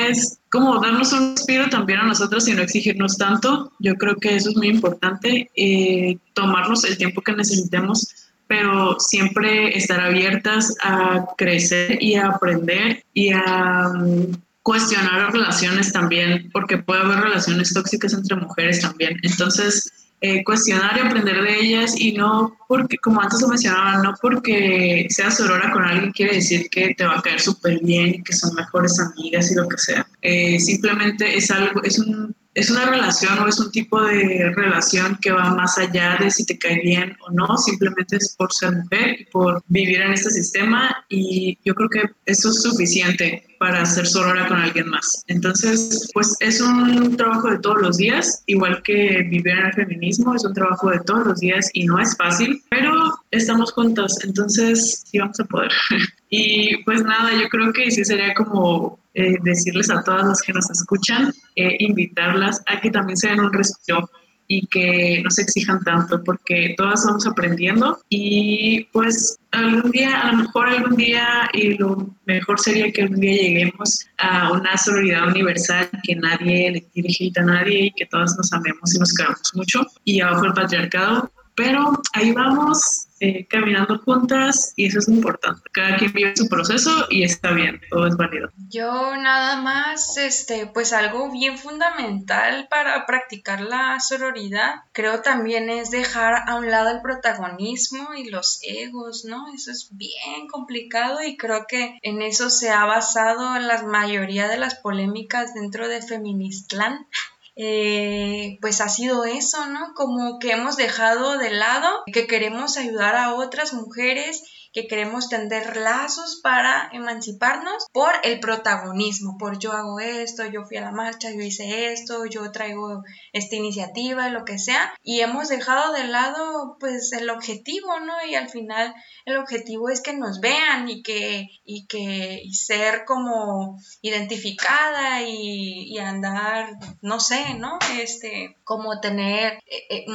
es 0.08 0.38
como 0.50 0.78
darnos 0.80 1.12
un 1.12 1.34
respiro 1.34 1.68
también 1.68 2.00
a 2.00 2.06
nosotros 2.06 2.46
y 2.46 2.52
no 2.52 2.62
exigirnos 2.62 3.16
tanto. 3.16 3.72
Yo 3.78 3.94
creo 3.94 4.16
que 4.16 4.36
eso 4.36 4.50
es 4.50 4.56
muy 4.56 4.68
importante, 4.68 5.50
eh, 5.56 6.18
tomarnos 6.34 6.84
el 6.84 6.98
tiempo 6.98 7.22
que 7.22 7.32
necesitemos, 7.32 8.30
pero 8.46 8.96
siempre 9.00 9.76
estar 9.76 9.98
abiertas 9.98 10.74
a 10.82 11.26
crecer 11.38 12.02
y 12.02 12.16
a 12.16 12.28
aprender 12.28 13.02
y 13.14 13.30
a 13.32 13.88
mm, 13.94 14.36
cuestionar 14.62 15.32
relaciones 15.32 15.92
también, 15.92 16.50
porque 16.52 16.78
puede 16.78 17.00
haber 17.00 17.20
relaciones 17.20 17.72
tóxicas 17.72 18.12
entre 18.12 18.36
mujeres 18.36 18.80
también. 18.80 19.18
Entonces, 19.22 19.90
eh, 20.22 20.44
cuestionar 20.44 20.96
y 20.96 21.00
aprender 21.00 21.42
de 21.42 21.60
ellas 21.60 21.94
y 21.98 22.12
no 22.12 22.56
porque, 22.68 22.96
como 22.98 23.20
antes 23.20 23.42
lo 23.42 23.48
mencionaba, 23.48 24.02
no 24.02 24.14
porque 24.22 25.06
seas 25.10 25.36
sorora 25.36 25.72
con 25.72 25.82
alguien 25.82 26.12
quiere 26.12 26.36
decir 26.36 26.68
que 26.70 26.94
te 26.94 27.04
va 27.04 27.18
a 27.18 27.22
caer 27.22 27.40
súper 27.40 27.80
bien 27.80 28.10
y 28.10 28.22
que 28.22 28.32
son 28.32 28.54
mejores 28.54 28.98
amigas 29.00 29.50
y 29.50 29.56
lo 29.56 29.68
que 29.68 29.78
sea. 29.78 30.06
Eh, 30.22 30.60
simplemente 30.60 31.36
es 31.36 31.50
algo, 31.50 31.82
es 31.82 31.98
un 31.98 32.34
es 32.54 32.70
una 32.70 32.84
relación 32.84 33.38
o 33.38 33.48
es 33.48 33.58
un 33.58 33.70
tipo 33.70 34.00
de 34.02 34.52
relación 34.54 35.18
que 35.22 35.32
va 35.32 35.54
más 35.54 35.78
allá 35.78 36.18
de 36.20 36.30
si 36.30 36.44
te 36.44 36.58
cae 36.58 36.80
bien 36.82 37.16
o 37.26 37.30
no, 37.30 37.56
simplemente 37.56 38.16
es 38.16 38.34
por 38.36 38.52
ser 38.52 38.72
mujer 38.72 39.20
y 39.20 39.24
por 39.24 39.62
vivir 39.68 40.02
en 40.02 40.12
este 40.12 40.30
sistema 40.30 41.04
y 41.08 41.58
yo 41.64 41.74
creo 41.74 41.88
que 41.88 42.02
eso 42.26 42.50
es 42.50 42.62
suficiente 42.62 43.51
para 43.62 43.86
ser 43.86 44.08
sorora 44.08 44.48
con 44.48 44.58
alguien 44.58 44.88
más. 44.88 45.22
Entonces, 45.28 46.10
pues 46.12 46.34
es 46.40 46.60
un 46.60 47.16
trabajo 47.16 47.48
de 47.48 47.60
todos 47.60 47.80
los 47.80 47.96
días, 47.96 48.42
igual 48.46 48.82
que 48.82 49.22
vivir 49.30 49.50
en 49.50 49.66
el 49.66 49.72
feminismo, 49.72 50.34
es 50.34 50.44
un 50.44 50.52
trabajo 50.52 50.90
de 50.90 50.98
todos 51.06 51.26
los 51.28 51.38
días 51.38 51.70
y 51.72 51.86
no 51.86 52.00
es 52.00 52.16
fácil, 52.16 52.60
pero 52.70 52.92
estamos 53.30 53.70
juntos, 53.70 54.18
entonces 54.24 55.04
sí 55.06 55.20
vamos 55.20 55.38
a 55.38 55.44
poder. 55.44 55.70
y 56.28 56.76
pues 56.78 57.04
nada, 57.04 57.30
yo 57.40 57.48
creo 57.50 57.72
que 57.72 57.88
sí 57.92 58.04
sería 58.04 58.34
como 58.34 58.98
eh, 59.14 59.36
decirles 59.44 59.90
a 59.90 60.02
todas 60.02 60.26
las 60.26 60.42
que 60.42 60.52
nos 60.52 60.68
escuchan, 60.68 61.32
eh, 61.54 61.76
invitarlas 61.78 62.60
a 62.66 62.80
que 62.80 62.90
también 62.90 63.16
se 63.16 63.28
den 63.28 63.38
un 63.38 63.52
respiro 63.52 64.10
y 64.52 64.66
que 64.66 65.22
no 65.24 65.30
se 65.30 65.42
exijan 65.42 65.80
tanto 65.82 66.22
porque 66.22 66.74
todas 66.76 67.06
vamos 67.06 67.26
aprendiendo. 67.26 67.98
Y 68.10 68.84
pues 68.92 69.38
algún 69.50 69.90
día, 69.90 70.20
a 70.20 70.32
lo 70.32 70.38
mejor 70.38 70.68
algún 70.68 70.96
día 70.96 71.48
y 71.54 71.78
lo 71.78 72.14
mejor 72.26 72.60
sería 72.60 72.92
que 72.92 73.02
algún 73.02 73.20
día 73.20 73.32
lleguemos 73.32 74.06
a 74.18 74.52
una 74.52 74.76
solidaridad 74.76 75.28
universal 75.28 75.88
que 76.02 76.16
nadie 76.16 76.70
le 76.70 76.86
dirige 76.94 77.32
a 77.36 77.42
nadie 77.42 77.86
y 77.86 77.92
que 77.92 78.06
todas 78.06 78.36
nos 78.36 78.52
amemos 78.52 78.94
y 78.94 78.98
nos 78.98 79.14
queramos 79.14 79.50
mucho 79.54 79.86
y 80.04 80.20
abajo 80.20 80.44
el 80.44 80.52
patriarcado. 80.52 81.32
Pero 81.54 82.00
ahí 82.12 82.32
vamos 82.32 83.08
eh, 83.24 83.46
caminando 83.48 84.00
juntas 84.00 84.72
y 84.74 84.86
eso 84.86 84.98
es 84.98 85.06
importante. 85.06 85.62
Cada 85.72 85.96
quien 85.96 86.12
vive 86.12 86.36
su 86.36 86.48
proceso 86.48 87.06
y 87.08 87.22
está 87.22 87.52
bien, 87.52 87.80
todo 87.88 88.08
es 88.08 88.16
válido. 88.16 88.50
Yo 88.68 89.16
nada 89.16 89.62
más, 89.62 90.16
este, 90.16 90.66
pues 90.66 90.92
algo 90.92 91.30
bien 91.30 91.56
fundamental 91.56 92.66
para 92.68 93.06
practicar 93.06 93.60
la 93.60 94.00
sororidad, 94.00 94.82
creo 94.90 95.22
también 95.22 95.70
es 95.70 95.92
dejar 95.92 96.48
a 96.48 96.56
un 96.56 96.68
lado 96.68 96.90
el 96.90 97.00
protagonismo 97.00 98.12
y 98.14 98.28
los 98.28 98.58
egos, 98.64 99.24
¿no? 99.24 99.54
Eso 99.54 99.70
es 99.70 99.90
bien 99.92 100.48
complicado 100.50 101.22
y 101.22 101.36
creo 101.36 101.66
que 101.68 102.00
en 102.02 102.22
eso 102.22 102.50
se 102.50 102.70
ha 102.70 102.84
basado 102.86 103.56
la 103.60 103.84
mayoría 103.84 104.48
de 104.48 104.58
las 104.58 104.74
polémicas 104.74 105.54
dentro 105.54 105.86
de 105.86 106.02
Feministland. 106.02 107.06
Eh, 107.54 108.56
pues 108.60 108.80
ha 108.80 108.88
sido 108.88 109.24
eso, 109.24 109.66
¿no? 109.66 109.92
Como 109.94 110.38
que 110.38 110.52
hemos 110.52 110.76
dejado 110.76 111.38
de 111.38 111.50
lado 111.50 111.88
que 112.12 112.26
queremos 112.26 112.76
ayudar 112.76 113.14
a 113.14 113.34
otras 113.34 113.74
mujeres 113.74 114.42
que 114.72 114.86
queremos 114.86 115.28
tender 115.28 115.76
lazos 115.76 116.40
para 116.42 116.88
emanciparnos 116.92 117.86
por 117.92 118.12
el 118.22 118.40
protagonismo, 118.40 119.36
por 119.38 119.58
yo 119.58 119.72
hago 119.72 120.00
esto, 120.00 120.46
yo 120.46 120.64
fui 120.64 120.76
a 120.78 120.82
la 120.82 120.92
marcha, 120.92 121.30
yo 121.30 121.40
hice 121.40 121.92
esto, 121.92 122.24
yo 122.26 122.50
traigo 122.52 123.02
esta 123.32 123.56
iniciativa, 123.56 124.28
lo 124.28 124.44
que 124.44 124.58
sea, 124.58 124.92
y 125.02 125.20
hemos 125.20 125.48
dejado 125.48 125.92
de 125.92 126.04
lado 126.04 126.76
pues 126.80 127.12
el 127.12 127.28
objetivo, 127.30 128.00
¿no? 128.00 128.14
Y 128.28 128.34
al 128.34 128.48
final 128.48 128.94
el 129.24 129.36
objetivo 129.36 129.90
es 129.90 130.00
que 130.00 130.14
nos 130.14 130.40
vean 130.40 130.88
y 130.88 131.02
que, 131.02 131.48
y 131.64 131.86
que 131.86 132.42
ser 132.52 133.04
como 133.04 133.78
identificada 134.00 135.22
y, 135.22 135.92
y 135.92 135.98
andar, 135.98 136.70
no 137.00 137.20
sé, 137.20 137.54
¿no? 137.54 137.78
Este, 137.98 138.56
como 138.64 139.00
tener 139.00 139.54
eh, 139.66 139.86
eh, 139.90 140.06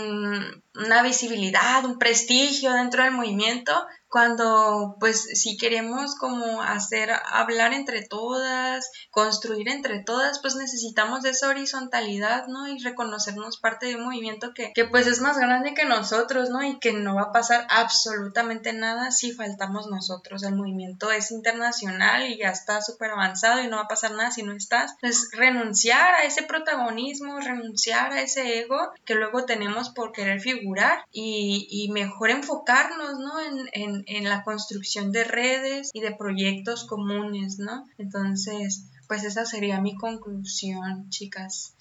una 0.75 1.03
visibilidad, 1.03 1.85
un 1.85 1.97
prestigio 1.97 2.73
dentro 2.73 3.03
del 3.03 3.13
movimiento, 3.13 3.73
cuando 4.09 4.95
pues 4.99 5.21
si 5.33 5.57
queremos 5.57 6.15
como 6.15 6.61
hacer 6.61 7.09
hablar 7.31 7.73
entre 7.73 8.05
todas, 8.05 8.89
construir 9.11 9.69
entre 9.69 10.03
todas, 10.03 10.39
pues 10.39 10.55
necesitamos 10.55 11.25
esa 11.25 11.49
horizontalidad, 11.49 12.47
¿no? 12.47 12.67
Y 12.67 12.79
reconocernos 12.79 13.59
parte 13.59 13.87
de 13.87 13.95
un 13.95 14.05
movimiento 14.05 14.53
que, 14.53 14.71
que 14.73 14.85
pues 14.85 15.07
es 15.07 15.21
más 15.21 15.37
grande 15.37 15.73
que 15.73 15.85
nosotros, 15.85 16.49
¿no? 16.49 16.63
Y 16.63 16.79
que 16.79 16.93
no 16.93 17.15
va 17.15 17.23
a 17.23 17.31
pasar 17.31 17.67
absolutamente 17.69 18.73
nada 18.73 19.11
si 19.11 19.33
faltamos 19.33 19.87
nosotros. 19.87 20.43
El 20.43 20.55
movimiento 20.55 21.11
es 21.11 21.31
internacional 21.31 22.27
y 22.27 22.37
ya 22.37 22.49
está 22.49 22.81
súper 22.81 23.11
avanzado 23.11 23.61
y 23.61 23.67
no 23.67 23.77
va 23.77 23.83
a 23.83 23.87
pasar 23.87 24.11
nada 24.11 24.31
si 24.31 24.43
no 24.43 24.53
estás. 24.53 24.95
Pues 25.01 25.29
renunciar 25.33 26.15
a 26.15 26.23
ese 26.23 26.43
protagonismo, 26.43 27.39
renunciar 27.39 28.13
a 28.13 28.21
ese 28.21 28.59
ego 28.59 28.91
que 29.05 29.15
luego 29.15 29.45
tenemos 29.45 29.89
por 29.89 30.11
querer 30.11 30.39
figurar 30.39 31.03
y, 31.11 31.67
y 31.69 31.91
mejor 31.91 32.29
enfocarnos, 32.29 33.19
¿no? 33.19 33.39
en 33.39 33.57
en, 33.73 33.96
la 34.05 34.43
construcción 34.43 35.11
de 35.11 35.23
redes 35.23 35.91
y 35.93 36.01
de 36.01 36.15
proyectos 36.15 36.85
comunes, 36.85 37.59
¿no? 37.59 37.85
Entonces, 37.97 38.85
pues 39.07 39.23
esa 39.23 39.45
sería 39.45 39.79
mi 39.81 39.95
conclusión, 39.95 41.09
chicas. 41.09 41.73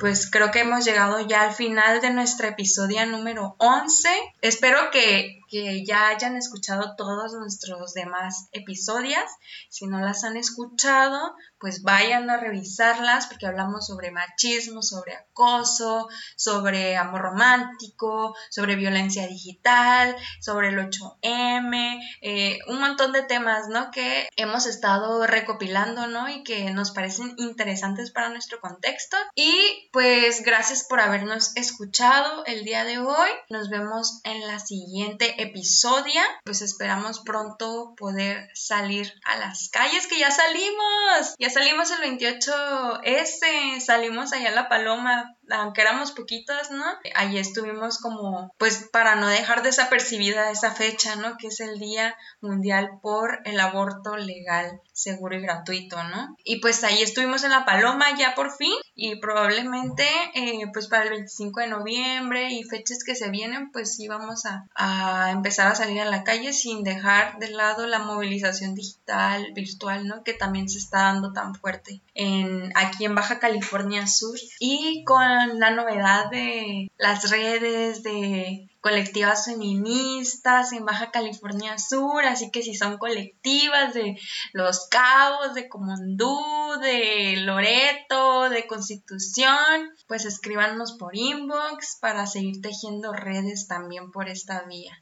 Pues 0.00 0.30
creo 0.30 0.50
que 0.50 0.60
hemos 0.60 0.84
llegado 0.84 1.20
ya 1.26 1.42
al 1.42 1.54
final 1.54 2.00
de 2.00 2.10
nuestro 2.10 2.48
episodio 2.48 3.04
número 3.06 3.56
11. 3.58 4.08
Espero 4.40 4.78
que, 4.90 5.40
que, 5.48 5.84
ya 5.84 6.08
hayan 6.08 6.36
escuchado 6.36 6.94
todos 6.96 7.34
nuestros 7.34 7.92
demás 7.92 8.48
episodios. 8.52 9.24
Si 9.68 9.86
no 9.86 10.00
las 10.00 10.24
han 10.24 10.36
escuchado, 10.36 11.34
pues 11.62 11.84
vayan 11.84 12.28
a 12.28 12.38
revisarlas 12.38 13.28
porque 13.28 13.46
hablamos 13.46 13.86
sobre 13.86 14.10
machismo, 14.10 14.82
sobre 14.82 15.14
acoso, 15.14 16.08
sobre 16.34 16.96
amor 16.96 17.20
romántico, 17.20 18.34
sobre 18.50 18.74
violencia 18.74 19.28
digital, 19.28 20.16
sobre 20.40 20.70
el 20.70 20.78
8M, 20.80 22.00
eh, 22.20 22.58
un 22.66 22.80
montón 22.80 23.12
de 23.12 23.22
temas, 23.22 23.68
¿no? 23.68 23.92
Que 23.92 24.28
hemos 24.34 24.66
estado 24.66 25.24
recopilando, 25.24 26.08
¿no? 26.08 26.28
Y 26.28 26.42
que 26.42 26.72
nos 26.72 26.90
parecen 26.90 27.32
interesantes 27.36 28.10
para 28.10 28.28
nuestro 28.28 28.60
contexto. 28.60 29.16
Y 29.36 29.88
pues 29.92 30.42
gracias 30.42 30.82
por 30.82 30.98
habernos 30.98 31.56
escuchado 31.56 32.44
el 32.46 32.64
día 32.64 32.82
de 32.82 32.98
hoy. 32.98 33.30
Nos 33.50 33.70
vemos 33.70 34.20
en 34.24 34.44
la 34.48 34.58
siguiente 34.58 35.40
episodio. 35.40 36.20
Pues 36.44 36.60
esperamos 36.60 37.20
pronto 37.20 37.94
poder 37.96 38.50
salir 38.54 39.12
a 39.24 39.36
las 39.36 39.68
calles, 39.68 40.08
que 40.08 40.18
ya 40.18 40.32
salimos. 40.32 41.36
Salimos 41.52 41.90
el 41.90 42.18
28S, 42.18 43.80
salimos 43.80 44.32
allá 44.32 44.48
a 44.48 44.54
La 44.54 44.68
Paloma, 44.68 45.36
aunque 45.50 45.80
éramos 45.80 46.12
poquitas, 46.12 46.70
¿no? 46.70 46.84
Allí 47.14 47.38
estuvimos 47.38 47.98
como, 47.98 48.54
pues 48.58 48.88
para 48.92 49.16
no 49.16 49.28
dejar 49.28 49.62
desapercibida 49.62 50.50
esa 50.50 50.72
fecha, 50.72 51.16
¿no? 51.16 51.36
Que 51.36 51.48
es 51.48 51.60
el 51.60 51.78
Día 51.78 52.16
Mundial 52.40 52.98
por 53.02 53.40
el 53.44 53.60
Aborto 53.60 54.16
Legal, 54.16 54.80
Seguro 54.92 55.36
y 55.36 55.42
Gratuito, 55.42 56.02
¿no? 56.04 56.36
Y 56.44 56.60
pues 56.60 56.84
ahí 56.84 57.02
estuvimos 57.02 57.44
en 57.44 57.50
La 57.50 57.64
Paloma 57.64 58.16
ya 58.16 58.34
por 58.34 58.54
fin 58.54 58.74
y 58.94 59.16
probablemente 59.20 60.06
eh, 60.34 60.66
pues 60.72 60.88
para 60.88 61.04
el 61.04 61.10
25 61.10 61.60
de 61.60 61.66
noviembre 61.68 62.50
y 62.50 62.62
fechas 62.64 63.04
que 63.04 63.14
se 63.14 63.30
vienen, 63.30 63.70
pues 63.72 63.96
sí 63.96 64.08
vamos 64.08 64.44
a, 64.46 64.66
a 64.74 65.30
empezar 65.30 65.68
a 65.68 65.74
salir 65.74 66.00
a 66.00 66.06
la 66.06 66.24
calle 66.24 66.52
sin 66.52 66.82
dejar 66.84 67.38
de 67.38 67.50
lado 67.50 67.86
la 67.86 68.00
movilización 68.00 68.74
digital, 68.74 69.52
virtual, 69.54 70.06
¿no? 70.06 70.22
Que 70.22 70.34
también 70.34 70.68
se 70.68 70.78
está 70.78 71.04
dando 71.04 71.32
tan 71.32 71.54
fuerte 71.54 72.02
en, 72.14 72.72
aquí 72.74 73.04
en 73.04 73.14
Baja 73.14 73.38
California 73.38 74.06
Sur 74.06 74.38
y 74.60 75.04
con 75.04 75.58
la 75.58 75.70
novedad 75.70 76.30
de 76.30 76.90
las 76.98 77.30
redes 77.30 78.02
de 78.02 78.68
colectivas 78.80 79.46
feministas 79.46 80.72
en 80.72 80.84
Baja 80.84 81.10
California 81.10 81.78
Sur, 81.78 82.24
así 82.24 82.50
que 82.50 82.62
si 82.62 82.74
son 82.74 82.98
colectivas 82.98 83.94
de 83.94 84.18
Los 84.52 84.88
Cabos, 84.88 85.54
de 85.54 85.68
Comondú, 85.68 86.36
de 86.80 87.36
Loreto, 87.38 88.50
de 88.50 88.66
Constitución, 88.66 89.90
pues 90.08 90.24
escríbanos 90.24 90.96
por 90.98 91.16
inbox 91.16 91.98
para 92.00 92.26
seguir 92.26 92.60
tejiendo 92.60 93.12
redes 93.12 93.68
también 93.68 94.10
por 94.10 94.28
esta 94.28 94.62
vía. 94.62 94.92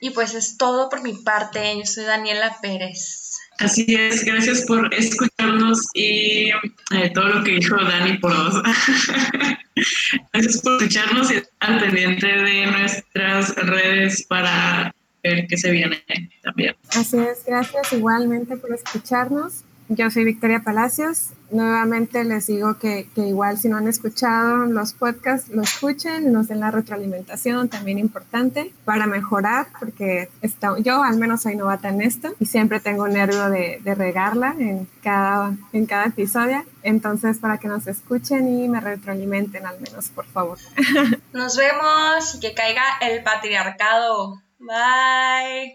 Y 0.00 0.10
pues 0.10 0.34
es 0.34 0.56
todo 0.56 0.88
por 0.88 1.02
mi 1.02 1.12
parte, 1.12 1.76
yo 1.76 1.84
soy 1.84 2.04
Daniela 2.04 2.58
Pérez. 2.62 3.25
Así 3.58 3.86
es, 3.88 4.24
gracias 4.24 4.62
por 4.66 4.92
escucharnos 4.92 5.88
y 5.94 6.50
eh, 6.50 7.10
todo 7.14 7.28
lo 7.28 7.44
que 7.44 7.52
dijo 7.52 7.76
Dani 7.76 8.18
por 8.18 8.34
dos. 8.34 8.62
gracias 10.32 10.60
por 10.60 10.74
escucharnos 10.74 11.30
y 11.32 11.42
al 11.60 11.80
pendiente 11.80 12.26
de 12.26 12.66
nuestras 12.66 13.54
redes 13.54 14.26
para 14.26 14.94
ver 15.22 15.46
qué 15.48 15.56
se 15.56 15.70
viene 15.70 16.02
también. 16.42 16.76
Así 16.90 17.18
es, 17.18 17.44
gracias 17.46 17.92
igualmente 17.92 18.56
por 18.56 18.74
escucharnos. 18.74 19.64
Yo 19.88 20.10
soy 20.10 20.24
Victoria 20.24 20.60
Palacios. 20.60 21.30
Nuevamente 21.50 22.24
les 22.24 22.46
digo 22.46 22.78
que, 22.78 23.08
que, 23.14 23.22
igual 23.22 23.58
si 23.58 23.68
no 23.68 23.76
han 23.76 23.88
escuchado 23.88 24.66
los 24.66 24.92
podcasts, 24.92 25.48
lo 25.48 25.62
escuchen, 25.62 26.32
nos 26.32 26.48
den 26.48 26.60
la 26.60 26.70
retroalimentación, 26.70 27.68
también 27.68 27.98
importante, 27.98 28.72
para 28.84 29.06
mejorar, 29.06 29.68
porque 29.78 30.28
está, 30.42 30.78
yo 30.78 31.02
al 31.02 31.16
menos 31.16 31.42
soy 31.42 31.56
novata 31.56 31.88
en 31.88 32.02
esto 32.02 32.34
y 32.40 32.46
siempre 32.46 32.80
tengo 32.80 33.06
nervio 33.08 33.48
de, 33.50 33.80
de 33.82 33.94
regarla 33.94 34.54
en 34.58 34.88
cada, 35.02 35.56
en 35.72 35.86
cada 35.86 36.06
episodio. 36.06 36.64
Entonces, 36.82 37.38
para 37.38 37.58
que 37.58 37.68
nos 37.68 37.86
escuchen 37.86 38.48
y 38.48 38.68
me 38.68 38.80
retroalimenten 38.80 39.66
al 39.66 39.80
menos, 39.80 40.08
por 40.10 40.26
favor. 40.26 40.58
Nos 41.32 41.56
vemos 41.56 42.34
y 42.34 42.40
que 42.40 42.54
caiga 42.54 42.82
el 43.00 43.22
patriarcado. 43.24 44.40
Bye. 44.58 45.74